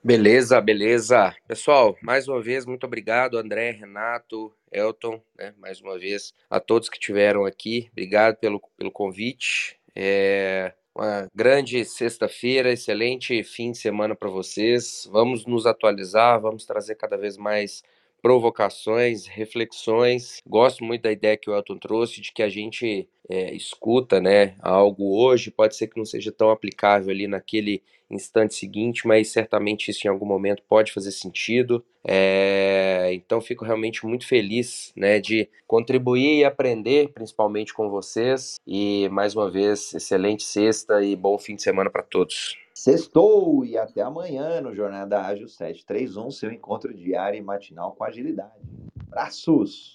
Beleza, 0.03 0.59
beleza. 0.59 1.35
Pessoal, 1.47 1.95
mais 2.01 2.29
uma 2.29 2.41
vez, 2.41 2.65
muito 2.65 2.87
obrigado, 2.87 3.37
André, 3.37 3.73
Renato, 3.73 4.51
Elton, 4.73 5.21
né, 5.37 5.53
mais 5.59 5.83
uma 5.83 5.99
vez, 5.99 6.33
a 6.49 6.59
todos 6.59 6.89
que 6.89 6.97
estiveram 6.97 7.45
aqui. 7.45 7.89
Obrigado 7.93 8.37
pelo, 8.37 8.59
pelo 8.79 8.91
convite. 8.91 9.79
É 9.95 10.73
uma 10.95 11.29
grande 11.35 11.85
sexta-feira, 11.85 12.73
excelente 12.73 13.43
fim 13.43 13.73
de 13.73 13.79
semana 13.79 14.15
para 14.15 14.31
vocês. 14.31 15.09
Vamos 15.11 15.45
nos 15.45 15.67
atualizar, 15.67 16.41
vamos 16.41 16.65
trazer 16.65 16.95
cada 16.95 17.17
vez 17.17 17.37
mais 17.37 17.83
provocações, 18.25 19.27
reflexões. 19.27 20.41
Gosto 20.47 20.83
muito 20.83 21.03
da 21.03 21.13
ideia 21.13 21.37
que 21.37 21.51
o 21.51 21.55
Elton 21.55 21.77
trouxe 21.77 22.23
de 22.23 22.33
que 22.33 22.43
a 22.43 22.49
gente 22.49 23.07
é, 23.29 23.55
escuta, 23.55 24.19
né, 24.19 24.57
algo 24.61 25.23
hoje, 25.23 25.51
pode 25.51 25.77
ser 25.77 25.89
que 25.89 25.99
não 25.99 26.07
seja 26.07 26.33
tão 26.33 26.49
aplicável 26.49 27.11
ali 27.11 27.29
naquele 27.29 27.83
instante 28.11 28.55
seguinte, 28.55 29.07
mas 29.07 29.29
certamente 29.29 29.91
isso 29.91 30.07
em 30.07 30.11
algum 30.11 30.25
momento 30.25 30.63
pode 30.67 30.91
fazer 30.91 31.11
sentido. 31.11 31.85
É, 32.03 33.11
então 33.13 33.43
fico 33.43 33.63
realmente 33.63 34.07
muito 34.07 34.27
feliz, 34.27 34.91
né, 34.97 35.21
de 35.21 35.47
contribuir 35.67 36.39
e 36.39 36.45
aprender, 36.47 37.09
principalmente 37.09 37.75
com 37.75 37.91
vocês. 37.91 38.55
E 38.67 39.07
mais 39.11 39.37
uma 39.37 39.51
vez, 39.51 39.93
excelente 39.93 40.45
sexta 40.45 41.05
e 41.05 41.15
bom 41.15 41.37
fim 41.37 41.57
de 41.57 41.63
semana 41.63 41.91
para 41.91 42.03
todos. 42.03 42.64
Sextou 42.75 43.65
e 43.65 43.79
até 43.79 44.03
amanhã 44.03 44.61
no 44.61 44.75
Jornada 44.75 45.23
Ágil 45.23 45.47
731, 45.47 46.31
seu 46.33 46.51
encontro 46.51 46.93
diário 46.93 47.39
e 47.39 47.41
matinal 47.41 47.95
com 47.95 48.03
agilidade. 48.03 48.53
Abraços! 49.07 49.93